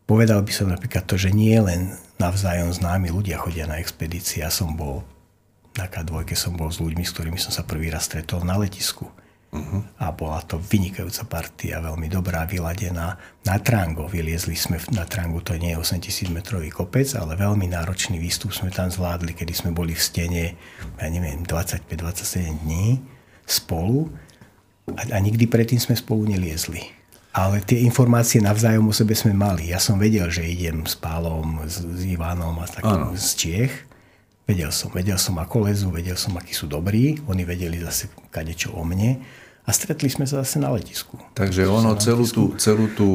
Povedal 0.09 0.41
by 0.41 0.51
som 0.51 0.73
napríklad 0.73 1.05
to, 1.05 1.21
že 1.21 1.29
nie 1.29 1.53
len 1.61 1.93
navzájom 2.17 2.73
známi 2.73 3.13
ľudia 3.13 3.37
chodia 3.37 3.69
na 3.69 3.77
expedície. 3.77 4.41
Ja 4.41 4.49
som 4.49 4.73
bol 4.73 5.05
na 5.73 5.89
K2 5.89 6.25
som 6.37 6.53
bol 6.53 6.69
s 6.69 6.77
ľuďmi, 6.77 7.01
s 7.01 7.13
ktorými 7.17 7.39
som 7.41 7.49
sa 7.49 7.65
prvý 7.65 7.89
raz 7.89 8.05
stretol 8.05 8.45
na 8.45 8.57
letisku 8.57 9.09
Uh-huh. 9.53 9.85
A 10.01 10.09
bola 10.09 10.41
to 10.41 10.57
vynikajúca 10.57 11.29
partia, 11.29 11.77
veľmi 11.77 12.09
dobrá, 12.09 12.41
vyladená. 12.49 13.21
Na 13.45 13.61
Trango 13.61 14.09
vyliezli 14.09 14.57
sme, 14.57 14.81
na 14.89 15.05
Trangu 15.05 15.45
to 15.45 15.53
nie 15.61 15.77
je 15.77 15.81
8000 15.93 16.33
metrový 16.33 16.73
kopec, 16.73 17.05
ale 17.13 17.37
veľmi 17.37 17.69
náročný 17.69 18.17
výstup 18.17 18.49
sme 18.49 18.73
tam 18.73 18.89
zvládli, 18.89 19.37
kedy 19.37 19.53
sme 19.53 19.69
boli 19.69 19.93
v 19.93 20.01
stene, 20.01 20.43
ja 20.97 21.05
neviem, 21.05 21.45
25-27 21.45 22.65
dní 22.65 22.97
spolu 23.45 24.09
a, 24.97 25.01
a 25.13 25.17
nikdy 25.21 25.45
predtým 25.45 25.77
sme 25.77 25.93
spolu 25.93 26.25
neliezli. 26.33 26.89
Ale 27.33 27.61
tie 27.61 27.85
informácie 27.85 28.41
navzájom 28.41 28.89
o 28.89 28.93
sebe 28.93 29.13
sme 29.13 29.37
mali. 29.37 29.69
Ja 29.69 29.77
som 29.77 30.01
vedel, 30.01 30.33
že 30.33 30.45
idem 30.49 30.85
s 30.85 30.97
Pálom, 30.97 31.61
s, 31.65 31.81
s 31.81 32.01
Ivanom 32.09 32.57
a 32.57 32.65
takým 32.65 33.13
z 33.13 33.29
Čiech. 33.37 33.73
Vedel 34.49 34.73
som, 34.73 34.89
vedel 34.89 35.17
som 35.21 35.37
ako 35.37 35.69
lezu, 35.69 35.93
vedel 35.93 36.17
som, 36.17 36.33
akí 36.37 36.57
sú 36.57 36.65
dobrí. 36.65 37.21
Oni 37.29 37.45
vedeli 37.45 37.77
zase 37.81 38.09
kadečo 38.33 38.73
o 38.73 38.81
mne 38.81 39.42
a 39.63 39.71
stretli 39.71 40.11
sme 40.11 40.27
sa 40.27 40.43
zase 40.43 40.59
na 40.59 40.75
letisku. 40.75 41.15
Takže 41.39 41.63
ono 41.63 41.95
celú 41.95 42.27
tú, 42.27 42.51
celú 42.59 42.91
tú 42.91 43.09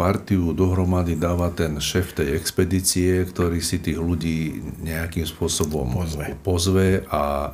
partiu 0.00 0.56
dohromady 0.56 1.12
dáva 1.12 1.52
ten 1.52 1.76
šéf 1.76 2.16
tej 2.16 2.40
expedície, 2.40 3.20
ktorý 3.28 3.60
si 3.60 3.84
tých 3.84 4.00
ľudí 4.00 4.64
nejakým 4.80 5.28
spôsobom 5.28 5.84
pozve, 5.92 6.26
pozve 6.40 6.88
a 7.12 7.52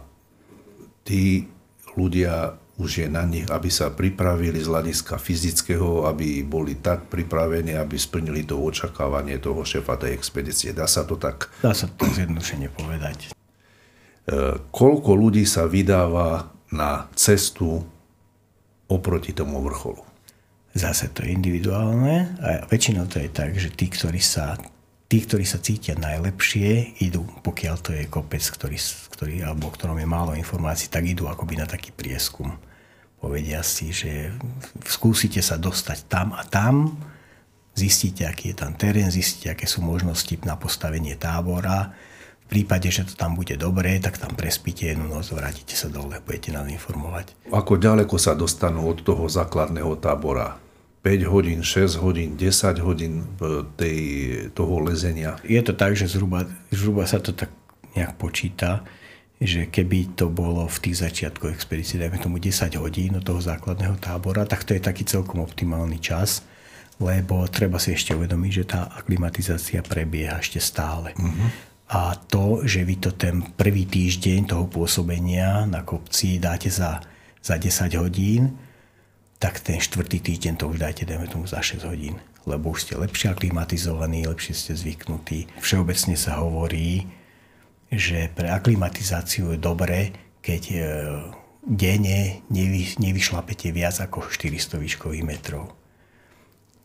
tí 1.02 1.50
ľudia 1.98 2.54
už 2.76 2.90
je 3.02 3.08
na 3.08 3.24
nich, 3.24 3.48
aby 3.48 3.72
sa 3.72 3.88
pripravili 3.88 4.60
z 4.60 4.68
hľadiska 4.68 5.16
fyzického, 5.16 6.04
aby 6.06 6.44
boli 6.44 6.76
tak 6.76 7.08
pripravení, 7.08 7.72
aby 7.72 7.96
splnili 7.96 8.44
to 8.44 8.60
očakávanie 8.60 9.40
toho 9.40 9.64
šéfa 9.64 9.96
tej 9.96 10.12
expedície. 10.12 10.76
Dá 10.76 10.84
sa 10.84 11.08
to 11.08 11.16
tak? 11.16 11.48
Dá 11.64 11.72
sa 11.72 11.88
to 11.88 12.04
zjednodušene 12.04 12.68
povedať. 12.68 13.32
E, 13.32 14.60
koľko 14.60 15.10
ľudí 15.16 15.48
sa 15.48 15.64
vydáva 15.64 16.52
na 16.68 17.08
cestu 17.16 17.95
oproti 18.86 19.34
tomu 19.34 19.62
vrcholu. 19.62 20.02
Zase 20.76 21.08
to 21.08 21.24
je 21.24 21.32
individuálne 21.32 22.36
a 22.38 22.68
väčšinou 22.68 23.08
to 23.08 23.18
je 23.18 23.32
tak, 23.32 23.56
že 23.56 23.72
tí, 23.72 23.88
ktorí 23.88 24.20
sa, 24.20 24.60
tí, 25.08 25.24
ktorí 25.24 25.48
sa 25.48 25.56
cítia 25.56 25.96
najlepšie, 25.96 27.00
idú, 27.00 27.24
pokiaľ 27.40 27.76
to 27.80 27.90
je 27.96 28.04
kopec, 28.04 28.44
ktorý, 28.44 28.76
ktorý, 29.16 29.34
alebo 29.40 29.72
ktorom 29.72 29.96
je 29.96 30.08
málo 30.08 30.32
informácií, 30.36 30.92
tak 30.92 31.08
idú 31.08 31.32
akoby 31.32 31.56
na 31.56 31.64
taký 31.64 31.96
prieskum. 31.96 32.60
Povedia 33.16 33.64
si, 33.64 33.88
že 33.90 34.36
skúsite 34.84 35.40
sa 35.40 35.56
dostať 35.56 35.98
tam 36.12 36.36
a 36.36 36.44
tam, 36.44 37.00
zistíte, 37.72 38.28
aký 38.28 38.52
je 38.52 38.60
tam 38.60 38.76
terén, 38.76 39.08
zistíte, 39.08 39.56
aké 39.56 39.64
sú 39.64 39.80
možnosti 39.80 40.36
na 40.44 40.60
postavenie 40.60 41.16
tábora, 41.16 41.96
v 42.46 42.62
prípade, 42.62 42.86
že 42.94 43.02
to 43.02 43.18
tam 43.18 43.34
bude 43.34 43.58
dobré, 43.58 43.98
tak 43.98 44.22
tam 44.22 44.38
prespíte 44.38 44.86
jednu 44.86 45.10
noc, 45.10 45.34
vrátite 45.34 45.74
sa 45.74 45.90
dole, 45.90 46.22
budete 46.22 46.54
nás 46.54 46.70
informovať. 46.70 47.34
Ako 47.50 47.74
ďaleko 47.74 48.14
sa 48.22 48.38
dostanú 48.38 48.86
od 48.86 49.02
toho 49.02 49.26
základného 49.26 49.98
tábora? 49.98 50.62
5 51.02 51.26
hodín, 51.26 51.62
6 51.62 52.02
hodín, 52.02 52.38
10 52.38 52.82
hodín 52.82 53.26
tej, 53.74 53.98
toho 54.54 54.78
lezenia? 54.82 55.38
Je 55.42 55.58
to 55.62 55.74
tak, 55.74 55.98
že 55.98 56.06
zhruba, 56.06 56.46
zhruba 56.70 57.06
sa 57.06 57.18
to 57.18 57.34
tak 57.34 57.50
nejak 57.98 58.14
počíta, 58.14 58.86
že 59.42 59.66
keby 59.66 60.18
to 60.18 60.30
bolo 60.30 60.66
v 60.66 60.78
tých 60.86 61.02
začiatkoch 61.02 61.50
expedície, 61.50 61.98
dajme 61.98 62.22
tomu 62.22 62.38
10 62.38 62.74
hodín 62.78 63.18
od 63.18 63.26
toho 63.26 63.42
základného 63.42 63.98
tábora, 63.98 64.46
tak 64.46 64.62
to 64.62 64.74
je 64.74 64.82
taký 64.82 65.02
celkom 65.02 65.42
optimálny 65.42 65.98
čas, 65.98 66.46
lebo 67.02 67.44
treba 67.50 67.76
si 67.76 67.92
ešte 67.92 68.16
uvedomiť, 68.16 68.52
že 68.54 68.64
tá 68.64 68.90
aklimatizácia 68.96 69.84
prebieha 69.84 70.40
ešte 70.40 70.62
stále. 70.62 71.12
Uh-huh. 71.14 71.48
A 71.86 72.18
to, 72.18 72.66
že 72.66 72.82
vy 72.82 72.98
to 72.98 73.14
ten 73.14 73.46
prvý 73.54 73.86
týždeň 73.86 74.50
toho 74.50 74.66
pôsobenia 74.66 75.70
na 75.70 75.86
kopci 75.86 76.42
dáte 76.42 76.66
za, 76.66 76.98
za 77.38 77.54
10 77.54 77.94
hodín, 78.02 78.58
tak 79.38 79.62
ten 79.62 79.78
štvrtý 79.78 80.18
týždeň 80.18 80.54
to 80.58 80.66
už 80.66 80.82
dajte, 80.82 81.06
dajme 81.06 81.30
tomu, 81.30 81.46
za 81.46 81.62
6 81.62 81.86
hodín. 81.86 82.18
Lebo 82.42 82.74
už 82.74 82.90
ste 82.90 82.98
lepšie 82.98 83.30
aklimatizovaní, 83.30 84.26
lepšie 84.26 84.54
ste 84.54 84.72
zvyknutí. 84.74 85.46
Všeobecne 85.62 86.18
sa 86.18 86.42
hovorí, 86.42 87.06
že 87.90 88.34
pre 88.34 88.50
aklimatizáciu 88.50 89.54
je 89.54 89.58
dobré, 89.62 90.10
keď 90.42 90.62
e, 90.70 90.78
denne 91.62 92.42
nevy, 92.50 92.98
nevyšlapete 92.98 93.70
viac 93.70 93.98
ako 94.02 94.26
400 94.26 94.78
výškových 94.82 95.26
metrov. 95.26 95.74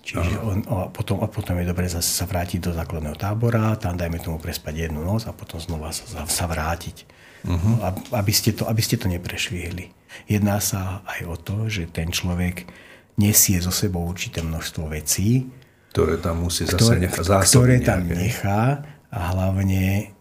Čiže 0.02 0.42
on, 0.42 0.58
a, 0.66 0.90
potom, 0.90 1.22
a 1.22 1.30
potom 1.30 1.62
je 1.62 1.70
dobre 1.70 1.86
zase 1.86 2.10
sa 2.10 2.26
vrátiť 2.26 2.58
do 2.58 2.72
základného 2.74 3.14
tábora, 3.14 3.78
tam 3.78 3.94
dajme 3.94 4.18
tomu 4.18 4.42
prespať 4.42 4.90
jednu 4.90 5.06
noc 5.06 5.30
a 5.30 5.32
potom 5.32 5.62
znova 5.62 5.94
sa, 5.94 6.26
sa 6.26 6.46
vrátiť. 6.50 7.06
Uh-huh. 7.42 7.78
Aby, 8.14 8.34
ste 8.34 8.54
to, 8.54 8.66
aby 8.70 8.82
ste 8.82 8.98
to 8.98 9.10
neprešvihli. 9.10 9.94
Jedná 10.30 10.62
sa 10.62 11.06
aj 11.06 11.22
o 11.26 11.36
to, 11.38 11.70
že 11.70 11.90
ten 11.90 12.10
človek 12.10 12.70
nesie 13.18 13.58
so 13.62 13.74
sebou 13.74 14.06
určité 14.06 14.42
množstvo 14.42 14.90
vecí, 14.90 15.50
ktoré 15.92 16.16
tam 16.24 16.48
musí 16.48 16.64
zase 16.64 16.80
ktoré, 16.80 16.98
nechať 17.04 17.24
Ktoré 17.52 17.76
tam 17.84 18.08
nechá 18.08 18.80
a 19.12 19.20
hlavne 19.36 20.16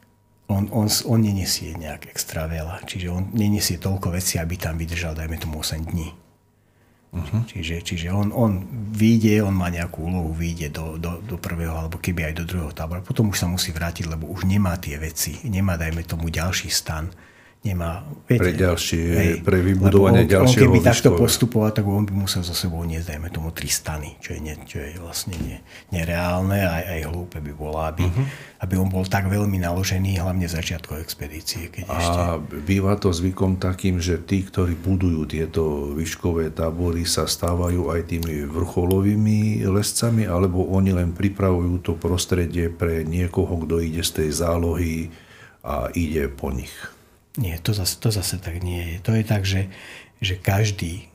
on, 0.50 0.66
on, 0.74 0.90
on 0.90 1.20
nenesie 1.22 1.78
nejak 1.78 2.10
extra 2.10 2.50
veľa. 2.50 2.82
Čiže 2.82 3.06
on 3.06 3.30
nenesie 3.30 3.78
toľko 3.78 4.10
vecí, 4.10 4.42
aby 4.42 4.58
tam 4.58 4.74
vydržal, 4.74 5.14
dajme 5.14 5.38
tomu 5.38 5.62
8 5.62 5.78
dní. 5.86 6.10
Uh-huh. 7.10 7.42
Čiže, 7.42 7.82
čiže 7.82 8.08
on, 8.14 8.30
on 8.30 8.62
vyjde, 8.94 9.42
on 9.42 9.50
má 9.50 9.66
nejakú 9.66 10.06
úlohu, 10.06 10.30
vyjde 10.30 10.70
do, 10.70 10.94
do, 10.94 11.18
do 11.18 11.36
prvého 11.42 11.74
alebo 11.74 11.98
keby 11.98 12.30
aj 12.30 12.34
do 12.38 12.44
druhého 12.46 12.70
tábora. 12.70 13.02
Potom 13.02 13.34
už 13.34 13.42
sa 13.42 13.50
musí 13.50 13.74
vrátiť, 13.74 14.06
lebo 14.06 14.30
už 14.30 14.46
nemá 14.46 14.78
tie 14.78 14.94
veci. 14.94 15.42
Nemá, 15.42 15.74
dajme 15.74 16.06
tomu, 16.06 16.30
ďalší 16.30 16.70
stan 16.70 17.10
nemá... 17.60 18.08
Viete, 18.24 18.40
pre 18.40 18.52
ďalšie, 18.56 19.04
hej, 19.04 19.32
pre 19.44 19.60
vybudovanie 19.60 20.24
on, 20.24 20.32
ďalšieho 20.32 20.64
On 20.64 20.72
keby 20.72 20.78
takto 20.80 21.12
postupoval, 21.12 21.76
tak 21.76 21.84
on 21.84 22.08
by 22.08 22.14
musel 22.16 22.40
za 22.40 22.56
sebou 22.56 22.80
niesť, 22.88 23.12
dajme 23.12 23.28
tomu, 23.28 23.52
tri 23.52 23.68
stany, 23.68 24.16
čo 24.16 24.32
je, 24.32 24.40
ne, 24.40 24.56
čo 24.64 24.80
je 24.80 24.96
vlastne 24.96 25.36
ne, 25.44 25.60
nereálne 25.92 26.56
a 26.56 26.80
aj, 26.80 26.84
aj 26.88 27.00
hlúpe 27.12 27.36
by 27.44 27.52
bolo, 27.52 27.84
aby, 27.84 28.08
uh-huh. 28.08 28.26
aby 28.64 28.74
on 28.80 28.88
bol 28.88 29.04
tak 29.04 29.28
veľmi 29.28 29.60
naložený, 29.60 30.24
hlavne 30.24 30.48
v 30.48 30.52
začiatku 30.56 30.96
expedície. 31.04 31.68
Keď 31.68 31.84
a 31.84 31.96
ešte... 32.00 32.20
býva 32.64 32.96
to 32.96 33.12
zvykom 33.12 33.60
takým, 33.60 34.00
že 34.00 34.16
tí, 34.24 34.40
ktorí 34.40 34.80
budujú 34.80 35.28
tieto 35.28 35.92
výškové 35.92 36.56
tábory, 36.56 37.04
sa 37.04 37.28
stávajú 37.28 37.92
aj 37.92 38.08
tými 38.08 38.48
vrcholovými 38.48 39.68
lescami, 39.68 40.24
alebo 40.24 40.64
oni 40.72 40.96
len 40.96 41.12
pripravujú 41.12 41.74
to 41.84 41.92
prostredie 41.92 42.72
pre 42.72 43.04
niekoho, 43.04 43.68
kto 43.68 43.84
ide 43.84 44.00
z 44.00 44.24
tej 44.24 44.30
zálohy 44.32 45.12
a 45.60 45.92
ide 45.92 46.24
po 46.32 46.48
nich. 46.48 46.72
Nie, 47.38 47.62
to 47.62 47.70
zase, 47.70 48.00
to 48.02 48.10
zase 48.10 48.42
tak 48.42 48.58
nie 48.58 48.82
je. 48.82 48.96
To 49.06 49.14
je 49.14 49.22
tak, 49.22 49.46
že, 49.46 49.70
že 50.18 50.34
každý 50.40 51.06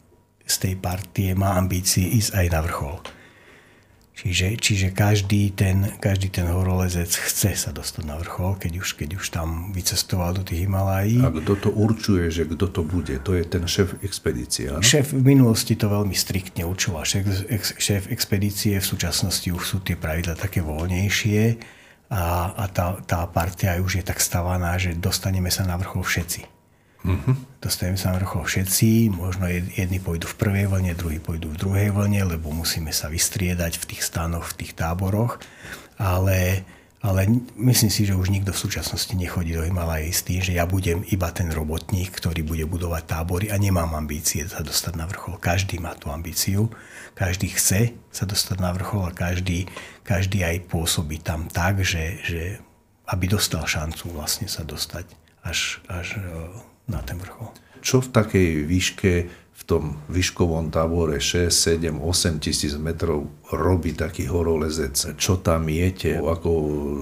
z 0.45 0.55
tej 0.61 0.75
partie 0.79 1.35
má 1.35 1.57
ambície 1.57 2.05
ísť 2.05 2.31
aj 2.39 2.47
na 2.53 2.59
vrchol. 2.63 2.97
Čiže, 4.15 4.55
čiže 4.63 4.87
každý, 4.95 5.51
ten, 5.51 5.99
každý 5.99 6.31
ten 6.31 6.47
horolezec 6.47 7.11
chce 7.11 7.51
sa 7.51 7.75
dostať 7.75 8.03
na 8.07 8.15
vrchol, 8.15 8.55
keď 8.55 8.79
už, 8.79 8.95
keď 8.95 9.19
už 9.19 9.25
tam 9.27 9.75
vycestoval 9.75 10.31
do 10.31 10.39
tých 10.47 10.63
Himalají. 10.63 11.19
A 11.19 11.27
kto 11.35 11.59
to 11.59 11.69
určuje, 11.75 12.31
že 12.31 12.47
kto 12.47 12.71
to 12.71 12.87
bude? 12.87 13.11
To 13.11 13.35
je 13.35 13.43
ten 13.43 13.67
šéf 13.67 13.99
expedície, 14.07 14.71
áno? 14.71 14.79
Šéf 14.79 15.11
v 15.11 15.19
minulosti 15.19 15.75
to 15.75 15.91
veľmi 15.91 16.15
striktne 16.15 16.63
určoval. 16.63 17.03
Šéf, 17.03 17.27
šéf 17.75 18.07
expedície 18.07 18.79
v 18.79 18.87
súčasnosti 18.87 19.51
už 19.51 19.63
sú 19.67 19.77
tie 19.83 19.99
pravidla 19.99 20.39
také 20.39 20.63
voľnejšie 20.63 21.59
a, 22.09 22.53
a 22.53 22.63
tá, 22.69 23.01
tá 23.01 23.25
partia 23.25 23.81
už 23.81 24.01
je 24.01 24.03
tak 24.05 24.21
stavaná, 24.21 24.77
že 24.77 24.93
dostaneme 24.93 25.49
sa 25.49 25.65
na 25.65 25.75
vrchol 25.79 26.05
všetci. 26.05 26.41
Uh-huh. 27.05 27.37
Dostaneme 27.61 28.01
sa 28.01 28.13
na 28.13 28.21
vrchol 28.21 28.45
všetci, 28.45 29.13
možno 29.13 29.45
jedni 29.49 30.01
pôjdu 30.01 30.25
v 30.25 30.37
prvej 30.41 30.65
vlne, 30.65 30.97
druhí 30.97 31.21
pôjdu 31.21 31.53
v 31.53 31.59
druhej 31.61 31.89
vlne, 31.93 32.37
lebo 32.37 32.49
musíme 32.49 32.89
sa 32.89 33.13
vystriedať 33.13 33.77
v 33.77 33.85
tých 33.93 34.01
stanoch, 34.01 34.49
v 34.53 34.65
tých 34.65 34.73
táboroch, 34.73 35.37
ale 36.01 36.65
ale 37.05 37.29
myslím 37.61 37.93
si, 37.93 38.01
že 38.09 38.17
už 38.17 38.33
nikto 38.33 38.49
v 38.49 38.57
súčasnosti 38.65 39.13
nechodí 39.13 39.53
do 39.53 39.61
Himalají 39.61 40.09
s 40.09 40.25
tým, 40.25 40.41
že 40.41 40.57
ja 40.57 40.65
budem 40.65 41.05
iba 41.13 41.29
ten 41.29 41.53
robotník, 41.53 42.09
ktorý 42.09 42.41
bude 42.41 42.65
budovať 42.65 43.03
tábory 43.05 43.53
a 43.53 43.61
nemám 43.61 43.93
ambície 43.93 44.41
sa 44.49 44.65
dostať 44.65 44.97
na 44.97 45.05
vrchol. 45.05 45.37
Každý 45.37 45.77
má 45.77 45.93
tú 45.93 46.09
ambíciu, 46.09 46.73
každý 47.13 47.53
chce 47.53 47.93
sa 48.09 48.25
dostať 48.25 48.57
na 48.57 48.73
vrchol 48.73 49.05
a 49.05 49.13
každý, 49.13 49.69
každý 50.01 50.41
aj 50.41 50.65
pôsobí 50.65 51.21
tam 51.21 51.45
tak, 51.45 51.85
že, 51.85 52.17
že 52.25 52.57
aby 53.05 53.29
dostal 53.29 53.69
šancu 53.69 54.09
vlastne 54.09 54.49
sa 54.49 54.65
dostať 54.65 55.05
až, 55.45 55.85
až 55.85 56.17
e, 56.17 56.25
na 56.89 57.05
ten 57.05 57.21
vrchol. 57.21 57.53
Čo 57.85 58.01
v 58.01 58.09
takej 58.17 58.49
výške 58.65 59.11
tom 59.65 59.97
výškovom 60.13 60.69
tábore 60.69 61.17
6, 61.17 61.49
7, 61.49 61.97
8 61.97 62.37
tisíc 62.37 62.77
metrov 62.77 63.25
robí 63.49 63.97
taký 63.97 64.29
horolezec. 64.29 65.17
Čo 65.17 65.41
tam 65.41 65.65
jete, 65.65 66.21
ako 66.21 66.51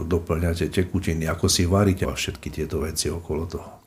doplňate 0.08 0.72
tekutiny, 0.72 1.28
ako 1.28 1.52
si 1.52 1.68
varíte 1.68 2.08
a 2.08 2.16
všetky 2.16 2.48
tieto 2.48 2.80
veci 2.80 3.12
okolo 3.12 3.44
toho. 3.46 3.83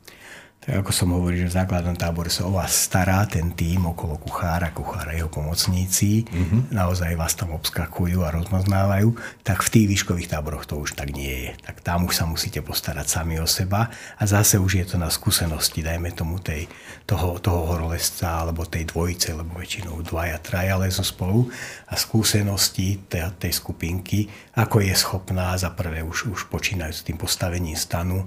Ako 0.66 0.90
som 0.90 1.14
hovoril, 1.14 1.46
že 1.46 1.54
v 1.54 1.58
základnom 1.62 1.94
tábore 1.94 2.26
sa 2.26 2.42
o 2.42 2.50
vás 2.50 2.74
stará 2.74 3.22
ten 3.30 3.54
tým 3.54 3.86
okolo 3.86 4.18
kuchára, 4.18 4.74
kuchára 4.74 5.14
jeho 5.14 5.30
pomocníci, 5.30 6.26
mm-hmm. 6.26 6.74
naozaj 6.74 7.14
vás 7.14 7.38
tam 7.38 7.54
obskakujú 7.54 8.26
a 8.26 8.34
rozmaznávajú, 8.34 9.14
tak 9.46 9.62
v 9.62 9.70
tých 9.70 9.86
výškových 9.94 10.34
táboroch 10.34 10.66
to 10.66 10.74
už 10.74 10.98
tak 10.98 11.14
nie 11.14 11.30
je. 11.46 11.52
Tak 11.62 11.86
tam 11.86 12.10
už 12.10 12.18
sa 12.18 12.26
musíte 12.26 12.66
postarať 12.66 13.06
sami 13.06 13.38
o 13.38 13.46
seba 13.46 13.94
a 14.18 14.22
zase 14.26 14.58
už 14.58 14.82
je 14.82 14.86
to 14.90 14.96
na 14.98 15.06
skúsenosti, 15.06 15.86
dajme 15.86 16.10
tomu 16.10 16.42
tej, 16.42 16.66
toho, 17.06 17.38
toho 17.38 17.70
horolezca 17.70 18.42
alebo 18.42 18.66
tej 18.66 18.90
dvojice, 18.90 19.38
lebo 19.38 19.54
väčšinou 19.62 20.02
dvaja, 20.02 20.42
traja 20.42 20.74
lezu 20.82 21.06
spolu 21.06 21.46
a 21.86 21.94
skúsenosti 21.94 23.06
tej, 23.06 23.30
tej 23.38 23.54
skupinky, 23.54 24.26
ako 24.58 24.82
je 24.82 24.98
schopná 24.98 25.54
za 25.54 25.70
prvé 25.70 26.02
už, 26.02 26.26
už 26.26 26.50
počínajú 26.50 26.90
s 26.90 27.06
tým 27.06 27.14
postavením 27.14 27.78
stanu, 27.78 28.26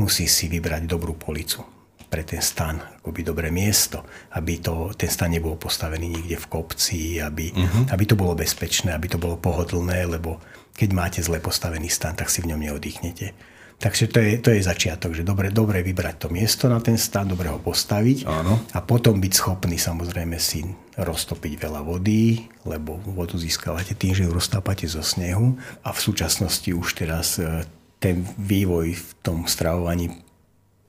musí 0.00 0.24
si 0.24 0.48
vybrať 0.48 0.88
dobrú 0.88 1.12
policu 1.20 1.60
pre 2.10 2.26
ten 2.26 2.42
stan, 2.42 2.80
akoby 3.04 3.22
dobré 3.22 3.54
miesto, 3.54 4.02
aby 4.34 4.58
to, 4.58 4.90
ten 4.98 5.06
stan 5.06 5.30
nebol 5.30 5.54
postavený 5.54 6.10
niekde 6.10 6.42
v 6.42 6.46
kopci, 6.50 7.22
aby, 7.22 7.54
uh-huh. 7.54 7.94
aby 7.94 8.04
to 8.08 8.18
bolo 8.18 8.34
bezpečné, 8.34 8.90
aby 8.90 9.06
to 9.06 9.20
bolo 9.20 9.38
pohodlné, 9.38 10.10
lebo 10.10 10.42
keď 10.74 10.90
máte 10.90 11.20
zle 11.22 11.38
postavený 11.38 11.86
stan, 11.86 12.18
tak 12.18 12.26
si 12.26 12.42
v 12.42 12.50
ňom 12.50 12.66
neoddychnete. 12.66 13.30
Takže 13.80 14.12
to 14.12 14.20
je, 14.20 14.32
to 14.44 14.52
je 14.52 14.60
začiatok, 14.60 15.16
že 15.16 15.24
dobre, 15.24 15.48
dobre 15.48 15.80
vybrať 15.80 16.16
to 16.20 16.28
miesto 16.28 16.68
na 16.68 16.84
ten 16.84 17.00
stan, 17.00 17.24
dobre 17.24 17.48
ho 17.48 17.56
postaviť 17.56 18.28
Áno. 18.28 18.60
a 18.76 18.78
potom 18.84 19.16
byť 19.16 19.32
schopný 19.32 19.80
samozrejme 19.80 20.36
si 20.36 20.68
roztopiť 21.00 21.56
veľa 21.56 21.80
vody, 21.80 22.44
lebo 22.68 23.00
vodu 23.08 23.40
získavate 23.40 23.96
tým, 23.96 24.12
že 24.12 24.28
ju 24.28 24.36
roztápate 24.36 24.84
zo 24.84 25.00
snehu 25.00 25.56
a 25.80 25.96
v 25.96 26.00
súčasnosti 26.00 26.68
už 26.68 26.92
teraz 26.92 27.40
e, 27.40 27.64
ten 28.00 28.24
vývoj 28.40 28.96
v 28.96 29.10
tom 29.20 29.44
stravovaní 29.44 30.08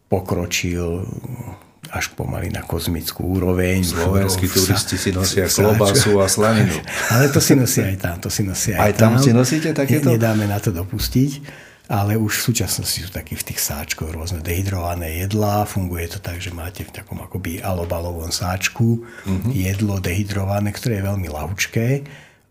pokročil 0.07 1.03
až 1.91 2.15
pomaly 2.15 2.47
na 2.47 2.63
kozmickú 2.63 3.35
úroveň. 3.35 3.83
Slovenskí 3.83 4.47
turisti 4.47 4.95
si 4.95 5.11
nosia 5.11 5.51
klobasu 5.51 6.23
a 6.23 6.27
slaninu. 6.31 6.79
Ale 7.13 7.27
to 7.27 7.43
si 7.43 7.51
nosia 7.51 7.91
aj 7.91 7.97
tam. 7.99 8.15
To 8.23 8.29
si 8.31 8.47
nosia 8.47 8.79
aj, 8.79 8.83
aj 8.87 8.93
tam. 8.95 9.11
tam 9.19 9.23
si 9.23 9.31
nosíte 9.35 9.75
takéto? 9.75 10.07
Nedáme 10.07 10.47
na 10.47 10.57
to 10.63 10.71
dopustiť. 10.71 11.31
Ale 11.91 12.15
už 12.15 12.31
v 12.39 12.43
súčasnosti 12.55 13.03
sú 13.03 13.11
takí 13.11 13.35
v 13.35 13.51
tých 13.51 13.59
sáčkoch 13.59 14.15
rôzne 14.15 14.39
dehydrované 14.39 15.27
jedlá. 15.27 15.67
Funguje 15.67 16.07
to 16.07 16.23
tak, 16.23 16.39
že 16.39 16.55
máte 16.55 16.87
v 16.87 16.95
takom 16.95 17.19
akoby 17.19 17.59
alobalovom 17.59 18.31
sáčku 18.31 19.03
uh-huh. 19.03 19.51
jedlo 19.51 19.99
dehydrované, 19.99 20.71
ktoré 20.71 21.03
je 21.03 21.07
veľmi 21.11 21.27
lahučké 21.27 21.87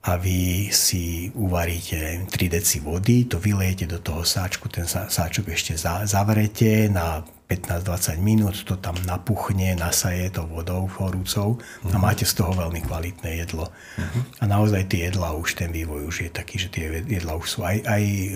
a 0.00 0.16
vy 0.16 0.72
si 0.72 1.28
uvaríte 1.36 2.24
3 2.24 2.56
deci 2.56 2.80
vody, 2.80 3.28
to 3.28 3.36
vylejete 3.36 3.84
do 3.84 4.00
toho 4.00 4.24
sáčku, 4.24 4.72
ten 4.72 4.88
sáčok 4.88 5.52
ešte 5.52 5.76
zavrete 6.08 6.88
na 6.88 7.20
15-20 7.50 8.16
minút, 8.22 8.56
to 8.64 8.80
tam 8.80 8.96
napuchne, 9.04 9.76
nasaje 9.76 10.32
to 10.32 10.46
vodou 10.48 10.88
horúcou 10.96 11.60
a 11.90 11.98
mhm. 11.98 12.00
máte 12.00 12.24
z 12.24 12.32
toho 12.32 12.54
veľmi 12.54 12.80
kvalitné 12.86 13.42
jedlo. 13.44 13.68
Uh-huh. 13.68 14.22
A 14.38 14.44
naozaj 14.46 14.86
tie 14.86 15.10
jedlá 15.10 15.34
už, 15.34 15.58
ten 15.58 15.74
vývoj 15.74 16.06
už 16.06 16.16
je 16.24 16.30
taký, 16.30 16.56
že 16.62 16.70
tie 16.70 17.02
jedlá 17.04 17.34
už 17.34 17.58
sú 17.58 17.60
aj, 17.66 17.82
aj 17.84 18.02
e, 18.06 18.28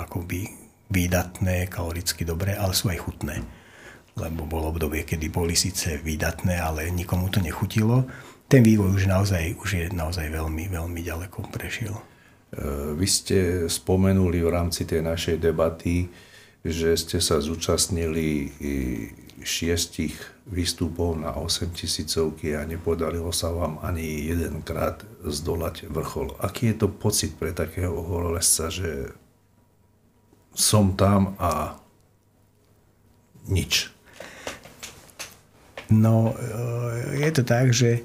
akoby 0.00 0.48
výdatné, 0.88 1.68
kaloricky 1.68 2.24
dobré, 2.24 2.56
ale 2.56 2.72
sú 2.72 2.88
aj 2.88 2.98
chutné. 2.98 3.44
Lebo 4.16 4.44
bolo 4.44 4.72
obdobie, 4.72 5.04
kedy 5.04 5.28
boli 5.28 5.52
síce 5.56 6.00
výdatné, 6.00 6.56
ale 6.56 6.88
nikomu 6.92 7.28
to 7.28 7.40
nechutilo 7.44 8.08
ten 8.52 8.60
vývoj 8.60 9.00
už 9.00 9.08
naozaj, 9.08 9.56
už 9.64 9.70
je 9.72 9.84
naozaj 9.96 10.28
veľmi, 10.28 10.68
veľmi 10.68 11.00
ďaleko 11.00 11.48
prešiel. 11.48 11.96
E, 11.96 12.04
vy 12.92 13.06
ste 13.08 13.38
spomenuli 13.64 14.44
v 14.44 14.52
rámci 14.52 14.84
tej 14.84 15.00
našej 15.00 15.40
debaty, 15.40 16.12
že 16.60 16.92
ste 17.00 17.16
sa 17.16 17.40
zúčastnili 17.40 18.52
šiestich 19.40 20.14
výstupov 20.46 21.16
na 21.16 21.32
8 21.32 21.72
tisícovky 21.72 22.52
a 22.52 22.68
nepodarilo 22.68 23.32
sa 23.32 23.50
vám 23.50 23.80
ani 23.80 24.28
jedenkrát 24.28 25.00
zdolať 25.24 25.88
vrchol. 25.88 26.36
Aký 26.38 26.76
je 26.76 26.84
to 26.84 26.88
pocit 26.92 27.32
pre 27.40 27.56
takého 27.56 28.04
horolezca, 28.04 28.68
že 28.68 29.16
som 30.52 30.92
tam 30.92 31.40
a 31.40 31.80
nič? 33.48 33.88
No, 35.88 36.36
e, 36.36 37.24
je 37.24 37.30
to 37.32 37.42
tak, 37.48 37.72
že 37.72 38.04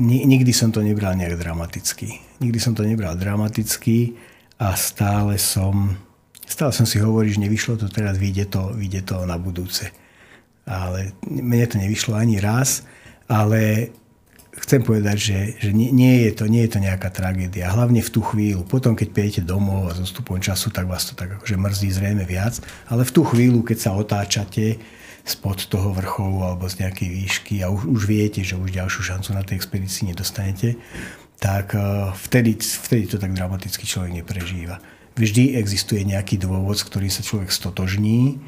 nikdy 0.00 0.52
som 0.56 0.72
to 0.72 0.80
nebral 0.80 1.12
nejak 1.12 1.36
dramaticky. 1.36 2.16
Nikdy 2.40 2.58
som 2.58 2.72
to 2.72 2.82
nebral 2.82 3.12
dramaticky 3.14 4.16
a 4.56 4.72
stále 4.72 5.36
som, 5.36 5.94
stále 6.48 6.72
som 6.72 6.88
si 6.88 6.96
hovoril, 6.96 7.36
že 7.36 7.44
nevyšlo 7.44 7.76
to 7.76 7.86
teraz, 7.92 8.16
vyjde 8.16 8.48
to, 8.48 8.72
vyjde 8.72 9.04
to 9.04 9.28
na 9.28 9.36
budúce. 9.36 9.92
Ale 10.64 11.12
mne 11.28 11.66
to 11.68 11.76
nevyšlo 11.76 12.16
ani 12.16 12.40
raz, 12.40 12.84
ale 13.28 13.92
chcem 14.60 14.82
povedať, 14.82 15.16
že, 15.16 15.38
že 15.56 15.70
nie, 15.72 16.26
je 16.28 16.32
to, 16.34 16.44
nie 16.50 16.66
je 16.66 16.76
to 16.76 16.80
nejaká 16.82 17.08
tragédia. 17.08 17.70
Hlavne 17.70 18.02
v 18.02 18.10
tú 18.10 18.20
chvíľu. 18.20 18.66
Potom, 18.66 18.98
keď 18.98 19.08
pijete 19.14 19.40
domov 19.46 19.88
a 19.88 19.96
s 19.96 20.02
odstupom 20.02 20.42
času, 20.42 20.74
tak 20.74 20.90
vás 20.90 21.06
to 21.06 21.14
tak 21.14 21.38
akože 21.38 21.56
mrzí 21.56 21.88
zrejme 21.94 22.24
viac. 22.26 22.58
Ale 22.90 23.06
v 23.06 23.14
tú 23.14 23.22
chvíľu, 23.22 23.62
keď 23.62 23.78
sa 23.78 23.90
otáčate, 23.94 24.76
spod 25.24 25.68
toho 25.68 25.92
vrcholu 25.92 26.42
alebo 26.44 26.66
z 26.66 26.84
nejakej 26.84 27.08
výšky 27.08 27.54
a 27.60 27.70
už, 27.70 27.86
už 27.86 28.02
viete, 28.08 28.40
že 28.40 28.56
už 28.56 28.72
ďalšiu 28.72 29.02
šancu 29.14 29.30
na 29.36 29.42
tej 29.44 29.60
expedícii 29.60 30.10
nedostanete, 30.10 30.80
tak 31.40 31.72
eh, 31.74 32.12
vtedy, 32.14 32.60
vtedy 32.60 33.04
to 33.08 33.16
tak 33.16 33.32
dramaticky 33.32 33.88
človek 33.88 34.22
neprežíva. 34.22 34.78
Vždy 35.18 35.58
existuje 35.58 36.06
nejaký 36.06 36.38
dôvod, 36.38 36.78
s 36.78 36.86
ktorým 36.86 37.10
sa 37.10 37.24
človek 37.24 37.50
stotožní 37.50 38.38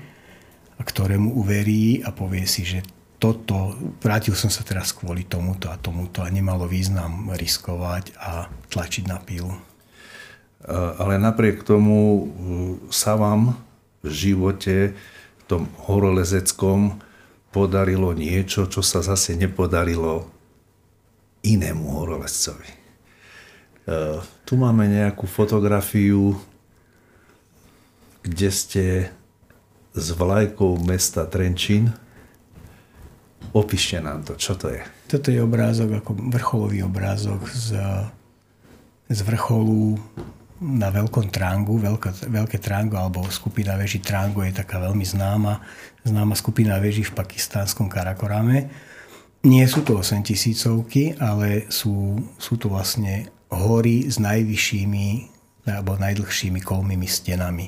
a 0.78 0.82
ktorému 0.86 1.34
uverí 1.34 2.00
a 2.06 2.14
povie 2.14 2.46
si, 2.46 2.62
že 2.62 2.86
toto, 3.18 3.78
vrátil 4.02 4.34
som 4.34 4.50
sa 4.50 4.66
teraz 4.66 4.90
kvôli 4.90 5.22
tomuto 5.26 5.70
a 5.70 5.78
tomuto 5.78 6.26
a 6.26 6.32
nemalo 6.32 6.66
význam 6.66 7.30
riskovať 7.30 8.18
a 8.18 8.50
tlačiť 8.66 9.04
na 9.06 9.22
pílu. 9.22 9.54
Ale 10.98 11.18
napriek 11.18 11.66
tomu 11.66 11.98
eh, 11.98 12.22
sa 12.92 13.18
vám 13.18 13.58
v 14.02 14.08
živote 14.10 14.94
tom 15.52 15.68
horolezeckom 15.84 16.96
podarilo 17.52 18.16
niečo, 18.16 18.64
čo 18.64 18.80
sa 18.80 19.04
zase 19.04 19.36
nepodarilo 19.36 20.24
inému 21.44 22.00
horolezcovi. 22.00 22.70
E, 22.72 22.76
tu 24.48 24.56
máme 24.56 24.88
nejakú 24.88 25.28
fotografiu, 25.28 26.40
kde 28.24 28.48
ste 28.48 28.84
s 29.92 30.06
vlajkou 30.16 30.80
mesta 30.88 31.28
Trenčín. 31.28 31.92
Opíšte 33.52 34.00
nám 34.00 34.24
to, 34.24 34.40
čo 34.40 34.56
to 34.56 34.72
je. 34.72 34.80
Toto 35.12 35.28
je 35.28 35.44
obrázok, 35.44 36.00
ako 36.00 36.16
vrcholový 36.32 36.80
obrázok 36.88 37.44
z, 37.52 37.76
z 39.12 39.20
vrcholu 39.28 40.00
na 40.62 40.94
veľkom 40.94 41.34
trángu, 41.34 41.74
veľké, 41.82 42.30
veľké 42.30 42.58
trángo 42.62 42.94
alebo 42.94 43.26
skupina 43.26 43.74
veží 43.74 43.98
trángo 43.98 44.46
je 44.46 44.54
taká 44.54 44.78
veľmi 44.78 45.02
známa, 45.02 45.58
známa 46.06 46.38
skupina 46.38 46.78
veží 46.78 47.02
v 47.02 47.18
pakistánskom 47.18 47.90
Karakorame. 47.90 48.70
Nie 49.42 49.66
sú 49.66 49.82
to 49.82 49.98
8 49.98 50.22
tisícovky, 50.22 51.18
ale 51.18 51.66
sú, 51.66 52.14
sú 52.38 52.54
to 52.54 52.70
vlastne 52.70 53.26
hory 53.50 54.06
s 54.06 54.22
najvyššími 54.22 55.08
alebo 55.66 55.98
najdlhšími 55.98 56.62
kolmými 56.62 57.10
stenami. 57.10 57.66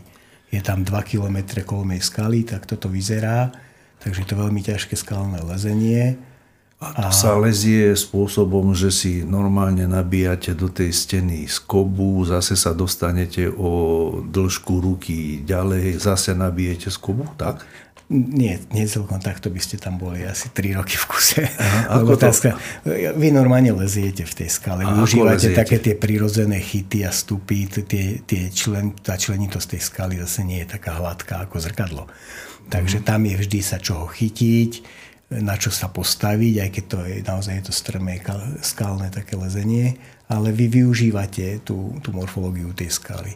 Je 0.54 0.62
tam 0.62 0.86
2 0.86 0.94
km 1.02 1.66
kolmej 1.66 1.98
skaly, 1.98 2.46
tak 2.46 2.70
toto 2.70 2.86
vyzerá, 2.86 3.50
takže 3.98 4.22
je 4.22 4.28
to 4.30 4.38
veľmi 4.38 4.62
ťažké 4.62 4.94
skalné 4.94 5.42
lezenie. 5.42 6.14
A 6.92 7.08
to 7.08 7.10
sa 7.16 7.40
lezie 7.40 7.96
spôsobom, 7.96 8.76
že 8.76 8.92
si 8.92 9.24
normálne 9.24 9.88
nabíjate 9.88 10.52
do 10.52 10.68
tej 10.68 10.92
steny 10.92 11.48
skobu, 11.48 12.20
zase 12.28 12.52
sa 12.58 12.76
dostanete 12.76 13.48
o 13.48 13.70
dĺžku 14.20 14.84
ruky 14.84 15.40
ďalej, 15.40 15.96
zase 15.96 16.36
nabijete 16.36 16.92
skobu, 16.92 17.24
tak? 17.40 17.64
Nie, 18.12 18.60
nie 18.68 18.84
celkom 18.84 19.16
takto 19.16 19.48
by 19.48 19.56
ste 19.64 19.80
tam 19.80 19.96
boli 19.96 20.28
asi 20.28 20.52
3 20.52 20.76
roky 20.76 20.92
v 20.92 21.04
kuse. 21.08 21.40
Aha, 21.40 22.04
otázka, 22.20 22.52
vy 23.16 23.32
normálne 23.32 23.72
leziete 23.72 24.28
v 24.28 24.44
tej 24.44 24.52
skale, 24.52 24.84
Aha, 24.84 25.00
užívate 25.00 25.56
také 25.56 25.80
tie 25.80 25.96
prírodzené 25.96 26.60
chyty 26.60 27.00
a 27.00 27.08
stupy, 27.08 27.64
tie, 27.64 28.20
tie 28.20 28.52
člen, 28.52 28.92
tá 29.00 29.16
členitosť 29.16 29.66
tej 29.72 29.82
skaly 29.82 30.14
zase 30.20 30.44
nie 30.44 30.60
je 30.60 30.76
taká 30.76 31.00
hladká 31.00 31.48
ako 31.48 31.56
zrkadlo. 31.64 32.04
Takže 32.68 33.00
mhm. 33.00 33.04
tam 33.08 33.20
je 33.24 33.34
vždy 33.40 33.60
sa 33.64 33.80
čoho 33.80 34.04
chytiť, 34.04 34.72
na 35.32 35.56
čo 35.56 35.72
sa 35.72 35.88
postaviť, 35.88 36.54
aj 36.60 36.70
keď 36.70 36.84
to 36.84 36.98
je 37.08 37.16
naozaj 37.24 37.54
je 37.60 37.64
to 37.70 37.74
strmé 37.74 38.20
skalné 38.60 39.08
také 39.08 39.34
lezenie, 39.40 39.96
ale 40.28 40.52
vy 40.52 40.68
využívate 40.68 41.64
tú, 41.64 41.96
tú 42.04 42.12
morfológiu 42.12 42.72
tej 42.76 42.92
skaly. 42.92 43.34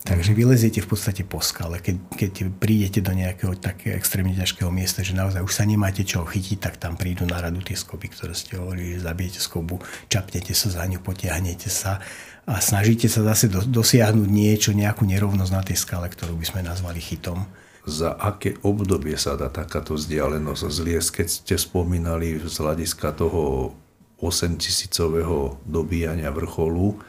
Takže 0.00 0.32
vy 0.32 0.48
leziete 0.48 0.80
v 0.80 0.96
podstate 0.96 1.28
po 1.28 1.44
skale. 1.44 1.76
Keď, 1.76 1.96
keď 2.16 2.32
prídete 2.56 3.04
do 3.04 3.12
nejakého 3.12 3.52
takého 3.60 3.92
extrémne 3.92 4.32
ťažkého 4.32 4.72
miesta, 4.72 5.04
že 5.04 5.12
naozaj 5.12 5.44
už 5.44 5.52
sa 5.52 5.68
nemáte 5.68 6.08
čo 6.08 6.24
chytiť, 6.24 6.56
tak 6.56 6.74
tam 6.80 6.96
prídu 6.96 7.28
na 7.28 7.36
radu 7.36 7.60
tie 7.60 7.76
skoby, 7.76 8.08
ktoré 8.08 8.32
ste 8.32 8.56
hovorili, 8.56 8.96
že 8.96 9.04
zabijete 9.04 9.44
skobu, 9.44 9.76
čapnete 10.08 10.56
sa 10.56 10.72
za 10.72 10.88
ňu, 10.88 11.04
potiahnete 11.04 11.68
sa 11.68 12.00
a 12.48 12.64
snažíte 12.64 13.12
sa 13.12 13.20
zase 13.28 13.52
do, 13.52 13.60
dosiahnuť 13.60 14.24
niečo, 14.24 14.72
nejakú 14.72 15.04
nerovnosť 15.04 15.52
na 15.52 15.60
tej 15.60 15.76
skale, 15.76 16.08
ktorú 16.08 16.32
by 16.32 16.46
sme 16.48 16.60
nazvali 16.64 16.96
chytom 16.96 17.44
za 17.88 18.12
aké 18.12 18.60
obdobie 18.60 19.16
sa 19.16 19.40
dá 19.40 19.48
takáto 19.48 19.96
vzdialenosť 19.96 20.62
zliesť, 20.68 21.10
keď 21.22 21.28
ste 21.28 21.54
spomínali 21.56 22.36
z 22.36 22.56
hľadiska 22.60 23.16
toho 23.16 23.72
8000 24.20 25.64
dobíjania 25.64 26.28
vrcholu, 26.28 27.00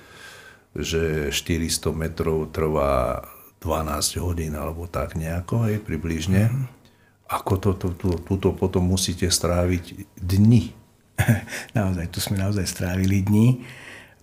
že 0.71 1.27
400 1.35 1.91
metrov 1.91 2.47
trvá 2.55 3.19
12 3.59 4.23
hodín 4.23 4.55
alebo 4.55 4.87
tak 4.87 5.19
nejako, 5.19 5.67
hej, 5.67 5.83
približne. 5.83 6.47
Mm. 6.47 6.65
Ako 7.27 7.59
to, 7.59 7.71
to, 7.75 7.91
to, 7.95 8.09
tuto 8.23 8.55
potom 8.55 8.87
musíte 8.87 9.27
stráviť 9.27 10.15
dni? 10.19 10.71
naozaj, 11.77 12.07
tu 12.11 12.23
sme 12.23 12.39
naozaj 12.39 12.65
strávili 12.65 13.21
dni 13.21 13.61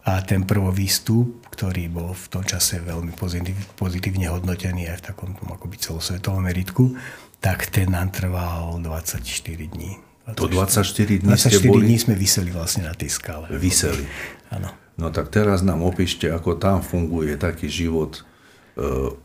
a 0.09 0.25
ten 0.25 0.43
prvovýstup, 0.49 1.48
ktorý 1.59 1.91
bol 1.91 2.15
v 2.15 2.27
tom 2.31 2.47
čase 2.47 2.79
veľmi 2.79 3.19
pozitívne 3.75 4.31
hodnotený 4.31 4.95
aj 4.95 5.03
v 5.03 5.05
takom 5.11 5.35
tom 5.35 5.51
akoby 5.51 5.75
celosvetovom 5.75 6.47
meritku, 6.47 6.95
tak 7.43 7.67
ten 7.75 7.91
nám 7.91 8.15
trval 8.15 8.79
24 8.79 9.19
dní. 9.67 9.99
24, 10.31 10.39
to 10.39 10.47
24 10.47 11.19
dní 11.19 11.35
24 11.35 11.59
ste 11.59 11.67
boli? 11.67 11.83
dní 11.91 11.97
sme 11.99 12.15
vyseli 12.15 12.55
vlastne 12.55 12.87
na 12.87 12.95
tej 12.95 13.11
skále. 13.11 13.51
Vyseli. 13.51 14.07
Áno. 14.55 14.71
No 14.95 15.11
tak 15.11 15.35
teraz 15.35 15.67
nám 15.67 15.83
opíšte, 15.83 16.31
ako 16.31 16.63
tam 16.63 16.79
funguje 16.79 17.35
taký 17.35 17.67
život 17.67 18.23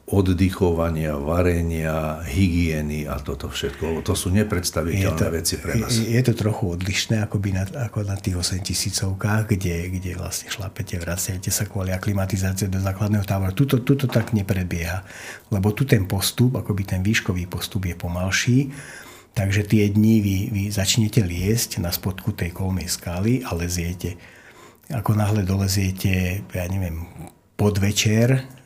oddychovania, 0.10 1.14
varenia, 1.14 2.26
hygieny 2.26 3.06
a 3.06 3.22
toto 3.22 3.54
všetko. 3.54 4.02
To 4.02 4.18
sú 4.18 4.34
nepredstaviteľné 4.34 5.30
to, 5.30 5.30
veci 5.30 5.62
pre 5.62 5.78
nás. 5.78 5.94
Je, 5.94 6.18
je 6.18 6.22
to 6.26 6.34
trochu 6.34 6.74
odlišné 6.74 7.22
by 7.30 7.50
na, 7.54 7.64
ako 7.86 8.02
na 8.02 8.18
tých 8.18 8.34
8 8.34 8.66
tisícovkách, 8.66 9.54
kde, 9.54 9.94
kde 9.94 10.18
vlastne 10.18 10.50
šlapete, 10.50 10.98
vraciate 10.98 11.54
sa 11.54 11.70
kvôli 11.70 11.94
aklimatizácie 11.94 12.66
do 12.66 12.82
základného 12.82 13.22
tábora. 13.22 13.54
Tuto, 13.54 13.86
tuto 13.86 14.10
tak 14.10 14.34
neprebieha, 14.34 15.06
lebo 15.54 15.70
tu 15.70 15.86
ten 15.86 16.10
postup, 16.10 16.58
akoby 16.58 16.90
ten 16.90 17.02
výškový 17.06 17.46
postup 17.46 17.86
je 17.86 17.94
pomalší, 17.94 18.74
takže 19.38 19.70
tie 19.70 19.86
dní 19.86 20.18
vy, 20.22 20.38
vy 20.50 20.64
začnete 20.74 21.22
liesť 21.22 21.78
na 21.78 21.94
spodku 21.94 22.34
tej 22.34 22.50
kolmej 22.58 22.90
skály 22.90 23.46
a 23.46 23.54
leziete. 23.54 24.18
Ako 24.90 25.14
náhle 25.14 25.46
doleziete, 25.46 26.42
ja 26.42 26.66
neviem, 26.66 27.06
podvečer, 27.54 28.63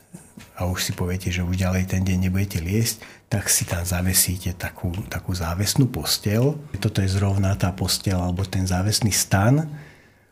a 0.57 0.65
už 0.65 0.89
si 0.89 0.91
poviete, 0.97 1.29
že 1.29 1.45
už 1.45 1.53
ďalej 1.53 1.93
ten 1.93 2.01
deň 2.01 2.17
nebudete 2.27 2.57
liesť, 2.57 3.05
tak 3.29 3.45
si 3.45 3.69
tam 3.69 3.85
zavesíte 3.85 4.57
takú, 4.57 4.89
takú 5.05 5.37
závesnú 5.37 5.85
postel. 5.85 6.57
Toto 6.81 7.05
je 7.05 7.09
zrovna 7.13 7.53
tá 7.53 7.69
postel 7.69 8.17
alebo 8.17 8.41
ten 8.41 8.65
závesný 8.65 9.13
stan. 9.13 9.69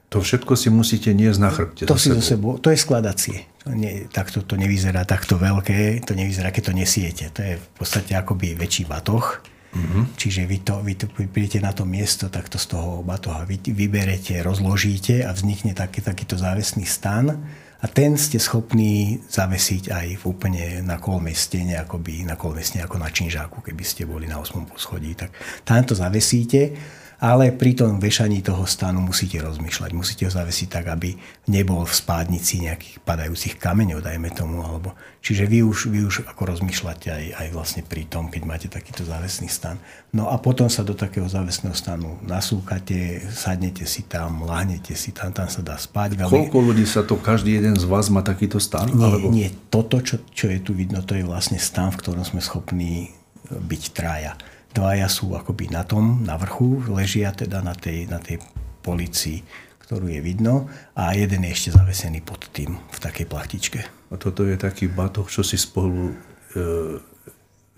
To 0.09 0.17
všetko 0.25 0.57
si 0.57 0.73
musíte 0.73 1.13
niesť 1.13 1.39
na 1.39 1.51
chrbte. 1.53 1.83
To, 1.85 1.93
si 1.93 2.09
so 2.09 2.25
sebou, 2.25 2.57
to 2.57 2.73
je 2.73 2.77
skladacie. 2.81 3.45
To 3.65 3.77
nie, 3.77 4.09
takto 4.09 4.41
to 4.41 4.57
nevyzerá 4.57 5.05
takto 5.05 5.37
veľké, 5.37 6.01
to 6.01 6.17
nevyzerá, 6.17 6.49
keď 6.49 6.71
to 6.71 6.73
nesiete. 6.73 7.25
To 7.29 7.41
je 7.45 7.53
v 7.61 7.67
podstate 7.77 8.17
akoby 8.17 8.57
väčší 8.57 8.89
batoh. 8.89 9.45
Mm-hmm. 9.75 10.03
Čiže 10.15 10.41
vy, 10.47 10.57
to, 10.63 10.75
vy 10.81 10.93
to 10.95 11.05
príjete 11.11 11.59
na 11.59 11.75
to 11.75 11.83
miesto, 11.83 12.31
tak 12.31 12.47
to 12.47 12.55
z 12.55 12.73
toho 12.73 13.03
batoha 13.03 13.43
vy, 13.43 13.59
vyberete, 13.59 14.39
rozložíte 14.39 15.27
a 15.27 15.35
vznikne 15.35 15.75
taký, 15.75 15.99
takýto 15.99 16.39
závesný 16.39 16.87
stan 16.87 17.43
a 17.85 17.87
ten 17.87 18.17
ste 18.17 18.41
schopní 18.41 19.21
zavesiť 19.29 19.93
aj 19.93 20.07
v 20.17 20.23
úplne 20.25 20.81
na 20.81 20.97
kolmej 20.97 21.37
stene, 21.37 21.77
akoby 21.77 22.25
na 22.25 22.33
kolmej 22.33 22.65
stene 22.65 22.89
ako 22.89 22.97
na 22.97 23.13
činžáku, 23.13 23.61
keby 23.61 23.85
ste 23.85 24.09
boli 24.09 24.25
na 24.25 24.41
8. 24.41 24.65
poschodí. 24.65 25.13
Tak 25.13 25.29
tam 25.61 25.85
to 25.85 25.93
zavesíte 25.93 26.73
ale 27.19 27.55
pri 27.55 27.71
tom 27.77 27.97
vešaní 27.97 28.43
toho 28.43 28.67
stanu 28.67 28.99
musíte 28.99 29.39
rozmýšľať. 29.39 29.91
Musíte 29.95 30.23
ho 30.27 30.31
zavesiť 30.31 30.67
tak, 30.67 30.85
aby 30.91 31.15
nebol 31.47 31.87
v 31.87 31.93
spádnici 31.95 32.59
nejakých 32.63 32.99
padajúcich 33.03 33.55
kameňov, 33.55 34.03
dajme 34.03 34.29
tomu. 34.35 34.59
Alebo... 34.59 34.91
Čiže 35.23 35.47
vy 35.47 35.63
už, 35.63 35.89
vy 35.89 36.03
už 36.03 36.27
ako 36.27 36.55
rozmýšľate 36.55 37.07
aj, 37.09 37.25
aj 37.39 37.47
vlastne 37.55 37.81
pri 37.87 38.03
tom, 38.05 38.27
keď 38.27 38.41
máte 38.43 38.67
takýto 38.67 39.07
závesný 39.07 39.47
stan. 39.47 39.79
No 40.11 40.27
a 40.27 40.35
potom 40.37 40.67
sa 40.67 40.83
do 40.83 40.91
takého 40.91 41.25
závesného 41.25 41.73
stanu 41.73 42.19
nasúkate, 42.23 43.23
sadnete 43.31 43.87
si 43.87 44.03
tam, 44.05 44.43
láhnete 44.43 44.93
si 44.93 45.15
tam, 45.15 45.31
tam 45.31 45.47
sa 45.47 45.63
dá 45.63 45.79
spať. 45.79 46.19
Koľko 46.19 46.57
ľudí 46.61 46.83
sa 46.83 47.01
to, 47.01 47.15
každý 47.15 47.57
jeden 47.57 47.79
z 47.79 47.85
vás 47.87 48.11
má 48.11 48.21
takýto 48.21 48.59
stan? 48.59 48.91
Nie, 48.91 49.07
alebo... 49.07 49.27
nie 49.31 49.49
toto, 49.71 50.03
čo, 50.03 50.19
čo 50.35 50.51
je 50.51 50.59
tu 50.59 50.75
vidno, 50.75 50.99
to 51.01 51.15
je 51.15 51.23
vlastne 51.23 51.57
stan, 51.57 51.91
v 51.91 51.99
ktorom 51.99 52.23
sme 52.27 52.43
schopní 52.43 53.15
byť 53.49 53.83
traja 53.93 54.33
dvaja 54.75 55.07
sú 55.07 55.31
akoby 55.31 55.71
na 55.71 55.87
tom, 55.87 56.27
na 56.27 56.35
vrchu, 56.35 56.83
ležia 56.91 57.31
teda 57.31 57.63
na 57.63 57.71
tej, 57.71 58.11
na 58.11 58.19
tej 58.19 58.43
polici, 58.83 59.47
ktorú 59.87 60.11
je 60.11 60.19
vidno 60.19 60.67
a 60.97 61.15
jeden 61.15 61.47
je 61.47 61.55
ešte 61.55 61.69
zavesený 61.71 62.19
pod 62.25 62.51
tým 62.51 62.75
v 62.75 62.99
takej 62.99 63.25
plachtičke. 63.31 63.79
A 64.11 64.15
toto 64.19 64.43
je 64.43 64.59
taký 64.59 64.91
batoh, 64.91 65.25
čo 65.31 65.45
si 65.45 65.55
spolu 65.55 66.11
e, 66.11 66.13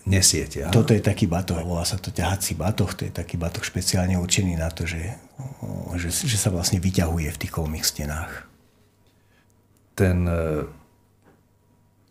nesiete. 0.08 0.66
Áno? 0.66 0.74
Toto 0.74 0.96
je 0.96 1.04
taký 1.04 1.28
batoh, 1.28 1.60
volá 1.62 1.84
sa 1.84 2.00
to 2.00 2.10
ťahací 2.10 2.56
batoh, 2.56 2.90
to 2.96 3.06
je 3.06 3.14
taký 3.14 3.36
batoh 3.36 3.62
špeciálne 3.62 4.16
určený 4.18 4.56
na 4.56 4.72
to, 4.72 4.88
že, 4.88 5.20
že, 6.00 6.10
že 6.10 6.38
sa 6.40 6.50
vlastne 6.50 6.80
vyťahuje 6.80 7.28
v 7.28 7.40
tých 7.44 7.54
kolmých 7.54 7.86
stenách. 7.86 8.48
Ten 9.94 10.26
e, 10.26 10.64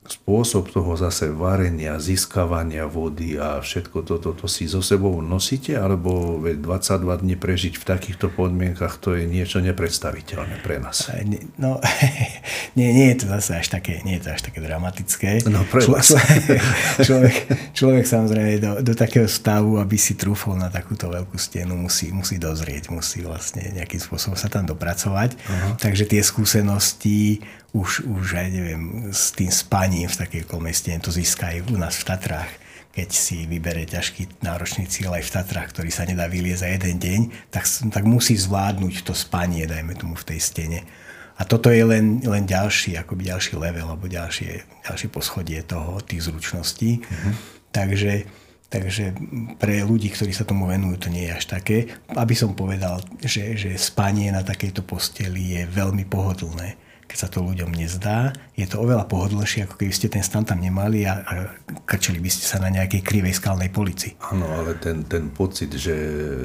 spôsob 0.09 0.71
toho 0.71 0.95
zase 0.95 1.31
varenia, 1.31 1.99
získavania 1.99 2.87
vody 2.87 3.37
a 3.37 3.59
všetko 3.61 4.07
toto, 4.07 4.33
to 4.33 4.47
si 4.47 4.71
so 4.71 4.81
sebou 4.81 5.19
nosíte, 5.23 5.75
alebo 5.75 6.39
22 6.41 7.23
dní 7.23 7.35
prežiť 7.35 7.75
v 7.81 7.85
takýchto 7.85 8.31
podmienkach, 8.33 8.99
to 9.03 9.19
je 9.19 9.27
niečo 9.27 9.59
nepredstaviteľné 9.63 10.63
pre 10.63 10.79
nás. 10.79 11.11
No, 11.59 11.83
nie, 12.79 12.89
nie 12.93 13.07
je 13.15 13.25
to 13.25 13.27
zase 13.39 13.59
až 13.63 13.67
také, 13.73 14.01
nie 14.07 14.19
je 14.19 14.29
to 14.29 14.31
až 14.35 14.41
také 14.47 14.59
dramatické. 14.63 15.47
No 15.51 15.67
pre 15.67 15.85
vás. 15.87 16.15
Človek, 17.07 17.35
človek 17.79 18.05
samozrejme 18.05 18.53
do, 18.59 18.73
do 18.83 18.93
takého 18.95 19.29
stavu, 19.29 19.79
aby 19.79 19.97
si 19.99 20.17
trúfol 20.17 20.57
na 20.57 20.73
takúto 20.73 21.11
veľkú 21.11 21.37
stenu, 21.37 21.77
musí, 21.77 22.11
musí 22.11 22.41
dozrieť, 22.41 22.89
musí 22.91 23.23
vlastne 23.23 23.73
nejakým 23.75 24.01
spôsobom 24.01 24.37
sa 24.39 24.49
tam 24.49 24.65
dopracovať. 24.69 25.37
Uh-huh. 25.37 25.73
Takže 25.81 26.05
tie 26.09 26.23
skúsenosti 26.23 27.45
už, 27.77 28.09
už 28.09 28.41
aj 28.41 28.49
neviem, 28.49 29.13
s 29.13 29.37
tým 29.37 29.53
spaním 29.53 30.09
v 30.09 30.21
takej 30.25 30.43
kolmestine 30.49 30.97
to 30.97 31.13
získajú 31.13 31.69
u 31.69 31.77
nás 31.77 32.01
v 32.01 32.09
Tatrách 32.09 32.53
keď 32.97 33.13
si 33.13 33.45
vybere 33.45 33.85
ťažký 33.85 34.41
náročný 34.41 34.89
cieľ 34.89 35.21
aj 35.21 35.29
v 35.29 35.35
Tatrách, 35.37 35.69
ktorý 35.69 35.93
sa 35.93 36.09
nedá 36.09 36.25
vylieť 36.33 36.65
za 36.65 36.69
jeden 36.73 36.97
deň, 36.97 37.21
tak, 37.53 37.69
tak 37.93 38.09
musí 38.09 38.41
zvládnuť 38.41 39.05
to 39.05 39.13
spanie, 39.13 39.69
dajme 39.69 39.93
tomu 39.93 40.17
v 40.17 40.33
tej 40.33 40.41
stene. 40.41 40.81
A 41.37 41.45
toto 41.45 41.69
je 41.69 41.85
len, 41.85 42.25
len 42.25 42.49
ďalší, 42.49 42.97
akoby 42.97 43.29
ďalší 43.29 43.61
level, 43.61 43.93
alebo 43.93 44.09
ďalšie, 44.09 44.81
ďalšie 44.89 45.09
poschodie 45.13 45.61
toho, 45.69 46.01
tých 46.01 46.25
zručností. 46.25 47.05
Mm-hmm. 47.05 47.33
Takže, 47.69 48.13
takže 48.73 49.05
pre 49.61 49.85
ľudí, 49.85 50.09
ktorí 50.09 50.33
sa 50.33 50.49
tomu 50.49 50.65
venujú, 50.65 50.97
to 50.97 51.13
nie 51.13 51.29
je 51.29 51.37
až 51.37 51.45
také. 51.53 51.93
Aby 52.17 52.33
som 52.33 52.57
povedal, 52.57 53.05
že, 53.21 53.61
že 53.61 53.77
spanie 53.77 54.33
na 54.33 54.41
takejto 54.41 54.81
posteli 54.81 55.61
je 55.61 55.69
veľmi 55.69 56.09
pohodlné 56.09 56.86
keď 57.07 57.17
sa 57.17 57.29
to 57.31 57.43
ľuďom 57.43 57.71
nezdá, 57.71 58.35
je 58.59 58.67
to 58.67 58.83
oveľa 58.83 59.07
pohodlnejšie, 59.07 59.65
ako 59.67 59.79
keby 59.79 59.93
ste 59.95 60.11
ten 60.11 60.27
stan 60.27 60.43
tam 60.43 60.59
nemali 60.59 61.07
a, 61.07 61.23
a 61.23 61.33
krčili 61.87 62.19
by 62.19 62.31
ste 62.31 62.45
sa 62.45 62.59
na 62.59 62.69
nejakej 62.69 63.03
krivej 63.07 63.39
skalnej 63.39 63.71
polici. 63.71 64.19
Áno, 64.27 64.47
ale 64.51 64.75
ten, 64.77 65.07
ten 65.07 65.31
pocit, 65.31 65.71
že 65.79 65.95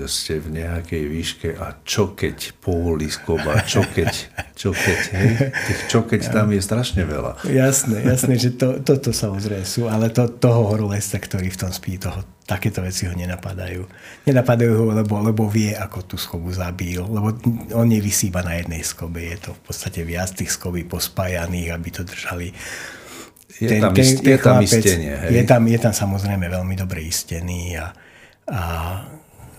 ste 0.05 0.37
v 0.37 0.61
nejakej 0.61 1.03
výške 1.09 1.49
a 1.57 1.81
čo 1.81 2.13
keď 2.13 2.61
pôliskoba, 2.61 3.65
čo 3.65 3.81
keď, 3.83 4.11
čo 4.53 4.69
keď, 4.71 4.99
hej? 5.17 5.29
Tých 5.49 5.81
čo 5.89 6.05
keď 6.05 6.21
tam 6.29 6.53
je 6.53 6.61
strašne 6.61 7.03
veľa. 7.03 7.41
Jasné, 7.49 8.05
jasné, 8.05 8.33
že 8.37 8.53
to, 8.53 8.79
toto 8.85 9.09
samozrejme 9.09 9.65
sú, 9.65 9.89
ale 9.89 10.13
to, 10.13 10.29
toho 10.29 10.69
horolezca, 10.69 11.17
ktorý 11.17 11.49
v 11.49 11.57
tom 11.57 11.71
spí, 11.73 11.97
toho 11.97 12.21
takéto 12.51 12.83
veci 12.83 13.07
ho 13.07 13.15
nenapadajú. 13.15 13.87
Nenapadajú 14.27 14.71
ho, 14.75 14.83
lebo, 14.91 15.23
lebo 15.23 15.47
vie, 15.47 15.71
ako 15.71 16.03
tú 16.03 16.15
skobu 16.19 16.51
zabil. 16.51 16.99
Lebo 16.99 17.31
on 17.71 17.87
nevisí 17.87 18.27
iba 18.27 18.43
na 18.43 18.59
jednej 18.59 18.83
skobe. 18.83 19.23
Je 19.23 19.39
to 19.39 19.55
v 19.55 19.61
podstate 19.71 20.03
viac 20.03 20.35
tých 20.35 20.51
skobí 20.51 20.83
pospájaných, 20.83 21.71
aby 21.71 21.89
to 21.95 22.03
držali. 22.03 22.51
Je 23.55 23.67
ten, 23.71 23.79
tam, 23.79 23.95
ten, 23.95 24.03
ten 24.19 24.35
je 24.35 24.37
tam 24.43 24.59
istenie. 24.59 25.13
Hej? 25.15 25.29
Je, 25.31 25.43
tam, 25.47 25.61
je 25.63 25.79
tam 25.79 25.93
samozrejme 25.95 26.51
veľmi 26.51 26.75
dobre 26.75 27.07
istený 27.07 27.79
a, 27.79 27.95
a 28.51 28.61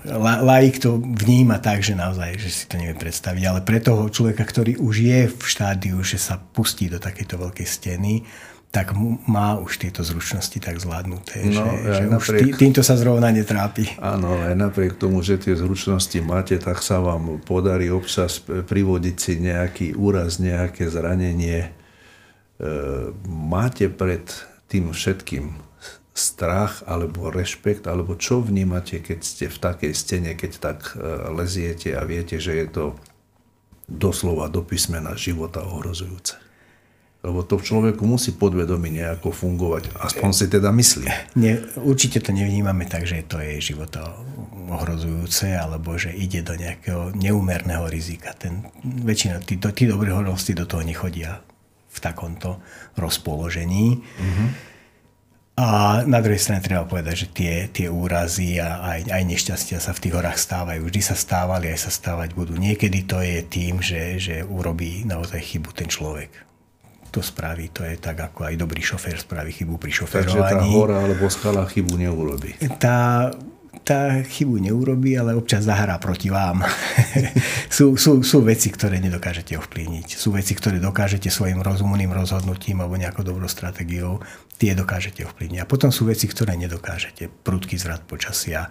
la, 0.05 0.35
laik 0.43 0.83
to 0.83 0.99
vníma 0.99 1.63
tak, 1.63 1.81
že 1.81 1.95
naozaj, 1.95 2.37
že 2.37 2.51
si 2.51 2.65
to 2.67 2.77
nevie 2.77 2.99
predstaviť, 2.99 3.43
ale 3.47 3.61
pre 3.63 3.79
toho 3.79 4.11
človeka, 4.11 4.43
ktorý 4.43 4.77
už 4.83 4.95
je 5.01 5.21
v 5.31 5.43
štádiu, 5.43 5.97
že 6.03 6.19
sa 6.19 6.37
pustí 6.37 6.91
do 6.91 6.99
takejto 6.99 7.39
veľkej 7.39 7.69
steny, 7.69 8.27
tak 8.73 8.97
má 9.29 9.61
už 9.61 9.85
tieto 9.85 10.01
zručnosti 10.01 10.57
tak 10.57 10.81
zvládnuté, 10.81 11.45
no, 11.45 11.61
že, 11.61 11.93
že 11.93 12.05
napriek, 12.09 12.41
už 12.41 12.57
tý, 12.57 12.57
týmto 12.57 12.81
sa 12.81 12.97
zrovna 12.97 13.29
netrápi. 13.29 14.01
Áno, 14.01 14.33
aj 14.33 14.57
napriek 14.57 14.97
tomu, 14.97 15.21
že 15.21 15.37
tie 15.37 15.53
zručnosti 15.53 16.17
máte, 16.25 16.57
tak 16.57 16.81
sa 16.81 17.05
vám 17.05 17.45
podarí 17.45 17.93
občas 17.93 18.41
privodiť 18.41 19.17
si 19.21 19.33
nejaký 19.45 19.93
úraz, 19.93 20.41
nejaké 20.41 20.89
zranenie. 20.89 21.69
E, 21.69 21.71
máte 23.29 23.93
pred 23.93 24.25
tým 24.73 24.97
všetkým 24.97 25.53
strach 26.17 26.81
alebo 26.89 27.29
rešpekt, 27.29 27.85
alebo 27.85 28.17
čo 28.17 28.41
vnímate, 28.41 29.05
keď 29.05 29.21
ste 29.21 29.47
v 29.53 29.59
takej 29.61 29.93
stene, 29.93 30.33
keď 30.33 30.53
tak 30.57 30.97
e, 30.97 31.29
leziete 31.29 31.93
a 31.93 32.09
viete, 32.09 32.41
že 32.41 32.57
je 32.57 32.67
to 32.73 32.85
doslova 33.85 34.49
do 34.49 34.65
písmena 34.65 35.13
života 35.13 35.61
ohrozujúce? 35.61 36.52
Lebo 37.23 37.47
to 37.47 37.55
v 37.55 37.67
človeku 37.71 38.03
musí 38.03 38.35
podvedomí 38.35 38.91
nejako 38.99 39.31
fungovať. 39.31 39.95
Aspoň 39.95 40.31
si 40.35 40.51
teda 40.51 40.75
myslí. 40.75 41.07
Nie, 41.39 41.63
určite 41.79 42.19
to 42.19 42.35
nevnímame 42.35 42.83
tak, 42.91 43.07
že 43.07 43.23
to 43.23 43.39
je 43.39 43.63
života 43.63 44.19
ohrozujúce, 44.67 45.55
alebo 45.55 45.95
že 45.95 46.11
ide 46.11 46.43
do 46.43 46.59
nejakého 46.59 47.15
neúmerného 47.15 47.87
rizika. 47.87 48.35
Ten, 48.35 48.67
väčšina, 48.83 49.39
tí, 49.47 49.55
tí 49.55 49.85
dobrí 49.87 50.11
horolci 50.11 50.59
do 50.59 50.67
toho 50.67 50.83
nechodia 50.83 51.47
v 51.93 51.99
takomto 52.03 52.59
rozpoložení. 52.99 54.03
Mm-hmm. 54.03 54.49
A 55.53 56.01
na 56.09 56.25
druhej 56.25 56.41
strane 56.41 56.65
treba 56.65 56.89
povedať, 56.89 57.15
že 57.15 57.29
tie, 57.29 57.55
tie 57.69 57.87
úrazy 57.93 58.57
a 58.57 58.97
aj, 58.97 59.13
aj 59.13 59.23
nešťastia 59.23 59.79
sa 59.79 59.93
v 59.93 60.09
tých 60.09 60.17
horách 60.17 60.41
stávajú. 60.41 60.89
Vždy 60.89 61.01
sa 61.05 61.13
stávali, 61.13 61.69
aj 61.69 61.87
sa 61.87 61.93
stávať 61.93 62.33
budú. 62.33 62.57
Niekedy 62.57 63.05
to 63.05 63.21
je 63.21 63.45
tým, 63.45 63.85
že, 63.85 64.17
že 64.17 64.37
urobí 64.49 65.05
naozaj 65.05 65.39
chybu 65.39 65.71
ten 65.77 65.93
človek. 65.93 66.33
To 67.13 67.21
spraví, 67.21 67.69
to 67.77 67.85
je 67.85 68.01
tak, 68.01 68.17
ako 68.17 68.49
aj 68.49 68.55
dobrý 68.57 68.81
šofér 68.81 69.21
spraví 69.21 69.53
chybu 69.53 69.77
pri 69.77 69.93
šoférovaní. 69.93 70.33
Takže 70.33 70.57
tá 70.57 70.65
hora 70.65 70.97
alebo 71.05 71.29
skala 71.29 71.69
chybu 71.69 72.01
neurobi. 72.01 72.57
Tá, 72.81 73.29
tá 73.85 74.25
chybu 74.25 74.57
neurobí, 74.63 75.13
ale 75.21 75.37
občas 75.37 75.69
zahrá 75.69 76.01
proti 76.01 76.33
vám. 76.33 76.65
sú, 77.77 78.01
sú, 78.01 78.25
sú 78.25 78.41
veci, 78.41 78.73
ktoré 78.73 78.97
nedokážete 78.97 79.59
ovplyvniť. 79.61 80.09
Sú 80.17 80.33
veci, 80.33 80.57
ktoré 80.57 80.81
dokážete 80.81 81.29
svojim 81.29 81.61
rozumným 81.61 82.17
rozhodnutím 82.17 82.81
alebo 82.81 82.97
nejakou 82.97 83.27
dobrou 83.27 83.51
stratégiou 83.51 84.25
tie 84.57 84.73
dokážete 84.73 85.27
ovplyvniť. 85.27 85.61
A 85.61 85.69
potom 85.69 85.91
sú 85.91 86.07
veci, 86.07 86.31
ktoré 86.31 86.55
nedokážete. 86.55 87.27
Prudký 87.29 87.77
zvrat 87.77 88.07
počasia, 88.07 88.71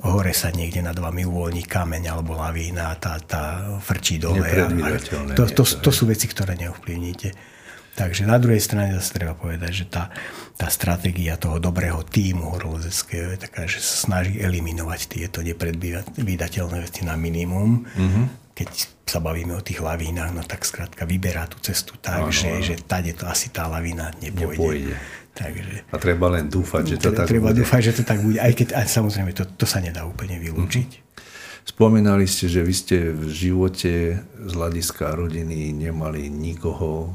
hore 0.00 0.32
sa 0.32 0.48
niekde 0.48 0.80
nad 0.80 0.96
vami 0.96 1.28
uvoľní 1.28 1.68
kameň 1.68 2.02
alebo 2.12 2.36
lavína, 2.36 2.96
tá, 2.96 3.20
tá 3.20 3.76
frčí 3.80 4.16
dole. 4.16 4.48
A, 4.48 4.96
to, 5.36 5.44
to, 5.52 5.62
to 5.64 5.90
sú 5.92 6.08
veci, 6.08 6.24
ktoré 6.28 6.56
neovplyvníte. 6.56 7.55
Takže 7.96 8.28
na 8.28 8.36
druhej 8.36 8.60
strane 8.60 8.92
zase 8.92 9.16
treba 9.16 9.32
povedať, 9.32 9.72
že 9.72 9.86
tá, 9.88 10.12
tá 10.60 10.68
stratégia 10.68 11.40
toho 11.40 11.56
dobrého 11.56 12.04
týmu 12.04 12.52
horolezeckého 12.52 13.32
je 13.32 13.40
taká, 13.40 13.64
že 13.64 13.80
sa 13.80 14.04
snaží 14.04 14.36
eliminovať 14.36 15.16
tieto 15.16 15.40
nepredvídateľné 15.40 16.78
veci 16.84 17.08
na 17.08 17.16
minimum. 17.16 17.88
Mm-hmm 17.96 18.46
keď 18.56 18.72
sa 19.04 19.20
bavíme 19.20 19.52
o 19.52 19.60
tých 19.60 19.84
lavínach, 19.84 20.32
no 20.32 20.40
tak 20.40 20.64
skrátka 20.64 21.04
vyberá 21.04 21.44
tú 21.44 21.60
cestu 21.60 21.92
tak, 22.00 22.24
áno, 22.24 22.32
že, 22.32 22.64
že 22.64 22.74
tade 22.80 23.12
to 23.12 23.28
asi 23.28 23.52
tá 23.52 23.68
lavína 23.68 24.16
nepôjde. 24.16 24.56
nepôjde. 24.56 24.96
Takže, 25.36 25.84
a 25.92 25.96
treba 26.00 26.32
len 26.32 26.48
dúfať, 26.48 26.82
že 26.88 26.96
to 26.96 27.12
treba, 27.12 27.18
tak 27.20 27.28
treba 27.28 27.50
bude. 27.52 27.60
dúfať, 27.60 27.80
že 27.84 27.92
to 28.00 28.02
tak 28.08 28.24
bude, 28.24 28.40
aj 28.40 28.52
keď 28.56 28.68
aj 28.80 28.86
samozrejme 28.88 29.36
to, 29.36 29.44
to 29.44 29.68
sa 29.68 29.84
nedá 29.84 30.08
úplne 30.08 30.40
vylúčiť. 30.40 30.88
Mm-hmm. 30.88 31.04
Spomínali 31.68 32.24
ste, 32.24 32.48
že 32.48 32.64
vy 32.64 32.72
ste 32.72 32.96
v 33.12 33.28
živote 33.28 34.22
z 34.24 34.52
hľadiska 34.56 35.12
rodiny 35.12 35.76
nemali 35.76 36.32
nikoho, 36.32 37.12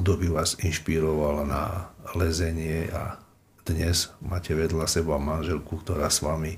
kto 0.00 0.16
by 0.16 0.28
vás 0.32 0.56
inšpiroval 0.64 1.44
na 1.44 1.92
lezenie 2.16 2.88
a 2.88 3.20
dnes 3.68 4.08
máte 4.24 4.56
vedľa 4.56 4.88
seba 4.88 5.20
manželku, 5.20 5.76
ktorá 5.84 6.08
s 6.08 6.24
vami 6.24 6.56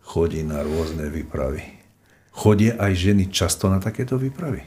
chodí 0.00 0.40
na 0.40 0.64
rôzne 0.64 1.12
výpravy. 1.12 1.60
Chodia 2.32 2.80
aj 2.80 2.96
ženy 2.96 3.28
často 3.28 3.68
na 3.68 3.76
takéto 3.76 4.16
výpravy? 4.16 4.64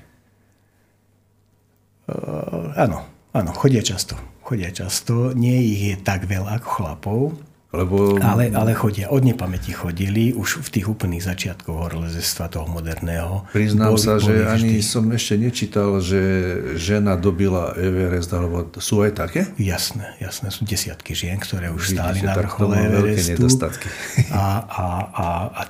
Uh, 2.05 2.77
áno, 2.77 3.09
áno, 3.33 3.51
chodia 3.57 3.81
často. 3.81 4.21
Chodia 4.45 4.69
často. 4.69 5.33
Nie 5.33 5.57
ich 5.57 5.81
je 5.81 5.95
tak 5.97 6.29
veľa 6.29 6.61
ako 6.61 6.69
chlapov. 6.69 7.19
Lebo... 7.73 8.21
Ale, 8.21 8.53
ale 8.53 8.77
chodia, 8.77 9.09
od 9.09 9.25
nepamäti 9.25 9.73
chodili, 9.73 10.29
už 10.29 10.61
v 10.61 10.69
tých 10.69 10.85
úplných 10.85 11.25
začiatkoch 11.25 11.73
horolezectva 11.73 12.45
toho 12.45 12.69
moderného. 12.69 13.49
Priznám 13.49 13.97
boli, 13.97 14.05
sa, 14.05 14.21
boli 14.21 14.29
že 14.29 14.33
vždy... 14.37 14.53
ani 14.53 14.77
som 14.85 15.05
ešte 15.09 15.33
nečítal, 15.41 15.89
že 15.97 16.21
žena 16.77 17.17
dobila 17.17 17.73
Everest, 17.73 18.29
alebo 18.29 18.69
sú 18.77 19.01
aj 19.01 19.17
také? 19.17 19.49
Jasné, 19.57 20.21
jasné, 20.21 20.53
sú 20.53 20.69
desiatky 20.69 21.17
žien, 21.17 21.41
ktoré 21.41 21.73
už 21.73 21.89
Vidíte, 21.89 21.97
stáli 21.97 22.19
na 22.21 22.37
vrchole 22.37 22.77
Everestu. 22.77 23.49
A, 24.29 24.45
a, 24.69 24.85
a, 25.09 25.27
a, 25.49 25.61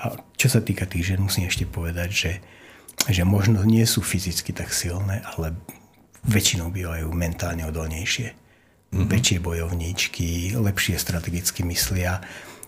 a 0.00 0.04
čo 0.40 0.48
sa 0.48 0.64
týka 0.64 0.88
tých 0.88 1.12
žien, 1.12 1.20
musím 1.20 1.44
ešte 1.44 1.68
povedať, 1.68 2.08
že, 2.08 2.32
že 3.12 3.20
možno 3.28 3.60
nie 3.68 3.84
sú 3.84 4.00
fyzicky 4.00 4.56
tak 4.56 4.72
silné, 4.72 5.20
ale 5.36 5.52
väčšinou 6.24 6.72
bývajú 6.72 7.12
mentálne 7.12 7.68
odolnejšie 7.68 8.45
mm-hmm. 8.96 9.12
väčšie 9.12 9.38
bojovníčky, 9.44 10.56
lepšie 10.56 10.96
strategicky 10.96 11.62
myslia. 11.68 12.24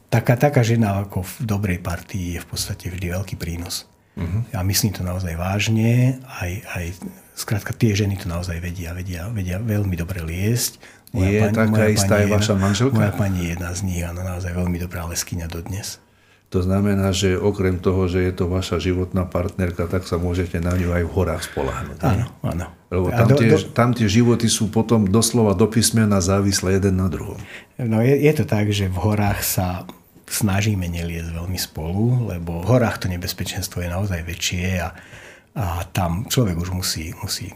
Taká, 0.08 0.36
taká 0.36 0.64
žena 0.64 1.04
ako 1.04 1.24
v 1.24 1.34
dobrej 1.44 1.78
partii 1.80 2.36
je 2.36 2.40
v 2.44 2.48
podstate 2.48 2.88
vždy 2.88 3.12
veľký 3.12 3.36
prínos. 3.36 3.88
Mm-hmm. 4.18 4.42
Ja 4.52 4.60
myslím 4.66 4.92
to 4.92 5.02
naozaj 5.06 5.38
vážne, 5.38 6.18
aj, 6.42 6.52
aj 6.74 6.84
skrátka 7.38 7.70
tie 7.70 7.94
ženy 7.94 8.18
to 8.18 8.26
naozaj 8.26 8.58
vedia, 8.58 8.90
vedia, 8.90 9.30
vedia 9.30 9.62
veľmi 9.62 9.94
dobre 9.94 10.26
liesť. 10.26 10.82
Moja 11.14 11.30
je 11.30 11.40
pani, 11.40 11.56
taká 11.56 11.84
istá 11.88 12.14
aj 12.20 12.28
vaša 12.28 12.54
manželka? 12.58 12.98
Moja 12.98 13.14
pani 13.14 13.46
je 13.46 13.48
jedna 13.56 13.70
z 13.72 13.80
nich, 13.86 14.02
áno, 14.02 14.20
naozaj 14.26 14.52
veľmi 14.52 14.76
dobrá 14.82 15.06
leskyňa 15.06 15.46
dodnes. 15.46 16.02
To 16.48 16.64
znamená, 16.64 17.12
že 17.12 17.36
okrem 17.36 17.76
toho, 17.76 18.08
že 18.08 18.24
je 18.24 18.32
to 18.32 18.48
vaša 18.48 18.80
životná 18.80 19.28
partnerka, 19.28 19.84
tak 19.84 20.08
sa 20.08 20.16
môžete 20.16 20.64
na 20.64 20.72
ňu 20.72 20.96
aj 20.96 21.04
v 21.04 21.12
horách 21.12 21.42
spolahnuť. 21.44 21.98
Áno, 22.00 22.24
áno. 22.40 22.66
Lebo 22.88 23.12
tam, 23.12 23.28
do, 23.28 23.36
tie, 23.36 23.50
do... 23.52 23.58
tam 23.76 23.90
tie 23.92 24.08
životy 24.08 24.48
sú 24.48 24.72
potom 24.72 25.04
doslova 25.04 25.52
do 25.52 25.68
písmena 25.68 26.24
závislé 26.24 26.80
jeden 26.80 27.04
na 27.04 27.12
druhom. 27.12 27.36
No 27.76 28.00
je, 28.00 28.16
je 28.16 28.32
to 28.32 28.48
tak, 28.48 28.72
že 28.72 28.88
v 28.88 28.96
horách 28.96 29.44
sa 29.44 29.84
snažíme 30.24 30.88
neliesť 30.88 31.36
veľmi 31.36 31.60
spolu, 31.60 32.32
lebo 32.32 32.64
v 32.64 32.68
horách 32.68 33.04
to 33.04 33.12
nebezpečenstvo 33.12 33.84
je 33.84 33.92
naozaj 33.92 34.24
väčšie 34.24 34.80
a, 34.80 34.88
a 35.52 35.84
tam 35.92 36.24
človek 36.32 36.56
už 36.56 36.72
musí, 36.72 37.12
musí 37.20 37.52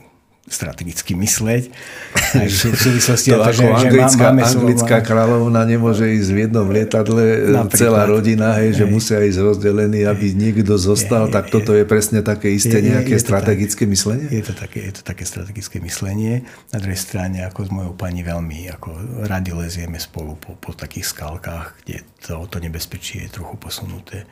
strategicky 0.53 1.16
mysleť. 1.16 1.72
Aj 2.40 2.48
v 2.48 2.76
súvislosti 2.76 3.32
to, 3.32 3.40
to 3.40 3.44
ako 3.48 3.62
že, 3.64 3.66
anglická, 3.72 4.12
že 4.12 4.26
máme 4.28 4.42
anglická 4.44 4.96
slova. 5.00 5.09
kráľovna 5.09 5.62
nemôže 5.64 6.07
ísť 6.12 6.28
v 6.30 6.38
jednom 6.46 6.66
lietadle 6.68 7.24
Napríklad. 7.50 7.80
celá 7.80 8.03
rodina, 8.05 8.55
hej, 8.61 8.76
že 8.76 8.84
hej. 8.84 8.92
musia 8.92 9.18
ísť 9.24 9.40
rozdelení, 9.40 10.05
aby 10.05 10.36
niekto 10.36 10.76
zostal, 10.76 11.26
je, 11.26 11.34
tak 11.34 11.48
toto 11.48 11.72
je 11.72 11.84
presne 11.88 12.20
také 12.20 12.53
isté 12.53 12.84
je, 12.84 12.92
nejaké 12.92 13.16
je 13.16 13.24
strategické 13.24 13.88
tak, 13.88 13.92
myslenie? 13.96 14.26
Je 14.28 14.44
to, 14.44 14.53
také, 14.53 14.78
je 14.84 14.92
to 15.00 15.03
také 15.03 15.24
strategické 15.24 15.76
myslenie. 15.80 16.44
Na 16.70 16.78
druhej 16.78 17.00
strane, 17.00 17.42
ako 17.48 17.61
s 17.66 17.70
mojou 17.72 17.92
pani 17.96 18.20
veľmi 18.20 18.68
ako 18.70 19.24
radi 19.24 19.57
lezieme 19.57 19.96
spolu 19.96 20.36
po, 20.36 20.55
po 20.61 20.76
takých 20.76 21.11
skalkách, 21.11 21.82
kde 21.82 22.05
to, 22.20 22.44
to 22.46 22.57
nebezpečie 22.61 23.26
je 23.26 23.34
trochu 23.34 23.57
posunuté. 23.57 24.28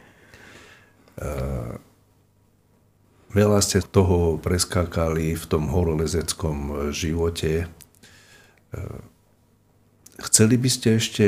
Uh, 1.21 1.90
Veľa 3.31 3.63
ste 3.63 3.79
toho 3.79 4.43
preskákali 4.43 5.39
v 5.39 5.45
tom 5.47 5.71
horolezeckom 5.71 6.91
živote. 6.91 7.63
E, 7.63 7.67
chceli 10.19 10.59
by 10.59 10.67
ste 10.67 10.99
ešte 10.99 11.27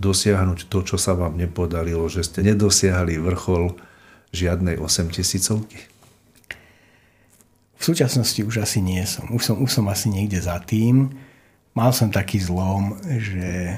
dosiahnuť 0.00 0.72
to, 0.72 0.80
čo 0.80 0.96
sa 0.96 1.12
vám 1.12 1.36
nepodarilo, 1.36 2.08
že 2.08 2.24
ste 2.24 2.40
nedosiahli 2.40 3.20
vrchol 3.20 3.76
žiadnej 4.32 4.80
8 4.80 5.12
tisícovky? 5.12 5.84
V 7.76 7.82
súčasnosti 7.84 8.40
už 8.40 8.64
asi 8.64 8.80
nie 8.80 9.04
som. 9.04 9.28
Už 9.28 9.52
som, 9.52 9.56
už 9.60 9.68
som 9.68 9.84
asi 9.92 10.08
niekde 10.08 10.40
za 10.40 10.56
tým. 10.64 11.12
Mal 11.76 11.92
som 11.92 12.08
taký 12.08 12.40
zlom, 12.40 12.96
že 13.04 13.76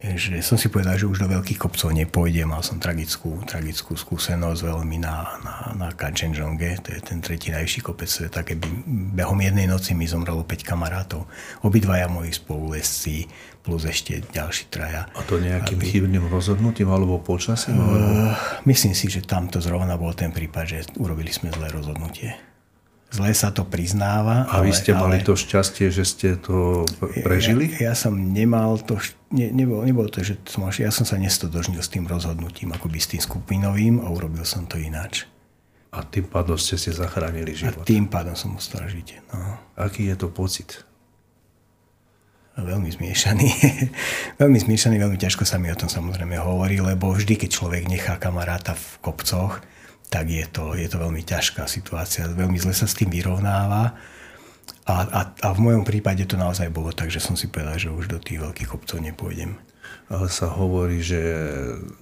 že 0.00 0.40
som 0.40 0.56
si 0.56 0.72
povedal, 0.72 0.96
že 0.96 1.04
už 1.04 1.20
do 1.20 1.28
veľkých 1.28 1.60
kopcov 1.60 1.92
nepôjdem. 1.92 2.48
Mal 2.48 2.64
som 2.64 2.80
tragickú, 2.80 3.44
tragickú 3.44 3.92
skúsenosť 4.00 4.60
veľmi 4.64 4.96
na, 4.96 5.36
na, 5.44 5.54
na 5.76 5.88
Kanchenjonge, 5.92 6.80
to 6.80 6.96
je 6.96 7.00
ten 7.04 7.20
tretí 7.20 7.52
najvyšší 7.52 7.80
kopec 7.84 8.08
sveta, 8.08 8.40
keby 8.40 8.64
behom 9.12 9.36
jednej 9.44 9.68
noci 9.68 9.92
mi 9.92 10.08
zomrelo 10.08 10.40
5 10.40 10.64
kamarátov. 10.64 11.28
Obidvaja 11.60 12.08
moji 12.08 12.32
spolulesci 12.32 13.28
plus 13.60 13.84
ešte 13.84 14.24
ďalší 14.24 14.72
traja. 14.72 15.04
A 15.12 15.20
to 15.28 15.36
nejakým 15.36 15.76
aby... 15.76 15.84
chybným 15.92 16.32
rozhodnutím 16.32 16.88
alebo 16.88 17.20
počasím? 17.20 17.76
Uh, 17.76 17.84
alebo... 17.84 18.00
Myslím 18.64 18.96
si, 18.96 19.12
že 19.12 19.20
tamto 19.20 19.60
zrovna 19.60 20.00
bol 20.00 20.16
ten 20.16 20.32
prípad, 20.32 20.64
že 20.64 20.78
urobili 20.96 21.28
sme 21.28 21.52
zlé 21.52 21.68
rozhodnutie 21.68 22.49
zle 23.10 23.34
sa 23.34 23.50
to 23.50 23.66
priznáva. 23.66 24.46
A 24.46 24.62
vy 24.62 24.70
ste 24.70 24.94
ale, 24.94 25.00
mali 25.02 25.18
to 25.26 25.34
šťastie, 25.34 25.90
že 25.90 26.06
ste 26.06 26.28
to 26.38 26.86
prežili? 27.26 27.66
Ja, 27.76 27.92
ja 27.92 27.94
som 27.98 28.14
nemal 28.14 28.78
to, 28.78 29.02
ne, 29.34 29.50
nebolo, 29.50 29.82
nebolo 29.82 30.06
to, 30.06 30.22
že 30.22 30.38
som, 30.46 30.70
ja 30.70 30.94
som 30.94 31.02
sa 31.02 31.18
nestodožnil 31.18 31.82
s 31.82 31.90
tým 31.90 32.06
rozhodnutím, 32.06 32.70
akoby 32.70 32.98
s 33.02 33.10
tým 33.10 33.22
skupinovým 33.22 33.98
a 34.02 34.06
urobil 34.08 34.46
som 34.46 34.64
to 34.64 34.78
ináč. 34.78 35.26
A 35.90 36.06
tým 36.06 36.30
pádom 36.30 36.54
ste 36.54 36.78
si 36.78 36.94
zachránili 36.94 37.50
život? 37.50 37.82
A 37.82 37.88
tým 37.88 38.06
pádom 38.06 38.38
som 38.38 38.54
ostal 38.54 38.86
žiť. 38.86 39.26
No. 39.34 39.58
Aký 39.74 40.06
je 40.06 40.14
to 40.14 40.30
pocit? 40.30 40.86
Veľmi 42.54 42.94
zmiešaný. 42.94 43.48
veľmi 44.40 44.58
zmiešaný, 44.62 45.02
veľmi 45.02 45.18
ťažko 45.18 45.42
sa 45.42 45.58
mi 45.58 45.66
o 45.66 45.74
tom 45.74 45.90
samozrejme 45.90 46.38
hovorí, 46.38 46.78
lebo 46.78 47.10
vždy, 47.10 47.34
keď 47.42 47.50
človek 47.50 47.90
nechá 47.90 48.22
kamaráta 48.22 48.78
v 48.78 48.86
kopcoch, 49.02 49.58
tak 50.10 50.26
je 50.26 50.42
to, 50.50 50.74
je 50.74 50.90
to 50.90 50.98
veľmi 50.98 51.22
ťažká 51.22 51.70
situácia. 51.70 52.26
Veľmi 52.26 52.58
zle 52.58 52.74
sa 52.74 52.90
s 52.90 52.98
tým 52.98 53.14
vyrovnáva. 53.14 53.94
A, 54.90 54.94
a, 55.06 55.20
a 55.30 55.48
v 55.54 55.60
mojom 55.62 55.86
prípade 55.86 56.26
to 56.26 56.34
naozaj 56.34 56.66
bolo 56.74 56.90
tak, 56.90 57.14
že 57.14 57.22
som 57.22 57.38
si 57.38 57.46
povedal, 57.46 57.78
že 57.78 57.94
už 57.94 58.10
do 58.10 58.18
tých 58.18 58.42
veľkých 58.42 58.68
kopcov 58.74 58.98
nepôjdem. 58.98 59.54
Ale 60.10 60.26
sa 60.26 60.50
hovorí, 60.50 60.98
že 60.98 61.22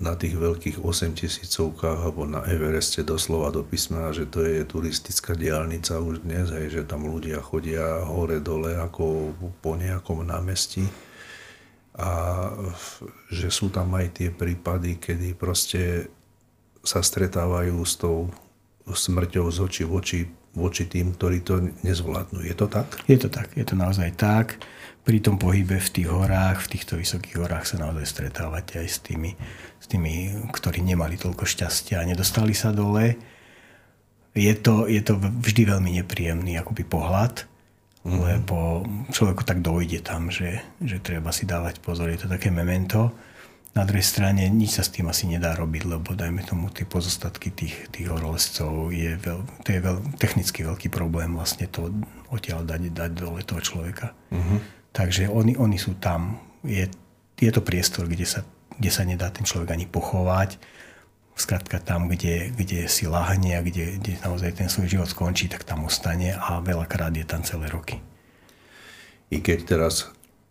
na 0.01 0.17
tých 0.17 0.41
veľkých 0.41 0.81
8 0.81 1.21
tisícovkách 1.21 2.09
alebo 2.09 2.25
na 2.25 2.41
Evereste 2.49 3.05
doslova 3.05 3.53
do 3.53 3.61
písmena, 3.61 4.17
že 4.17 4.25
to 4.25 4.41
je 4.41 4.65
turistická 4.65 5.37
diálnica 5.37 6.01
už 6.01 6.25
dnes, 6.25 6.49
hej, 6.49 6.81
že 6.81 6.89
tam 6.89 7.05
ľudia 7.05 7.45
chodia 7.45 8.09
hore-dole 8.09 8.81
ako 8.81 9.37
po 9.61 9.77
nejakom 9.77 10.25
námestí 10.25 10.89
a 11.99 12.11
že 13.29 13.51
sú 13.51 13.69
tam 13.75 13.93
aj 13.99 14.23
tie 14.23 14.29
prípady, 14.33 14.97
kedy 15.03 15.35
proste 15.35 16.09
sa 16.89 17.05
stretávajú 17.05 17.76
s 17.84 18.01
tou 18.01 18.32
smrťou 18.89 19.53
z 19.53 19.59
očí 19.61 19.82
v 19.84 19.93
oči 19.93 20.20
voči 20.59 20.91
tým, 20.91 21.14
ktorí 21.14 21.45
to 21.45 21.61
nezvládnu. 21.86 22.43
Je 22.43 22.55
to 22.57 22.66
tak? 22.66 22.89
Je 23.07 23.14
to 23.20 23.28
tak, 23.30 23.53
je 23.55 23.62
to 23.62 23.78
naozaj 23.78 24.11
tak. 24.18 24.59
Pri 25.07 25.22
tom 25.22 25.41
pohybe 25.41 25.78
v 25.78 25.93
tých 25.93 26.09
horách, 26.11 26.66
v 26.66 26.70
týchto 26.76 27.01
vysokých 27.01 27.41
horách 27.41 27.64
sa 27.64 27.80
naozaj 27.80 28.05
stretávate 28.05 28.82
aj 28.82 28.89
s 28.89 28.99
tými, 29.01 29.32
s 29.78 29.86
tými 29.89 30.34
ktorí 30.53 30.84
nemali 30.84 31.16
toľko 31.16 31.49
šťastia 31.49 32.03
a 32.03 32.09
nedostali 32.09 32.53
sa 32.53 32.74
dole. 32.74 33.16
Je 34.36 34.53
to, 34.59 34.84
je 34.84 35.01
to 35.01 35.16
vždy 35.16 35.64
veľmi 35.64 35.97
nepríjemný 36.03 36.61
akoby 36.61 36.84
pohľad, 36.84 37.49
mm-hmm. 38.05 38.18
lebo 38.20 38.84
človeku 39.09 39.49
tak 39.49 39.64
dojde 39.64 40.05
tam, 40.05 40.28
že, 40.28 40.61
že 40.82 41.01
treba 41.01 41.32
si 41.32 41.49
dávať 41.49 41.80
pozor. 41.80 42.12
Je 42.12 42.20
to 42.20 42.28
také 42.28 42.53
memento. 42.53 43.14
Na 43.77 43.85
druhej 43.87 44.03
strane 44.03 44.49
nič 44.49 44.81
sa 44.81 44.83
s 44.83 44.91
tým 44.91 45.07
asi 45.07 45.29
nedá 45.29 45.55
robiť, 45.55 45.87
lebo 45.87 46.16
dajme 46.16 46.43
tomu 46.43 46.66
tie 46.73 46.89
pozostatky 46.89 47.53
tých, 47.53 47.93
tých 47.93 48.09
horolezcov, 48.11 48.91
je 48.91 49.14
veľ, 49.14 49.41
to 49.62 49.69
je 49.71 49.81
veľ, 49.81 49.97
technicky 50.19 50.64
veľký 50.64 50.89
problém 50.91 51.37
vlastne 51.37 51.69
to 51.71 51.93
odtiaľ 52.33 52.64
dať, 52.64 52.91
dať 52.91 53.11
dole 53.14 53.41
toho 53.45 53.61
človeka. 53.62 54.16
Uh-huh. 54.33 54.59
Takže 54.91 55.31
oni, 55.31 55.55
oni 55.55 55.79
sú 55.79 55.95
tam. 56.01 56.43
Je, 56.66 56.91
je 57.39 57.51
to 57.55 57.62
priestor, 57.62 58.11
kde 58.11 58.27
sa, 58.27 58.43
kde 58.75 58.91
sa 58.91 59.07
nedá 59.07 59.31
ten 59.31 59.47
človek 59.47 59.71
ani 59.71 59.87
pochovať. 59.87 60.59
Skrátka 61.39 61.79
tam, 61.79 62.11
kde, 62.11 62.51
kde 62.51 62.91
si 62.91 63.07
lahne 63.07 63.55
a 63.55 63.62
kde, 63.62 64.03
kde 64.03 64.19
naozaj 64.27 64.59
ten 64.59 64.66
svoj 64.66 64.91
život 64.91 65.07
skončí, 65.07 65.47
tak 65.47 65.62
tam 65.62 65.87
ostane 65.87 66.35
a 66.35 66.59
veľakrát 66.59 67.14
je 67.14 67.23
tam 67.23 67.47
celé 67.47 67.71
roky. 67.71 68.03
I 69.31 69.39
keď 69.39 69.79
teraz 69.79 70.11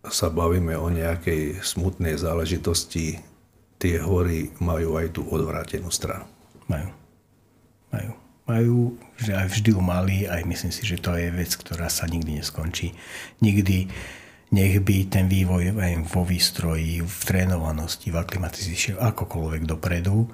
sa 0.09 0.27
bavíme 0.31 0.75
o 0.77 0.87
nejakej 0.91 1.63
smutnej 1.63 2.19
záležitosti, 2.19 3.19
tie 3.77 3.95
hory 4.01 4.51
majú 4.57 4.97
aj 4.97 5.07
tú 5.13 5.21
odvrátenú 5.29 5.93
stranu. 5.93 6.25
Majú. 6.67 6.89
Majú. 7.93 8.11
Majú, 8.47 8.79
že 9.19 9.35
aj 9.35 9.47
vždy 9.51 9.69
ju 9.75 9.81
mali, 9.83 10.23
aj 10.23 10.47
myslím 10.47 10.71
si, 10.71 10.87
že 10.87 11.03
to 11.03 11.11
je 11.19 11.27
vec, 11.35 11.51
ktorá 11.51 11.91
sa 11.91 12.07
nikdy 12.07 12.39
neskončí. 12.39 12.95
Nikdy 13.43 13.91
nech 14.55 14.79
by 14.79 15.11
ten 15.11 15.27
vývoj 15.27 15.75
aj 15.75 16.07
vo 16.07 16.23
výstroji, 16.23 17.03
v 17.03 17.21
trénovanosti, 17.27 18.07
v 18.07 18.19
aklimatizácii 18.23 18.95
akokoľvek 18.95 19.67
dopredu, 19.67 20.31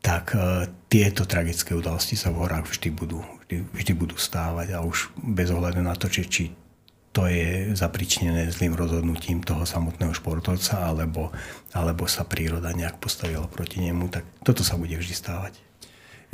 tak 0.00 0.32
uh, 0.36 0.64
tieto 0.88 1.28
tragické 1.28 1.76
udalosti 1.76 2.16
sa 2.16 2.32
v 2.32 2.44
horách 2.44 2.68
vždy 2.72 2.88
budú, 2.92 3.20
vždy, 3.44 3.56
vždy 3.72 3.92
budú 3.92 4.16
stávať 4.16 4.76
a 4.76 4.84
už 4.84 5.12
bez 5.20 5.52
ohľadu 5.52 5.84
na 5.84 5.92
to, 5.96 6.08
či, 6.08 6.22
či 6.28 6.44
to 7.14 7.30
je 7.30 7.70
zapričnené 7.78 8.50
zlým 8.50 8.74
rozhodnutím 8.74 9.46
toho 9.46 9.62
samotného 9.62 10.10
športovca, 10.10 10.90
alebo, 10.90 11.30
alebo 11.70 12.10
sa 12.10 12.26
príroda 12.26 12.74
nejak 12.74 12.98
postavila 12.98 13.46
proti 13.46 13.78
nemu, 13.86 14.10
tak 14.10 14.26
toto 14.42 14.66
sa 14.66 14.74
bude 14.74 14.98
vždy 14.98 15.14
stávať. 15.14 15.54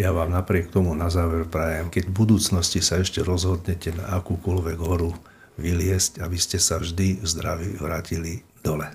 Ja 0.00 0.16
vám 0.16 0.32
napriek 0.32 0.72
tomu 0.72 0.96
na 0.96 1.12
záver 1.12 1.44
prajem, 1.44 1.92
keď 1.92 2.08
v 2.08 2.16
budúcnosti 2.24 2.80
sa 2.80 2.96
ešte 2.96 3.20
rozhodnete 3.20 3.92
na 3.92 4.16
akúkoľvek 4.16 4.78
horu 4.80 5.12
vyliesť, 5.60 6.24
aby 6.24 6.40
ste 6.40 6.56
sa 6.56 6.80
vždy 6.80 7.20
zdraví 7.20 7.76
vrátili 7.76 8.40
dole. 8.64 8.88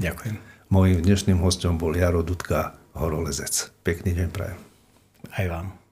Ďakujem. 0.00 0.40
Mojím 0.72 1.04
dnešným 1.04 1.38
hostom 1.44 1.76
bol 1.76 1.92
Jaro 1.92 2.24
Dudka, 2.24 2.80
horolezec. 2.96 3.68
Pekný 3.84 4.16
deň 4.16 4.28
prajem. 4.32 4.58
Aj 5.36 5.46
vám. 5.52 5.85